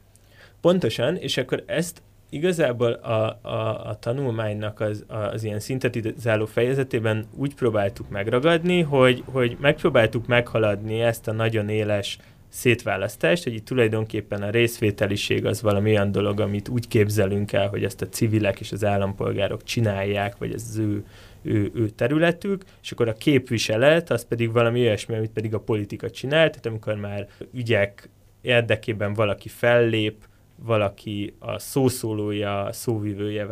Pontosan, 0.62 1.16
és 1.16 1.38
akkor 1.38 1.64
ezt 1.66 2.02
igazából 2.30 2.92
a, 2.92 3.40
a, 3.42 3.88
a 3.90 3.98
tanulmánynak 4.00 4.80
az, 4.80 5.06
az 5.08 5.44
ilyen 5.44 5.60
szintetizáló 5.60 6.46
fejezetében 6.46 7.26
úgy 7.36 7.56
próbáltuk 7.56 8.10
megragadni, 8.10 8.82
hogy, 8.82 9.24
hogy 9.26 9.58
megpróbáltuk 9.60 10.28
meghaladni 10.28 11.02
ezt 11.02 11.28
a 11.28 11.32
nagyon 11.32 11.70
éles 11.70 12.18
szétválasztást, 12.50 13.44
hogy 13.44 13.54
itt 13.54 13.66
tulajdonképpen 13.66 14.42
a 14.42 14.50
részvételiség 14.50 15.46
az 15.46 15.62
valami 15.62 15.90
olyan 15.90 16.12
dolog, 16.12 16.40
amit 16.40 16.70
úgy 16.70 16.88
képzelünk 16.88 17.54
el, 17.54 17.68
hogy 17.68 17.84
ezt 17.84 18.02
a 18.02 18.10
civilek 18.10 18.60
és 18.60 18.72
az 18.72 18.86
állampolgárok 18.86 19.64
csinálják, 19.64 20.38
vagy 20.38 20.54
ez 20.54 20.66
az 20.70 20.78
ő, 20.78 21.04
ő, 21.42 21.72
ő 21.74 21.90
területük, 21.90 22.64
és 22.82 22.92
akkor 22.92 23.08
a 23.08 23.14
képviselet 23.14 24.10
az 24.10 24.26
pedig 24.26 24.52
valami 24.52 24.80
olyasmi, 24.80 25.16
amit 25.16 25.32
pedig 25.32 25.54
a 25.54 25.60
politika 25.60 26.10
csinál, 26.10 26.50
tehát 26.50 26.66
amikor 26.66 26.96
már 26.96 27.28
ügyek 27.54 28.10
érdekében 28.42 29.14
valaki 29.14 29.50
fellép, 29.50 30.28
valaki 30.64 31.34
a 31.40 31.60
szószólója, 31.60 32.64
a 32.64 32.74
szóvivője 32.74 33.48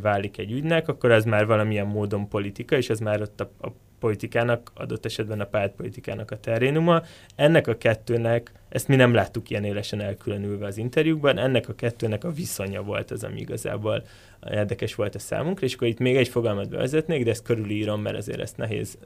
válik 0.00 0.38
egy 0.38 0.52
ügynek, 0.52 0.88
akkor 0.88 1.10
ez 1.10 1.24
már 1.24 1.46
valamilyen 1.46 1.86
módon 1.86 2.28
politika, 2.28 2.76
és 2.76 2.90
ez 2.90 3.00
már 3.00 3.20
ott 3.20 3.40
a, 3.40 3.50
a 3.60 3.68
politikának, 3.98 4.70
adott 4.74 5.04
esetben 5.04 5.40
a 5.40 5.44
pártpolitikának 5.44 6.30
a 6.30 6.40
terénuma. 6.40 7.02
Ennek 7.36 7.66
a 7.66 7.76
kettőnek, 7.76 8.52
ezt 8.68 8.88
mi 8.88 8.96
nem 8.96 9.14
láttuk 9.14 9.50
ilyen 9.50 9.64
élesen 9.64 10.00
elkülönülve 10.00 10.66
az 10.66 10.76
interjúkban, 10.76 11.38
ennek 11.38 11.68
a 11.68 11.74
kettőnek 11.74 12.24
a 12.24 12.32
viszonya 12.32 12.82
volt 12.82 13.10
az, 13.10 13.24
ami 13.24 13.40
igazából 13.40 14.02
érdekes 14.50 14.94
volt 14.94 15.14
a 15.14 15.18
számunkra, 15.18 15.66
és 15.66 15.74
akkor 15.74 15.88
itt 15.88 15.98
még 15.98 16.16
egy 16.16 16.28
fogalmat 16.28 16.68
bevezetnék, 16.68 17.24
de 17.24 17.30
ezt 17.30 17.42
körülírom, 17.42 18.00
mert 18.00 18.16
azért 18.16 18.40
ezt 18.40 18.56
nehéz 18.56 18.98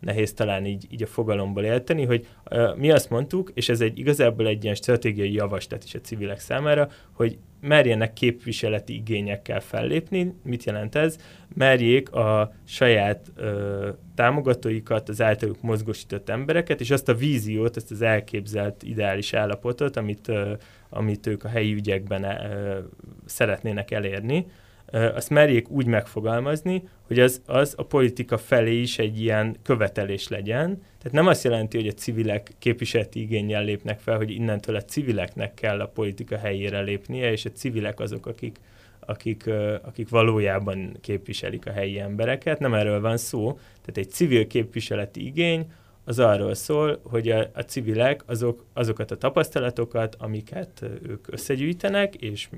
nehéz 0.00 0.32
talán 0.32 0.66
így, 0.66 0.86
így 0.90 1.02
a 1.02 1.06
fogalomból 1.06 1.64
érteni, 1.64 2.04
hogy 2.04 2.26
uh, 2.50 2.76
mi 2.76 2.90
azt 2.90 3.10
mondtuk, 3.10 3.50
és 3.54 3.68
ez 3.68 3.80
egy 3.80 3.98
igazából 3.98 4.46
egy 4.46 4.62
ilyen 4.62 4.74
stratégiai 4.74 5.32
javaslat 5.32 5.84
is 5.84 5.94
a 5.94 6.00
civilek 6.00 6.38
számára, 6.38 6.88
hogy 7.12 7.38
merjenek 7.60 8.12
képviseleti 8.12 8.94
igényekkel 8.94 9.60
fellépni. 9.60 10.34
Mit 10.42 10.64
jelent 10.64 10.94
ez? 10.94 11.18
Merjék 11.54 12.12
a 12.12 12.52
saját 12.64 13.26
ö, 13.36 13.88
támogatóikat, 14.14 15.08
az 15.08 15.22
általuk 15.22 15.62
mozgósított 15.62 16.28
embereket, 16.28 16.80
és 16.80 16.90
azt 16.90 17.08
a 17.08 17.14
víziót, 17.14 17.76
ezt 17.76 17.90
az 17.90 18.02
elképzelt 18.02 18.82
ideális 18.82 19.32
állapotot, 19.32 19.96
amit, 19.96 20.28
ö, 20.28 20.52
amit 20.88 21.26
ők 21.26 21.44
a 21.44 21.48
helyi 21.48 21.72
ügyekben 21.72 22.24
ö, 22.24 22.78
szeretnének 23.24 23.90
elérni, 23.90 24.46
azt 24.90 25.30
merjék 25.30 25.70
úgy 25.70 25.86
megfogalmazni, 25.86 26.82
hogy 27.06 27.18
az, 27.18 27.42
az 27.46 27.74
a 27.76 27.82
politika 27.82 28.38
felé 28.38 28.80
is 28.80 28.98
egy 28.98 29.20
ilyen 29.20 29.56
követelés 29.62 30.28
legyen. 30.28 30.82
Tehát 30.98 31.12
nem 31.12 31.26
azt 31.26 31.44
jelenti, 31.44 31.76
hogy 31.76 31.86
a 31.86 31.92
civilek 31.92 32.50
képviseleti 32.58 33.20
igényel 33.20 33.64
lépnek 33.64 34.00
fel, 34.00 34.16
hogy 34.16 34.30
innentől 34.30 34.76
a 34.76 34.84
civileknek 34.84 35.54
kell 35.54 35.80
a 35.80 35.86
politika 35.86 36.36
helyére 36.36 36.80
lépnie, 36.80 37.30
és 37.30 37.44
a 37.44 37.50
civilek 37.50 38.00
azok, 38.00 38.26
akik, 38.26 38.58
akik, 39.00 39.50
akik 39.82 40.08
valójában 40.08 40.96
képviselik 41.00 41.66
a 41.66 41.72
helyi 41.72 41.98
embereket. 41.98 42.58
Nem 42.58 42.74
erről 42.74 43.00
van 43.00 43.16
szó. 43.16 43.52
Tehát 43.80 43.96
egy 43.96 44.10
civil 44.10 44.46
képviseleti 44.46 45.26
igény 45.26 45.66
az 46.08 46.18
arról 46.18 46.54
szól, 46.54 47.00
hogy 47.04 47.28
a, 47.28 47.50
a 47.54 47.60
civilek 47.60 48.22
azok, 48.26 48.64
azokat 48.72 49.10
a 49.10 49.16
tapasztalatokat, 49.16 50.16
amiket 50.18 50.82
ők 51.02 51.32
összegyűjtenek, 51.32 52.14
és 52.14 52.48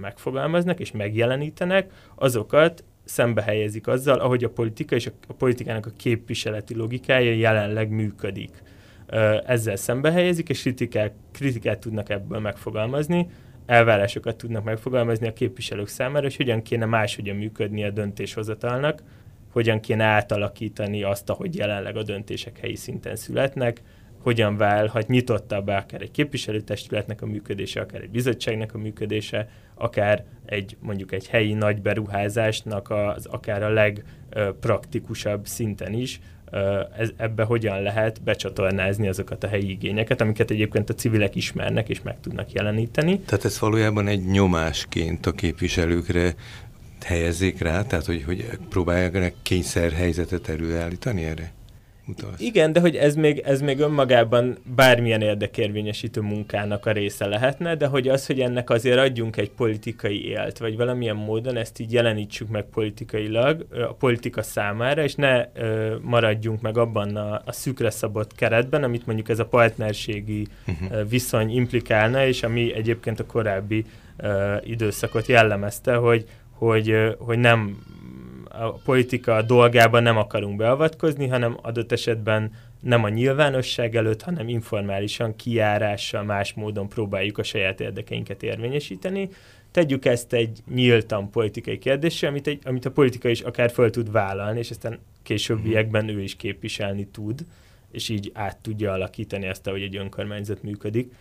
megfogalmaznak, 0.00 0.80
és 0.80 0.92
megjelenítenek, 0.92 1.92
azokat 2.14 2.84
szembe 3.04 3.42
helyezik 3.42 3.86
azzal, 3.86 4.18
ahogy 4.18 4.44
a 4.44 4.50
politika 4.50 4.94
és 4.94 5.06
a, 5.06 5.10
a 5.28 5.32
politikának 5.32 5.86
a 5.86 5.90
képviseleti 5.96 6.74
logikája 6.74 7.32
jelenleg 7.32 7.90
működik. 7.90 8.62
Ezzel 9.46 9.76
szembe 9.76 10.12
helyezik, 10.12 10.48
és 10.48 10.60
kritikák, 10.60 11.12
kritikát 11.32 11.78
tudnak 11.78 12.08
ebből 12.10 12.38
megfogalmazni, 12.38 13.26
elvárásokat 13.66 14.36
tudnak 14.36 14.64
megfogalmazni 14.64 15.26
a 15.28 15.32
képviselők 15.32 15.88
számára, 15.88 16.26
és 16.26 16.36
hogyan 16.36 16.62
kéne 16.62 16.84
máshogyan 16.84 17.36
működni 17.36 17.84
a 17.84 17.90
döntéshozatalnak, 17.90 19.02
hogyan 19.58 19.80
kéne 19.80 20.04
átalakítani 20.04 21.02
azt, 21.02 21.30
ahogy 21.30 21.56
jelenleg 21.56 21.96
a 21.96 22.02
döntések 22.02 22.58
helyi 22.58 22.76
szinten 22.76 23.16
születnek, 23.16 23.80
hogyan 24.18 24.56
válhat 24.56 25.08
nyitottabbá 25.08 25.78
akár 25.78 26.02
egy 26.02 26.10
képviselőtestületnek 26.10 27.22
a 27.22 27.26
működése, 27.26 27.80
akár 27.80 28.02
egy 28.02 28.10
bizottságnak 28.10 28.74
a 28.74 28.78
működése, 28.78 29.48
akár 29.74 30.24
egy 30.44 30.76
mondjuk 30.80 31.12
egy 31.12 31.28
helyi 31.28 31.52
nagy 31.52 31.82
beruházásnak 31.82 32.90
az 32.90 33.26
akár 33.26 33.62
a 33.62 33.72
legpraktikusabb 33.72 35.46
szinten 35.46 35.92
is, 35.92 36.20
ez, 36.96 37.10
ebbe 37.16 37.42
hogyan 37.42 37.82
lehet 37.82 38.22
becsatornázni 38.22 39.08
azokat 39.08 39.44
a 39.44 39.48
helyi 39.48 39.70
igényeket, 39.70 40.20
amiket 40.20 40.50
egyébként 40.50 40.90
a 40.90 40.94
civilek 40.94 41.34
ismernek 41.34 41.88
és 41.88 42.02
meg 42.02 42.20
tudnak 42.20 42.52
jeleníteni. 42.52 43.18
Tehát 43.18 43.44
ez 43.44 43.58
valójában 43.58 44.06
egy 44.06 44.24
nyomásként 44.24 45.26
a 45.26 45.32
képviselőkre 45.32 46.34
helyezzék 47.04 47.60
rá, 47.60 47.82
tehát 47.82 48.06
hogy, 48.06 48.22
hogy 48.22 48.58
próbálják 48.68 49.34
kényszer 49.42 49.92
helyzetet 49.92 50.48
előállítani 50.48 51.24
erre? 51.24 51.52
Utalsz. 52.08 52.40
Igen, 52.40 52.72
de 52.72 52.80
hogy 52.80 52.96
ez 52.96 53.14
még, 53.14 53.38
ez 53.38 53.60
még 53.60 53.78
önmagában 53.78 54.58
bármilyen 54.74 55.20
érdekérvényesítő 55.20 56.20
munkának 56.20 56.86
a 56.86 56.92
része 56.92 57.26
lehetne, 57.26 57.74
de 57.74 57.86
hogy 57.86 58.08
az, 58.08 58.26
hogy 58.26 58.40
ennek 58.40 58.70
azért 58.70 58.98
adjunk 58.98 59.36
egy 59.36 59.50
politikai 59.50 60.26
élt, 60.28 60.58
vagy 60.58 60.76
valamilyen 60.76 61.16
módon 61.16 61.56
ezt 61.56 61.80
így 61.80 61.92
jelenítsük 61.92 62.48
meg 62.48 62.64
politikailag 62.64 63.66
a 63.70 63.92
politika 63.92 64.42
számára, 64.42 65.02
és 65.02 65.14
ne 65.14 65.44
ö, 65.54 65.96
maradjunk 66.02 66.60
meg 66.60 66.78
abban 66.78 67.16
a, 67.16 67.42
a 67.44 67.52
szűkre 67.52 67.90
szabott 67.90 68.34
keretben, 68.34 68.82
amit 68.82 69.06
mondjuk 69.06 69.28
ez 69.28 69.38
a 69.38 69.46
partnerségi 69.46 70.46
uh-huh. 70.66 71.08
viszony 71.08 71.50
implikálna, 71.50 72.26
és 72.26 72.42
ami 72.42 72.74
egyébként 72.74 73.20
a 73.20 73.26
korábbi 73.26 73.84
ö, 74.16 74.56
időszakot 74.64 75.26
jellemezte, 75.26 75.94
hogy 75.94 76.24
hogy, 76.58 77.16
hogy 77.18 77.38
nem 77.38 77.78
a 78.48 78.72
politika 78.72 79.42
dolgában 79.42 80.02
nem 80.02 80.16
akarunk 80.16 80.56
beavatkozni, 80.56 81.26
hanem 81.26 81.58
adott 81.62 81.92
esetben 81.92 82.52
nem 82.80 83.04
a 83.04 83.08
nyilvánosság 83.08 83.96
előtt, 83.96 84.22
hanem 84.22 84.48
informálisan, 84.48 85.36
kiárással, 85.36 86.22
más 86.22 86.52
módon 86.52 86.88
próbáljuk 86.88 87.38
a 87.38 87.42
saját 87.42 87.80
érdekeinket 87.80 88.42
érvényesíteni. 88.42 89.28
Tegyük 89.70 90.04
ezt 90.04 90.32
egy 90.32 90.58
nyíltan 90.74 91.30
politikai 91.30 91.78
kérdésre, 91.78 92.28
amit, 92.28 92.46
egy, 92.46 92.58
amit 92.64 92.84
a 92.84 92.90
politika 92.90 93.28
is 93.28 93.40
akár 93.40 93.70
föl 93.70 93.90
tud 93.90 94.12
vállalni, 94.12 94.58
és 94.58 94.70
aztán 94.70 94.98
későbbiekben 95.22 96.08
ő 96.08 96.22
is 96.22 96.36
képviselni 96.36 97.06
tud, 97.06 97.44
és 97.90 98.08
így 98.08 98.30
át 98.34 98.56
tudja 98.56 98.92
alakítani 98.92 99.46
ezt, 99.46 99.66
ahogy 99.66 99.82
egy 99.82 99.96
önkormányzat 99.96 100.62
működik. 100.62 101.12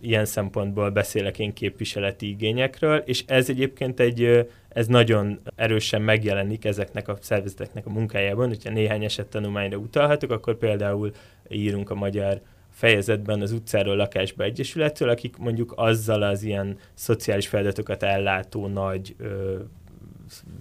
Ilyen 0.00 0.24
szempontból 0.24 0.90
beszélek 0.90 1.38
én 1.38 1.52
képviseleti 1.52 2.28
igényekről, 2.28 2.96
és 2.96 3.24
ez 3.26 3.48
egyébként 3.48 4.00
egy, 4.00 4.48
ez 4.68 4.86
nagyon 4.86 5.40
erősen 5.56 6.02
megjelenik 6.02 6.64
ezeknek 6.64 7.08
a 7.08 7.18
szervezeteknek 7.20 7.86
a 7.86 7.90
munkájában. 7.90 8.48
Hogyha 8.48 8.70
néhány 8.70 9.04
esettanulmányra 9.04 9.76
utalhatok, 9.76 10.30
akkor 10.30 10.56
például 10.56 11.12
írunk 11.48 11.90
a 11.90 11.94
magyar 11.94 12.40
fejezetben 12.70 13.40
az 13.40 13.52
utcáról 13.52 13.96
lakásba 13.96 14.44
egyesületről, 14.44 15.08
akik 15.08 15.36
mondjuk 15.36 15.72
azzal 15.76 16.22
az 16.22 16.42
ilyen 16.42 16.78
szociális 16.94 17.48
feladatokat 17.48 18.02
ellátó 18.02 18.66
nagy 18.66 19.14
ö, 19.18 19.56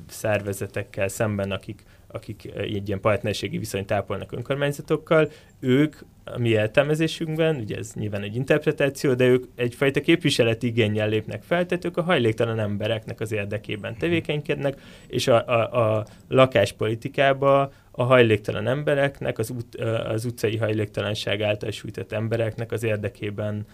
szervezetekkel 0.08 1.08
szemben, 1.08 1.52
akik 1.52 1.84
akik 2.14 2.52
egy 2.56 2.88
ilyen 2.88 3.00
partnerségi 3.00 3.58
viszonyt 3.58 3.86
tápolnak 3.86 4.32
önkormányzatokkal, 4.32 5.30
ők 5.60 5.96
a 6.26 6.38
mi 6.38 6.50
értelmezésünkben, 6.50 7.56
ugye 7.56 7.78
ez 7.78 7.94
nyilván 7.94 8.22
egy 8.22 8.36
interpretáció, 8.36 9.14
de 9.14 9.26
ők 9.26 9.46
egyfajta 9.56 10.02
képviseleti 10.02 10.68
igényel 10.68 11.10
lépnek 11.10 11.44
fel, 11.44 11.66
tehát 11.66 11.86
ők 11.86 11.98
a 11.98 12.02
hajléktalan 12.02 12.60
embereknek 12.60 13.20
az 13.20 13.32
érdekében 13.32 13.98
tevékenykednek, 13.98 14.82
és 15.08 15.28
a, 15.28 15.48
a, 15.48 15.98
a 15.98 16.06
lakáspolitikába 16.28 17.72
a 17.96 18.04
hajléktalan 18.04 18.68
embereknek, 18.68 19.38
az, 19.38 19.50
ut, 19.50 19.76
az 20.06 20.26
utcai 20.26 20.58
hajléktalanság 20.58 21.42
által 21.42 21.72
sújtott 21.72 22.12
embereknek 22.12 22.72
az 22.72 22.84
érdekében 22.84 23.66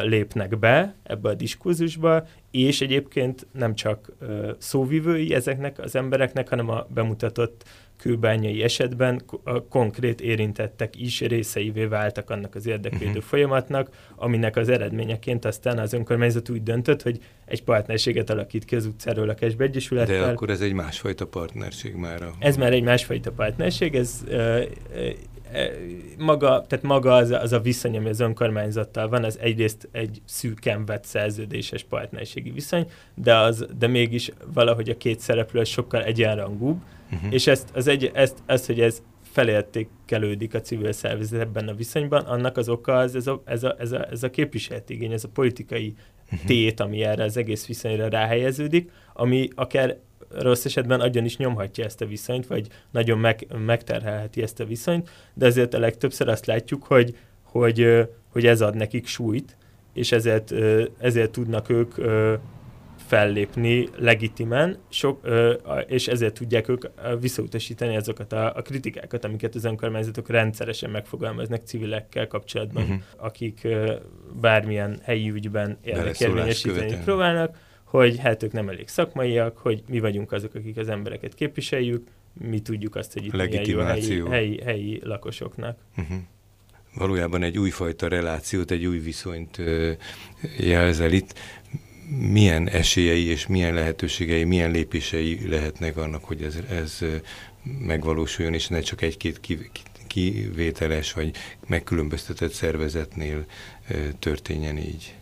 lépnek 0.00 0.58
be 0.58 0.94
ebbe 1.02 1.28
a 1.28 1.34
diskurzusba, 1.34 2.26
és 2.50 2.80
egyébként 2.80 3.46
nem 3.52 3.74
csak 3.74 4.12
szóvivői 4.58 5.34
ezeknek 5.34 5.78
az 5.78 5.94
embereknek, 5.96 6.48
hanem 6.48 6.68
a 6.68 6.86
bemutatott 6.88 7.64
kőbányai 7.96 8.62
esetben 8.62 9.22
a 9.44 9.62
konkrét 9.62 10.20
érintettek 10.20 11.00
is 11.00 11.20
részeivé 11.20 11.84
váltak 11.84 12.30
annak 12.30 12.54
az 12.54 12.66
érdeklődő 12.66 13.06
uh-huh. 13.06 13.22
folyamatnak, 13.22 13.90
aminek 14.16 14.56
az 14.56 14.68
eredményeként 14.68 15.44
aztán 15.44 15.78
az 15.78 15.92
önkormányzat 15.92 16.48
úgy 16.48 16.62
döntött, 16.62 17.02
hogy 17.02 17.18
egy 17.44 17.62
partnerséget 17.62 18.30
alakít 18.30 18.64
ki 18.64 18.76
az 18.76 18.86
utcáról 18.86 19.28
a 19.28 19.34
Egyesülettel. 19.58 20.20
De 20.20 20.30
akkor 20.30 20.50
ez 20.50 20.60
egy 20.60 20.72
másfajta 20.72 21.26
partnerség 21.26 21.94
már. 21.94 22.22
A... 22.22 22.34
Ez 22.38 22.56
már 22.56 22.72
egy 22.72 22.82
másfajta 22.82 23.30
partnerség, 23.32 23.94
ez 23.94 24.24
uh, 24.28 24.62
E, 25.52 25.70
maga, 26.18 26.64
tehát 26.68 26.84
maga 26.84 27.14
az, 27.14 27.30
az 27.30 27.52
a 27.52 27.60
viszony, 27.60 27.96
ami 27.96 28.08
az 28.08 28.20
önkormányzattal 28.20 29.08
van, 29.08 29.24
az 29.24 29.38
egyrészt 29.38 29.88
egy 29.92 30.22
szűken 30.24 30.84
vett 30.84 31.04
szerződéses 31.04 31.82
partnerségi 31.82 32.50
viszony, 32.50 32.90
de, 33.14 33.36
az, 33.36 33.66
de 33.78 33.86
mégis 33.86 34.30
valahogy 34.52 34.88
a 34.88 34.96
két 34.96 35.20
szereplő 35.20 35.64
sokkal 35.64 36.04
egyenrangúbb, 36.04 36.80
uh-huh. 37.12 37.32
és 37.32 37.46
ezt, 37.46 37.68
az 37.74 37.86
egy, 37.86 38.10
ezt, 38.14 38.38
ezt, 38.46 38.66
hogy 38.66 38.80
ez 38.80 39.02
felértékelődik 39.22 40.54
a 40.54 40.60
civil 40.60 40.92
szervezet 40.92 41.40
ebben 41.40 41.68
a 41.68 41.74
viszonyban, 41.74 42.24
annak 42.24 42.56
az 42.56 42.68
oka 42.68 42.96
az 42.96 43.14
ez 43.14 43.26
a, 43.26 43.42
ez 43.44 43.64
a, 43.64 43.76
ez 43.78 43.92
a, 43.92 44.06
ez 44.10 44.22
a 44.22 44.30
képviseletigény, 44.30 45.12
ez 45.12 45.24
a 45.24 45.28
politikai 45.28 45.94
uh-huh. 46.24 46.46
tét, 46.46 46.80
ami 46.80 47.02
erre 47.02 47.24
az 47.24 47.36
egész 47.36 47.66
viszonyra 47.66 48.08
ráhelyeződik, 48.08 48.90
ami 49.12 49.48
akár 49.54 49.96
rossz 50.30 50.64
esetben 50.64 51.00
agyon 51.00 51.24
is 51.24 51.36
nyomhatja 51.36 51.84
ezt 51.84 52.00
a 52.00 52.06
viszonyt, 52.06 52.46
vagy 52.46 52.66
nagyon 52.90 53.18
meg, 53.18 53.46
megterhelheti 53.66 54.42
ezt 54.42 54.60
a 54.60 54.64
viszonyt, 54.64 55.10
de 55.34 55.46
azért 55.46 55.74
a 55.74 55.78
legtöbbször 55.78 56.28
azt 56.28 56.46
látjuk, 56.46 56.84
hogy, 56.84 57.16
hogy, 57.42 58.08
hogy 58.28 58.46
ez 58.46 58.60
ad 58.60 58.74
nekik 58.74 59.06
súlyt, 59.06 59.56
és 59.92 60.12
ezért, 60.12 60.54
ezért 60.98 61.30
tudnak 61.30 61.68
ők 61.68 61.94
fellépni 63.06 63.88
legitimen, 63.96 64.78
sok, 64.88 65.28
és 65.86 66.08
ezért 66.08 66.34
tudják 66.34 66.68
ők 66.68 66.84
visszautasítani 67.20 67.96
azokat 67.96 68.32
a, 68.32 68.56
a 68.56 68.62
kritikákat, 68.62 69.24
amiket 69.24 69.54
az 69.54 69.64
önkormányzatok 69.64 70.28
rendszeresen 70.28 70.90
megfogalmaznak 70.90 71.62
civilekkel 71.64 72.26
kapcsolatban, 72.26 72.82
uh-huh. 72.82 72.98
akik 73.16 73.68
bármilyen 74.40 74.98
helyi 75.02 75.30
ügyben 75.30 75.78
érdekérvényesíteni 75.82 76.98
próbálnak 77.04 77.56
hogy 77.86 78.18
hát 78.18 78.42
ők 78.42 78.52
nem 78.52 78.68
elég 78.68 78.88
szakmaiak, 78.88 79.58
hogy 79.58 79.82
mi 79.88 80.00
vagyunk 80.00 80.32
azok, 80.32 80.54
akik 80.54 80.76
az 80.76 80.88
embereket 80.88 81.34
képviseljük, 81.34 82.06
mi 82.32 82.60
tudjuk 82.60 82.94
azt, 82.94 83.12
hogy 83.12 83.24
itt 83.24 83.32
milyen 83.32 83.68
jó 83.68 83.78
helyi, 83.78 84.22
helyi, 84.28 84.60
helyi 84.64 85.00
lakosoknak. 85.04 85.78
Uh-huh. 85.96 86.16
Valójában 86.94 87.42
egy 87.42 87.58
újfajta 87.58 88.08
relációt, 88.08 88.70
egy 88.70 88.86
új 88.86 88.98
viszonyt 88.98 89.60
jelzel 90.58 91.12
itt. 91.12 91.34
Milyen 92.08 92.68
esélyei 92.68 93.24
és 93.24 93.46
milyen 93.46 93.74
lehetőségei, 93.74 94.44
milyen 94.44 94.70
lépései 94.70 95.48
lehetnek 95.48 95.96
annak, 95.96 96.24
hogy 96.24 96.42
ez, 96.42 96.58
ez 96.70 96.98
megvalósuljon, 97.78 98.54
és 98.54 98.68
ne 98.68 98.80
csak 98.80 99.02
egy-két 99.02 99.40
kivételes 100.06 101.12
vagy 101.12 101.36
megkülönböztetett 101.66 102.52
szervezetnél 102.52 103.46
történjen 104.18 104.78
így? 104.78 105.14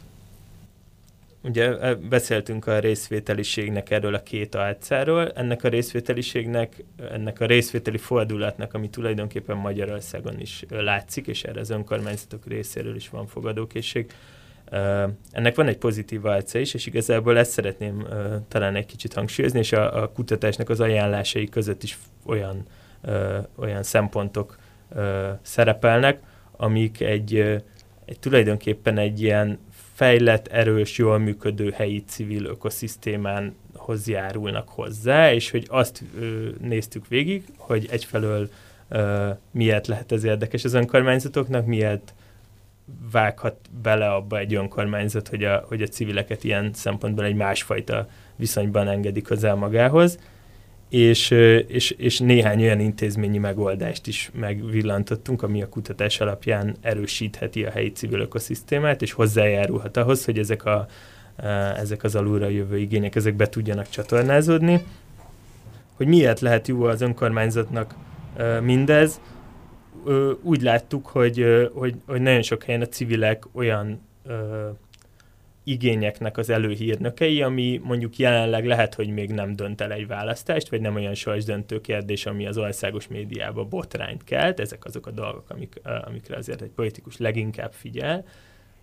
Ugye 1.45 1.95
beszéltünk 1.95 2.66
a 2.66 2.78
részvételiségnek 2.78 3.91
erről 3.91 4.14
a 4.14 4.22
két 4.22 4.55
álcáról. 4.55 5.32
Ennek 5.32 5.64
a 5.64 5.68
részvételiségnek, 5.68 6.85
ennek 7.11 7.41
a 7.41 7.47
részvételi 7.47 7.99
fordulatnak, 7.99 8.74
ami 8.74 8.91
tulajdonképpen 8.91 9.57
Magyarországon 9.57 10.41
is 10.41 10.64
látszik, 10.68 11.26
és 11.26 11.43
erre 11.43 11.61
az 11.61 11.70
önkormányzatok 11.70 12.47
részéről 12.47 12.97
is 12.97 13.09
van 13.09 13.26
fogadókészség, 13.26 14.12
ennek 15.31 15.55
van 15.55 15.67
egy 15.67 15.77
pozitív 15.77 16.27
álca 16.27 16.59
is, 16.59 16.75
és 16.75 16.87
igazából 16.87 17.39
ezt 17.39 17.51
szeretném 17.51 18.07
talán 18.49 18.77
egy 18.77 18.87
kicsit 18.87 19.12
hangsúlyozni, 19.12 19.59
és 19.59 19.73
a, 19.73 20.03
a 20.03 20.09
kutatásnak 20.09 20.69
az 20.69 20.81
ajánlásai 20.81 21.49
között 21.49 21.83
is 21.83 21.99
olyan, 22.27 22.67
olyan 23.57 23.83
szempontok 23.83 24.59
szerepelnek, 25.43 26.19
amik 26.57 27.01
egy, 27.01 27.37
egy 28.05 28.19
tulajdonképpen 28.21 28.99
egy 28.99 29.23
ilyen 29.23 29.59
fejlett, 29.95 30.47
erős, 30.47 30.99
jól 30.99 31.19
működő 31.19 31.71
helyi 31.71 32.05
civil 32.07 32.45
ökoszisztémán 32.45 33.55
járulnak 34.07 34.69
hozzá, 34.69 35.33
és 35.33 35.51
hogy 35.51 35.67
azt 35.71 36.03
néztük 36.61 37.09
végig, 37.09 37.45
hogy 37.57 37.89
egyfelől 37.91 38.51
miért 39.51 39.87
lehet 39.87 40.12
ez 40.12 40.25
érdekes 40.25 40.65
az 40.65 40.75
önkormányzatoknak, 40.75 41.67
miért 41.67 42.15
vághat 43.12 43.57
bele 43.82 44.11
abba 44.11 44.39
egy 44.39 44.55
önkormányzat, 44.55 45.28
hogy 45.28 45.45
a, 45.45 45.64
hogy 45.68 45.82
a 45.82 45.87
civileket 45.87 46.45
ilyen 46.45 46.70
szempontból 46.72 47.24
egy 47.24 47.35
másfajta 47.35 48.09
viszonyban 48.37 48.89
engedik 48.89 49.28
hozzá 49.28 49.55
magához, 49.55 50.18
és, 50.89 51.30
és, 51.66 51.91
és 51.91 52.18
néhány 52.18 52.61
olyan 52.61 52.80
intézményi 52.80 53.39
megoldást 53.39 54.07
is 54.07 54.30
megvillantottunk, 54.35 55.43
ami 55.43 55.62
a 55.62 55.68
kutatás 55.68 56.20
alapján 56.20 56.76
erősítheti 56.80 57.64
a 57.64 57.70
helyi 57.70 57.93
civil 57.93 58.20
ökoszisztémát, 58.20 59.03
és 59.03 59.12
hozzájárulhat 59.12 59.97
ahhoz, 59.97 60.24
hogy 60.24 60.39
ezek, 60.39 60.64
a, 60.64 60.87
ezek 61.76 62.05
az 62.05 62.14
alulra 62.14 62.49
jövő 62.49 62.78
igények 62.78 63.14
ezek 63.14 63.35
be 63.35 63.49
tudjanak 63.49 63.89
csatornázódni. 63.89 64.85
Hogy 65.95 66.07
miért 66.07 66.41
lehet 66.41 66.68
jó 66.68 66.82
az 66.82 67.01
önkormányzatnak 67.01 67.95
mindez, 68.62 69.20
úgy 70.43 70.63
láttuk, 70.63 71.07
hogy, 71.07 71.69
hogy, 71.73 71.95
hogy 72.07 72.21
nagyon 72.21 72.43
sok 72.43 72.63
helyen 72.63 72.81
a 72.81 72.87
civilek 72.87 73.45
olyan 73.53 74.01
igényeknek 75.65 76.39
az 76.39 76.51
előhírnökei, 76.51 77.43
ami 77.43 77.81
mondjuk 77.85 78.17
jelenleg 78.17 78.67
lehet, 78.67 78.95
hogy 78.95 79.09
még 79.09 79.31
nem 79.31 79.57
dönt 79.57 79.81
el 79.81 79.93
egy 79.93 80.07
választást, 80.07 80.69
vagy 80.69 80.81
nem 80.81 80.95
olyan 80.95 81.15
döntő 81.47 81.81
kérdés, 81.81 82.27
ami 82.27 82.47
az 82.47 82.59
országos 82.59 83.09
médiában 83.09 83.69
botrányt 83.69 84.25
kelt. 84.25 84.61
Ezek 84.61 84.85
azok 84.85 85.07
a 85.07 85.11
dolgok, 85.11 85.51
amik, 85.51 85.81
amikre 86.05 86.37
azért 86.37 86.63
egy 86.63 86.71
politikus 86.75 87.17
leginkább 87.17 87.73
figyel. 87.73 88.25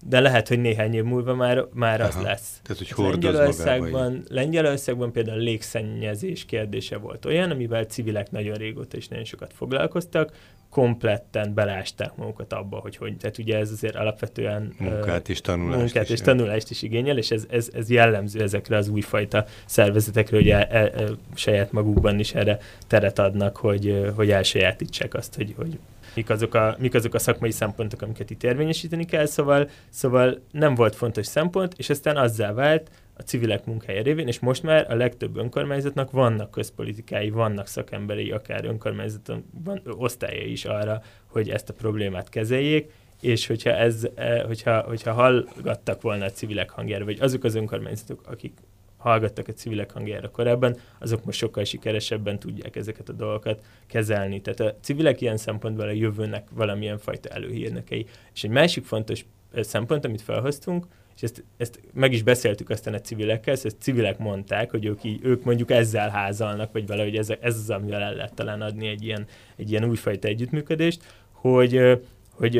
De 0.08 0.20
lehet, 0.20 0.48
hogy 0.48 0.60
néhány 0.60 0.94
év 0.94 1.04
múlva 1.04 1.36
már, 1.36 1.66
már 1.74 2.02
az 2.02 2.22
lesz. 2.22 2.62
Tehát, 2.64 2.90
hogy 2.90 3.12
Lengyelországban, 3.12 4.24
Lengyelországban 4.28 5.12
például 5.12 5.40
a 5.40 5.42
légszennyezés 5.42 6.46
kérdése 6.46 6.98
volt 6.98 7.26
olyan, 7.26 7.52
amivel 7.52 7.84
civilek 7.84 8.32
nagyon 8.32 8.56
régóta 8.56 8.98
is 8.98 9.08
nagyon 9.08 9.26
sokat 9.26 9.54
foglalkoztak, 9.54 10.34
kompletten 10.72 11.54
belásták 11.54 12.16
magukat 12.16 12.54
abba, 12.54 12.78
hogy 12.78 12.98
hogy, 12.98 13.18
tehát 13.18 13.38
ugye 13.38 13.58
ez 13.58 13.72
azért 13.72 13.96
alapvetően 13.96 14.74
munkát 14.80 15.30
és 15.30 15.42
tanulást, 15.42 15.78
munkát 15.78 16.10
és 16.10 16.22
tanulást 16.22 16.70
is 16.70 16.82
igényel, 16.82 17.18
és 17.18 17.32
ez, 17.32 17.46
ez, 17.50 17.70
ez 17.74 17.90
jellemző 17.90 18.42
ezekre 18.42 18.78
az 18.78 18.88
újfajta 18.88 19.46
szervezetekre, 19.66 20.38
hogy 20.38 20.50
e, 20.50 20.68
e, 20.72 20.80
e, 20.80 20.92
saját 21.34 21.72
magukban 21.72 22.20
is 22.20 22.34
erre 22.34 22.60
teret 22.88 23.20
adnak, 23.20 23.58
hogy, 23.58 24.12
hogy 24.16 24.32
elsajátítsák 24.32 25.14
azt, 25.14 25.36
hogy, 25.36 25.54
hogy 25.58 25.80
mik 26.14 26.30
azok, 26.30 26.54
a, 26.54 26.76
mik 26.80 26.94
azok 26.94 27.14
a 27.14 27.20
szakmai 27.20 27.52
szempontok, 27.52 28.02
amiket 28.02 28.30
itt 28.30 28.44
érvényesíteni 28.44 29.06
kell, 29.06 29.26
szóval, 29.26 29.70
szóval 29.90 30.42
nem 30.52 30.76
volt 30.76 30.96
fontos 30.96 31.26
szempont, 31.26 31.74
és 31.78 31.90
aztán 31.90 32.18
azzá 32.18 32.54
vált, 32.54 32.90
a 33.22 33.24
civilek 33.24 33.66
munkája 33.66 34.02
révén, 34.02 34.28
és 34.28 34.40
most 34.40 34.64
már 34.64 34.92
a 34.92 34.96
legtöbb 34.96 35.38
önkormányzatnak 35.38 36.12
vannak 36.12 36.52
közpolitikái, 36.52 37.30
vannak 37.30 37.68
szakemberei, 37.68 38.32
akár 38.32 38.66
önkormányzaton 38.66 39.46
van 39.64 39.82
osztálya 39.86 40.46
is 40.46 40.66
arra, 40.66 41.02
hogy 41.26 41.50
ezt 41.50 41.70
a 41.70 41.74
problémát 41.74 42.30
kezeljék, 42.30 42.92
és 43.22 43.48
hogyha, 43.48 43.70
ez, 43.70 44.08
e, 44.16 44.44
hogyha, 44.44 44.82
hogyha 44.82 45.14
hallgattak 45.14 46.02
volna 46.02 46.26
a 46.26 46.32
civilek 46.32 46.70
hangjára, 46.70 47.06
vagy 47.06 47.20
azok 47.20 47.44
az 47.44 47.56
önkormányzatok, 47.56 48.28
akik 48.28 48.54
hallgattak 48.98 49.48
a 49.48 49.54
civilek 49.54 49.92
hangjára 49.92 50.30
korábban, 50.30 50.78
azok 51.00 51.26
most 51.26 51.38
sokkal 51.38 51.64
sikeresebben 51.64 52.40
tudják 52.40 52.76
ezeket 52.76 53.10
a 53.10 53.14
dolgokat 53.14 53.64
kezelni. 53.88 54.42
Tehát 54.42 54.60
a 54.60 54.78
civilek 54.82 55.22
ilyen 55.22 55.38
szempontból 55.38 55.88
a 55.88 55.92
jövőnek 55.92 56.48
valamilyen 56.52 56.98
fajta 56.98 57.30
előhírnekei. 57.30 58.06
És 58.34 58.44
egy 58.44 58.50
másik 58.50 58.86
fontos 58.86 59.26
szempont, 59.54 60.06
amit 60.06 60.22
felhoztunk, 60.22 60.86
és 61.16 61.22
ezt, 61.22 61.43
ezt 61.57 61.80
meg 61.93 62.14
is 62.14 62.24
beszéltük 62.24 62.70
aztán 62.70 62.93
a 62.93 63.01
civilekkel, 63.01 63.53
ezt 63.53 63.76
civilek 63.80 64.18
mondták, 64.18 64.72
hogy 64.72 64.86
ők, 64.86 65.03
így, 65.03 65.20
ők 65.24 65.43
mondjuk 65.43 65.72
ezzel 65.72 66.09
házalnak, 66.09 66.72
vagy 66.72 66.88
valahogy 66.88 67.16
ez, 67.16 67.30
ez 67.39 67.55
az, 67.55 67.70
amivel 67.70 68.01
el 68.01 68.14
lehet 68.14 68.34
talán 68.34 68.62
adni 68.62 68.88
egy 68.88 69.03
ilyen, 69.03 69.26
egy 69.55 69.72
ilyen 69.72 69.86
újfajta 69.86 70.28
együttműködést, 70.28 71.03
hogy, 71.32 71.82
hogy 72.30 72.57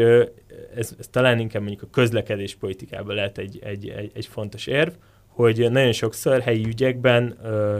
ez, 0.76 0.96
ez 1.00 1.08
talán 1.12 1.40
inkább 1.40 1.62
mondjuk 1.62 1.82
a 1.82 1.90
közlekedés 1.92 2.56
politikában 2.56 3.16
lehet 3.16 3.38
egy, 3.38 3.60
egy, 3.64 3.90
egy, 3.90 4.12
egy 4.14 4.26
fontos 4.26 4.68
érv, 4.68 4.92
hogy 5.28 5.72
nagyon 5.72 5.92
sokszor 5.92 6.42
helyi 6.42 6.66
ügyekben 6.66 7.38
ö, 7.44 7.80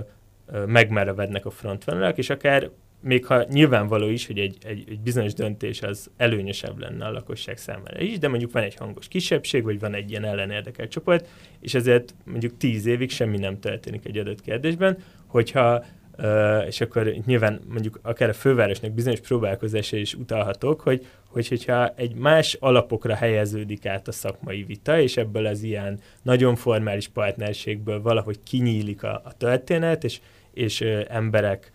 megmerevednek 0.66 1.46
a 1.46 1.50
frontvonalak, 1.50 2.18
és 2.18 2.30
akár 2.30 2.70
még 3.02 3.26
ha 3.26 3.44
nyilvánvaló 3.50 4.08
is, 4.08 4.28
hogy 4.28 4.40
egy, 4.40 4.58
egy, 4.66 4.84
egy 4.90 5.00
bizonyos 5.00 5.34
döntés 5.34 5.82
az 5.82 6.10
előnyösebb 6.18 6.80
lenne 6.80 7.06
a 7.06 7.12
lakosság 7.12 7.58
számára 7.58 8.00
is, 8.00 8.20
de 8.20 8.28
mondjuk 8.28 8.52
van 8.52 8.64
egy 8.64 8.76
hangos 8.76 9.08
kisebbség, 9.08 9.64
vagy 9.64 9.80
van 9.80 9.94
egy 9.94 10.10
ilyen 10.10 10.26
ellenérdekelt 10.26 10.92
csoport, 10.92 11.28
és 11.60 11.74
ezért 11.74 12.16
mondjuk 12.26 12.58
tíz 12.58 12.86
évig 12.86 13.10
semmi 13.10 13.38
nem 13.38 13.60
történik 13.60 14.06
egy 14.06 14.18
adott 14.18 14.42
kérdésben, 14.42 14.98
hogyha 15.28 15.84
Uh, 16.18 16.66
és 16.68 16.82
akkor 16.82 17.14
nyilván 17.26 17.60
mondjuk 17.70 18.00
akár 18.02 18.30
a 18.30 18.34
fővárosnak 18.34 18.92
bizonyos 18.92 19.20
próbálkozása 19.20 19.98
is 19.98 20.14
utalhatok, 20.14 20.82
hogy, 20.82 21.06
hogy 21.28 21.48
hogyha 21.48 21.94
egy 21.96 22.14
más 22.16 22.58
alapokra 22.60 23.16
helyeződik 23.16 23.86
át 23.86 24.08
a 24.08 24.12
szakmai 24.12 24.64
vita, 24.64 25.00
és 25.00 25.18
ebből 25.18 25.46
az 25.46 25.64
ilyen 25.64 26.00
nagyon 26.22 26.56
formális 26.56 27.08
partnerségből 27.08 28.02
valahogy 28.02 28.40
kinyílik 28.44 29.04
a, 29.04 29.22
a 29.26 29.38
történet, 29.38 30.04
és, 30.04 30.20
és 30.54 30.82
uh, 30.82 31.02
emberek 31.08 31.72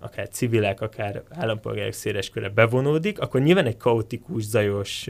akár 0.00 0.28
civilek, 0.28 0.80
akár 0.80 1.22
állampolgárok 1.30 1.92
széles 1.92 2.30
köre 2.30 2.48
bevonódik, 2.48 3.20
akkor 3.20 3.40
nyilván 3.40 3.66
egy 3.66 3.76
kaotikus, 3.76 4.42
zajos, 4.42 5.08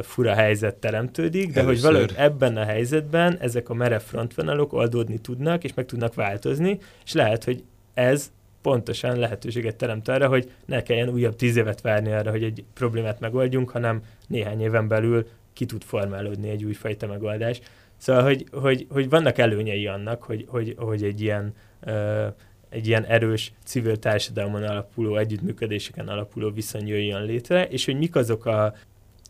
fura 0.00 0.34
helyzet 0.34 0.74
teremtődik, 0.74 1.52
de 1.52 1.60
Először. 1.60 1.74
hogy 1.74 1.92
valahogy 1.92 2.14
ebben 2.16 2.56
a 2.56 2.64
helyzetben 2.64 3.38
ezek 3.40 3.68
a 3.68 3.74
merev 3.74 4.00
frontvonalok 4.00 4.72
oldódni 4.72 5.18
tudnak, 5.18 5.64
és 5.64 5.74
meg 5.74 5.86
tudnak 5.86 6.14
változni, 6.14 6.78
és 7.04 7.12
lehet, 7.12 7.44
hogy 7.44 7.64
ez 7.94 8.30
pontosan 8.62 9.18
lehetőséget 9.18 9.76
teremt 9.76 10.08
arra, 10.08 10.28
hogy 10.28 10.50
ne 10.64 10.82
kelljen 10.82 11.08
újabb 11.08 11.36
tíz 11.36 11.56
évet 11.56 11.80
várni 11.80 12.12
arra, 12.12 12.30
hogy 12.30 12.42
egy 12.42 12.64
problémát 12.74 13.20
megoldjunk, 13.20 13.70
hanem 13.70 14.02
néhány 14.26 14.60
éven 14.60 14.88
belül 14.88 15.26
ki 15.52 15.66
tud 15.66 15.82
formálódni 15.82 16.48
egy 16.48 16.64
újfajta 16.64 17.06
megoldás. 17.06 17.60
Szóval, 17.96 18.22
hogy, 18.22 18.46
hogy, 18.52 18.86
hogy 18.90 19.08
vannak 19.08 19.38
előnyei 19.38 19.86
annak, 19.86 20.22
hogy, 20.22 20.44
hogy, 20.48 20.74
hogy 20.78 21.02
egy 21.02 21.20
ilyen 21.20 21.54
uh, 21.86 22.26
egy 22.72 22.86
ilyen 22.86 23.04
erős 23.04 23.52
civil 23.64 23.98
társadalmon 23.98 24.62
alapuló, 24.62 25.16
együttműködéseken 25.16 26.08
alapuló 26.08 26.50
viszony 26.50 26.86
jöjjön 26.86 27.24
létre, 27.24 27.66
és 27.66 27.84
hogy 27.84 27.98
mik 27.98 28.16
azok 28.16 28.46
a 28.46 28.74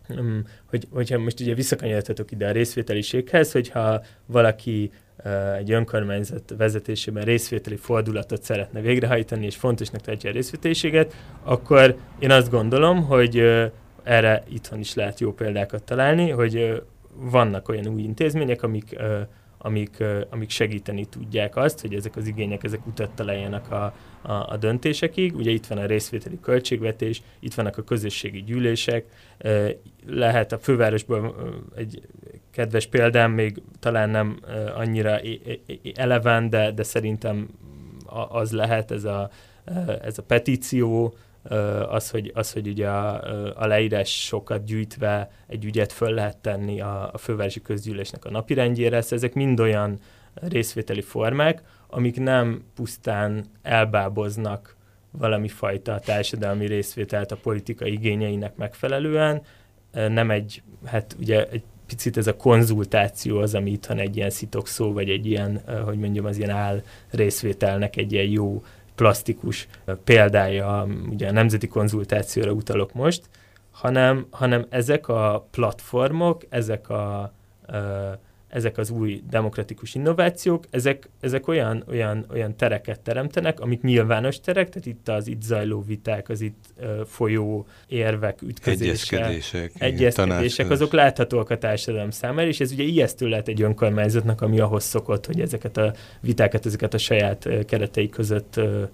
um, 0.08 0.44
hogy, 0.66 0.86
hogyha 0.90 1.18
most 1.18 1.40
ugye 1.40 1.54
visszakanyarodhatok 1.54 2.30
ide 2.30 2.48
a 2.48 2.52
részvételiséghez, 2.52 3.52
hogyha 3.52 4.02
valaki 4.26 4.90
egy 5.56 5.72
önkormányzat 5.72 6.54
vezetésében 6.56 7.24
részvételi 7.24 7.76
fordulatot 7.76 8.42
szeretne 8.42 8.80
végrehajtani, 8.80 9.46
és 9.46 9.56
fontosnak 9.56 10.00
tartja 10.00 10.30
a 10.30 10.32
részvételiséget, 10.32 11.14
akkor 11.42 11.96
én 12.18 12.30
azt 12.30 12.50
gondolom, 12.50 13.02
hogy 13.02 13.36
erre 14.02 14.42
itthon 14.48 14.78
is 14.78 14.94
lehet 14.94 15.20
jó 15.20 15.32
példákat 15.32 15.82
találni, 15.82 16.30
hogy 16.30 16.82
vannak 17.14 17.68
olyan 17.68 17.86
új 17.86 18.02
intézmények, 18.02 18.62
amik 18.62 18.96
amik, 19.64 20.04
amik 20.30 20.50
segíteni 20.50 21.04
tudják 21.04 21.56
azt, 21.56 21.80
hogy 21.80 21.94
ezek 21.94 22.16
az 22.16 22.26
igények, 22.26 22.64
ezek 22.64 22.86
utat 22.86 23.10
találjanak 23.10 23.70
a, 23.70 23.94
a, 24.22 24.32
a 24.32 24.56
döntésekig. 24.56 25.36
Ugye 25.36 25.50
itt 25.50 25.66
van 25.66 25.78
a 25.78 25.86
részvételi 25.86 26.40
költségvetés, 26.40 27.22
itt 27.40 27.54
vannak 27.54 27.78
a 27.78 27.82
közösségi 27.82 28.42
gyűlések, 28.42 29.04
lehet 30.06 30.52
a 30.52 30.58
fővárosban 30.58 31.34
egy 31.76 32.02
kedves 32.50 32.86
példám, 32.86 33.32
még 33.32 33.62
talán 33.80 34.10
nem 34.10 34.40
annyira 34.74 35.20
eleven, 35.94 36.50
de, 36.50 36.72
de 36.72 36.82
szerintem 36.82 37.48
az 38.28 38.52
lehet 38.52 38.90
ez 38.90 39.04
a 39.04 39.30
ez 40.02 40.18
a 40.18 40.22
petíció, 40.22 41.14
az, 41.88 42.10
hogy, 42.10 42.30
az, 42.34 42.52
hogy 42.52 42.68
ugye 42.68 42.88
a, 42.88 43.22
a 43.62 43.66
leírás 43.66 44.24
sokat 44.24 44.64
gyűjtve 44.64 45.30
egy 45.46 45.64
ügyet 45.64 45.92
föl 45.92 46.10
lehet 46.10 46.36
tenni 46.36 46.80
a, 46.80 47.10
a 47.12 47.18
fővárosi 47.18 47.62
közgyűlésnek 47.62 48.24
a 48.24 48.30
napirendjére, 48.30 49.00
szóval 49.00 49.18
ezek 49.18 49.34
mind 49.34 49.60
olyan 49.60 49.98
részvételi 50.34 51.00
formák, 51.00 51.62
amik 51.88 52.20
nem 52.20 52.64
pusztán 52.74 53.44
elbáboznak 53.62 54.76
valami 55.10 55.48
fajta 55.48 55.98
társadalmi 55.98 56.66
részvételt 56.66 57.32
a 57.32 57.36
politika 57.36 57.86
igényeinek 57.86 58.56
megfelelően, 58.56 59.42
nem 59.92 60.30
egy, 60.30 60.62
hát 60.84 61.16
ugye 61.18 61.46
egy 61.48 61.62
picit 61.86 62.16
ez 62.16 62.26
a 62.26 62.36
konzultáció 62.36 63.38
az, 63.38 63.54
ami 63.54 63.70
itthon 63.70 63.98
egy 63.98 64.16
ilyen 64.16 64.30
szó, 64.64 64.92
vagy 64.92 65.10
egy 65.10 65.26
ilyen, 65.26 65.60
hogy 65.84 65.98
mondjam, 65.98 66.24
az 66.24 66.36
ilyen 66.38 66.50
áll 66.50 66.82
részvételnek 67.10 67.96
egy 67.96 68.12
ilyen 68.12 68.28
jó 68.28 68.62
plastikus 68.94 69.68
példája, 70.04 70.86
ugye 71.10 71.28
a 71.28 71.32
nemzeti 71.32 71.68
konzultációra 71.68 72.52
utalok 72.52 72.92
most, 72.92 73.28
hanem, 73.70 74.26
hanem 74.30 74.66
ezek 74.68 75.08
a 75.08 75.46
platformok, 75.50 76.42
ezek 76.48 76.88
a, 76.88 77.32
ezek 78.52 78.78
az 78.78 78.90
új 78.90 79.22
demokratikus 79.30 79.94
innovációk, 79.94 80.64
ezek, 80.70 81.08
ezek 81.20 81.48
olyan, 81.48 81.84
olyan, 81.88 82.26
olyan 82.30 82.56
tereket 82.56 83.00
teremtenek, 83.00 83.60
amik 83.60 83.82
nyilvános 83.82 84.40
terek, 84.40 84.68
tehát 84.68 84.86
itt 84.86 85.08
az 85.08 85.26
itt 85.26 85.42
zajló 85.42 85.82
viták, 85.82 86.28
az 86.28 86.40
itt 86.40 86.64
uh, 86.76 87.04
folyó 87.04 87.66
érvek, 87.86 88.42
ütközések, 88.42 89.20
egyezkedések, 89.20 89.72
egyezkedések 89.78 90.70
azok 90.70 90.92
láthatóak 90.92 91.50
a 91.50 91.58
társadalom 91.58 92.10
számára, 92.10 92.48
és 92.48 92.60
ez 92.60 92.72
ugye 92.72 92.82
ijesztő 92.82 93.28
lehet 93.28 93.48
egy 93.48 93.62
önkormányzatnak, 93.62 94.40
ami 94.40 94.60
ahhoz 94.60 94.84
szokott, 94.84 95.26
hogy 95.26 95.40
ezeket 95.40 95.76
a 95.76 95.94
vitákat, 96.20 96.66
ezeket 96.66 96.94
a 96.94 96.98
saját 96.98 97.44
uh, 97.44 97.64
keretei 97.64 98.08
között 98.08 98.54
uh, 98.56 98.88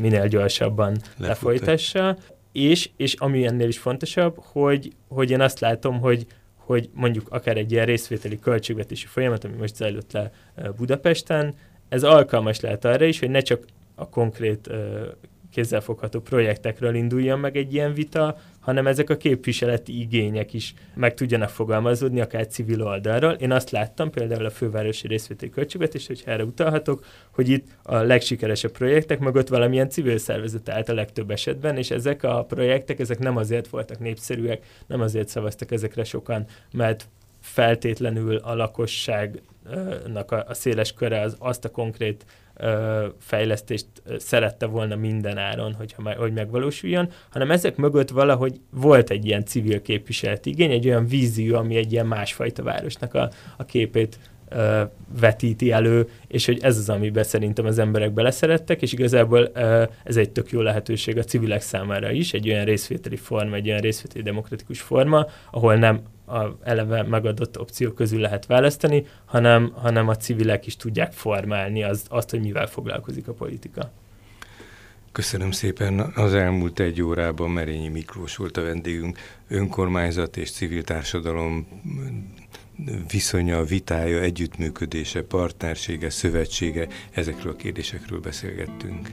minél 0.00 0.28
gyorsabban 0.28 0.90
Lefutat. 0.92 1.26
lefolytassa. 1.26 2.16
És, 2.52 2.90
és 2.96 3.14
ami 3.14 3.46
ennél 3.46 3.68
is 3.68 3.78
fontosabb, 3.78 4.38
hogy, 4.38 4.92
hogy 5.08 5.30
én 5.30 5.40
azt 5.40 5.60
látom, 5.60 6.00
hogy 6.00 6.26
hogy 6.64 6.90
mondjuk 6.92 7.26
akár 7.28 7.56
egy 7.56 7.72
ilyen 7.72 7.86
részvételi 7.86 8.38
költségvetési 8.38 9.06
folyamat, 9.06 9.44
ami 9.44 9.56
most 9.56 9.74
zajlott 9.76 10.12
le 10.12 10.30
Budapesten, 10.76 11.54
ez 11.88 12.02
alkalmas 12.02 12.60
lehet 12.60 12.84
arra 12.84 13.04
is, 13.04 13.18
hogy 13.18 13.30
ne 13.30 13.40
csak 13.40 13.64
a 13.94 14.08
konkrét 14.08 14.70
kézzelfogható 15.50 16.20
projektekről 16.20 16.94
induljon 16.94 17.38
meg 17.38 17.56
egy 17.56 17.72
ilyen 17.74 17.94
vita, 17.94 18.36
hanem 18.64 18.86
ezek 18.86 19.10
a 19.10 19.16
képviseleti 19.16 20.00
igények 20.00 20.52
is 20.52 20.74
meg 20.94 21.14
tudjanak 21.14 21.48
fogalmazódni, 21.48 22.20
akár 22.20 22.46
civil 22.46 22.82
oldalról. 22.82 23.32
Én 23.32 23.52
azt 23.52 23.70
láttam 23.70 24.10
például 24.10 24.44
a 24.44 24.50
fővárosi 24.50 25.06
részvételi 25.06 25.50
költségvetés, 25.50 26.06
hogy 26.06 26.22
erre 26.26 26.44
utalhatok, 26.44 27.04
hogy 27.30 27.48
itt 27.48 27.66
a 27.82 27.96
legsikeresebb 27.96 28.70
projektek 28.70 29.18
mögött 29.18 29.48
valamilyen 29.48 29.88
civil 29.88 30.18
szervezet 30.18 30.68
állt 30.68 30.88
a 30.88 30.94
legtöbb 30.94 31.30
esetben, 31.30 31.76
és 31.76 31.90
ezek 31.90 32.22
a 32.22 32.44
projektek, 32.44 33.00
ezek 33.00 33.18
nem 33.18 33.36
azért 33.36 33.68
voltak 33.68 33.98
népszerűek, 33.98 34.64
nem 34.86 35.00
azért 35.00 35.28
szavaztak 35.28 35.70
ezekre 35.70 36.04
sokan, 36.04 36.46
mert 36.72 37.08
feltétlenül 37.40 38.36
a 38.36 38.54
lakosságnak 38.54 40.30
a, 40.30 40.44
a 40.48 40.54
széles 40.54 40.92
köre 40.92 41.20
az 41.20 41.36
azt 41.38 41.64
a 41.64 41.70
konkrét 41.70 42.24
fejlesztést 43.18 43.86
szerette 44.18 44.66
volna 44.66 44.96
minden 44.96 45.38
áron, 45.38 45.74
hogyha, 45.74 46.14
hogy 46.16 46.32
megvalósuljon, 46.32 47.08
hanem 47.30 47.50
ezek 47.50 47.76
mögött 47.76 48.10
valahogy 48.10 48.60
volt 48.70 49.10
egy 49.10 49.26
ilyen 49.26 49.44
civil 49.44 49.82
képviseleti 49.82 50.50
igény, 50.50 50.70
egy 50.70 50.88
olyan 50.88 51.06
vízió, 51.06 51.56
ami 51.56 51.76
egy 51.76 51.92
ilyen 51.92 52.06
másfajta 52.06 52.62
városnak 52.62 53.14
a, 53.14 53.30
a 53.56 53.64
képét 53.64 54.18
ö, 54.48 54.82
vetíti 55.20 55.72
elő, 55.72 56.08
és 56.28 56.46
hogy 56.46 56.58
ez 56.62 56.78
az, 56.78 56.88
amiben 56.88 57.24
szerintem 57.24 57.66
az 57.66 57.78
emberek 57.78 58.12
beleszerettek, 58.12 58.82
és 58.82 58.92
igazából 58.92 59.50
ö, 59.54 59.82
ez 60.04 60.16
egy 60.16 60.30
tök 60.30 60.50
jó 60.50 60.60
lehetőség 60.60 61.18
a 61.18 61.24
civilek 61.24 61.60
számára 61.60 62.10
is, 62.10 62.32
egy 62.32 62.48
olyan 62.48 62.64
részvételi 62.64 63.16
forma, 63.16 63.56
egy 63.56 63.68
olyan 63.68 63.80
részvételi 63.80 64.22
demokratikus 64.22 64.80
forma, 64.80 65.26
ahol 65.50 65.74
nem 65.74 66.02
a 66.26 66.44
eleve 66.62 67.02
megadott 67.02 67.58
opciók 67.58 67.94
közül 67.94 68.20
lehet 68.20 68.46
választani, 68.46 69.06
hanem, 69.24 69.72
hanem 69.74 70.08
a 70.08 70.16
civilek 70.16 70.66
is 70.66 70.76
tudják 70.76 71.12
formálni 71.12 71.82
az, 71.82 72.04
azt, 72.08 72.30
hogy 72.30 72.40
mivel 72.40 72.66
foglalkozik 72.66 73.28
a 73.28 73.32
politika. 73.32 73.90
Köszönöm 75.12 75.50
szépen. 75.50 76.00
Az 76.00 76.34
elmúlt 76.34 76.80
egy 76.80 77.02
órában 77.02 77.50
Merényi 77.50 77.88
Miklós 77.88 78.36
volt 78.36 78.56
a 78.56 78.62
vendégünk, 78.62 79.18
önkormányzat 79.48 80.36
és 80.36 80.50
civil 80.50 80.82
társadalom 80.84 81.66
viszonya, 83.10 83.64
vitája, 83.64 84.20
együttműködése, 84.20 85.22
partnersége, 85.22 86.10
szövetsége, 86.10 86.86
ezekről 87.10 87.52
a 87.52 87.56
kérdésekről 87.56 88.20
beszélgettünk. 88.20 89.08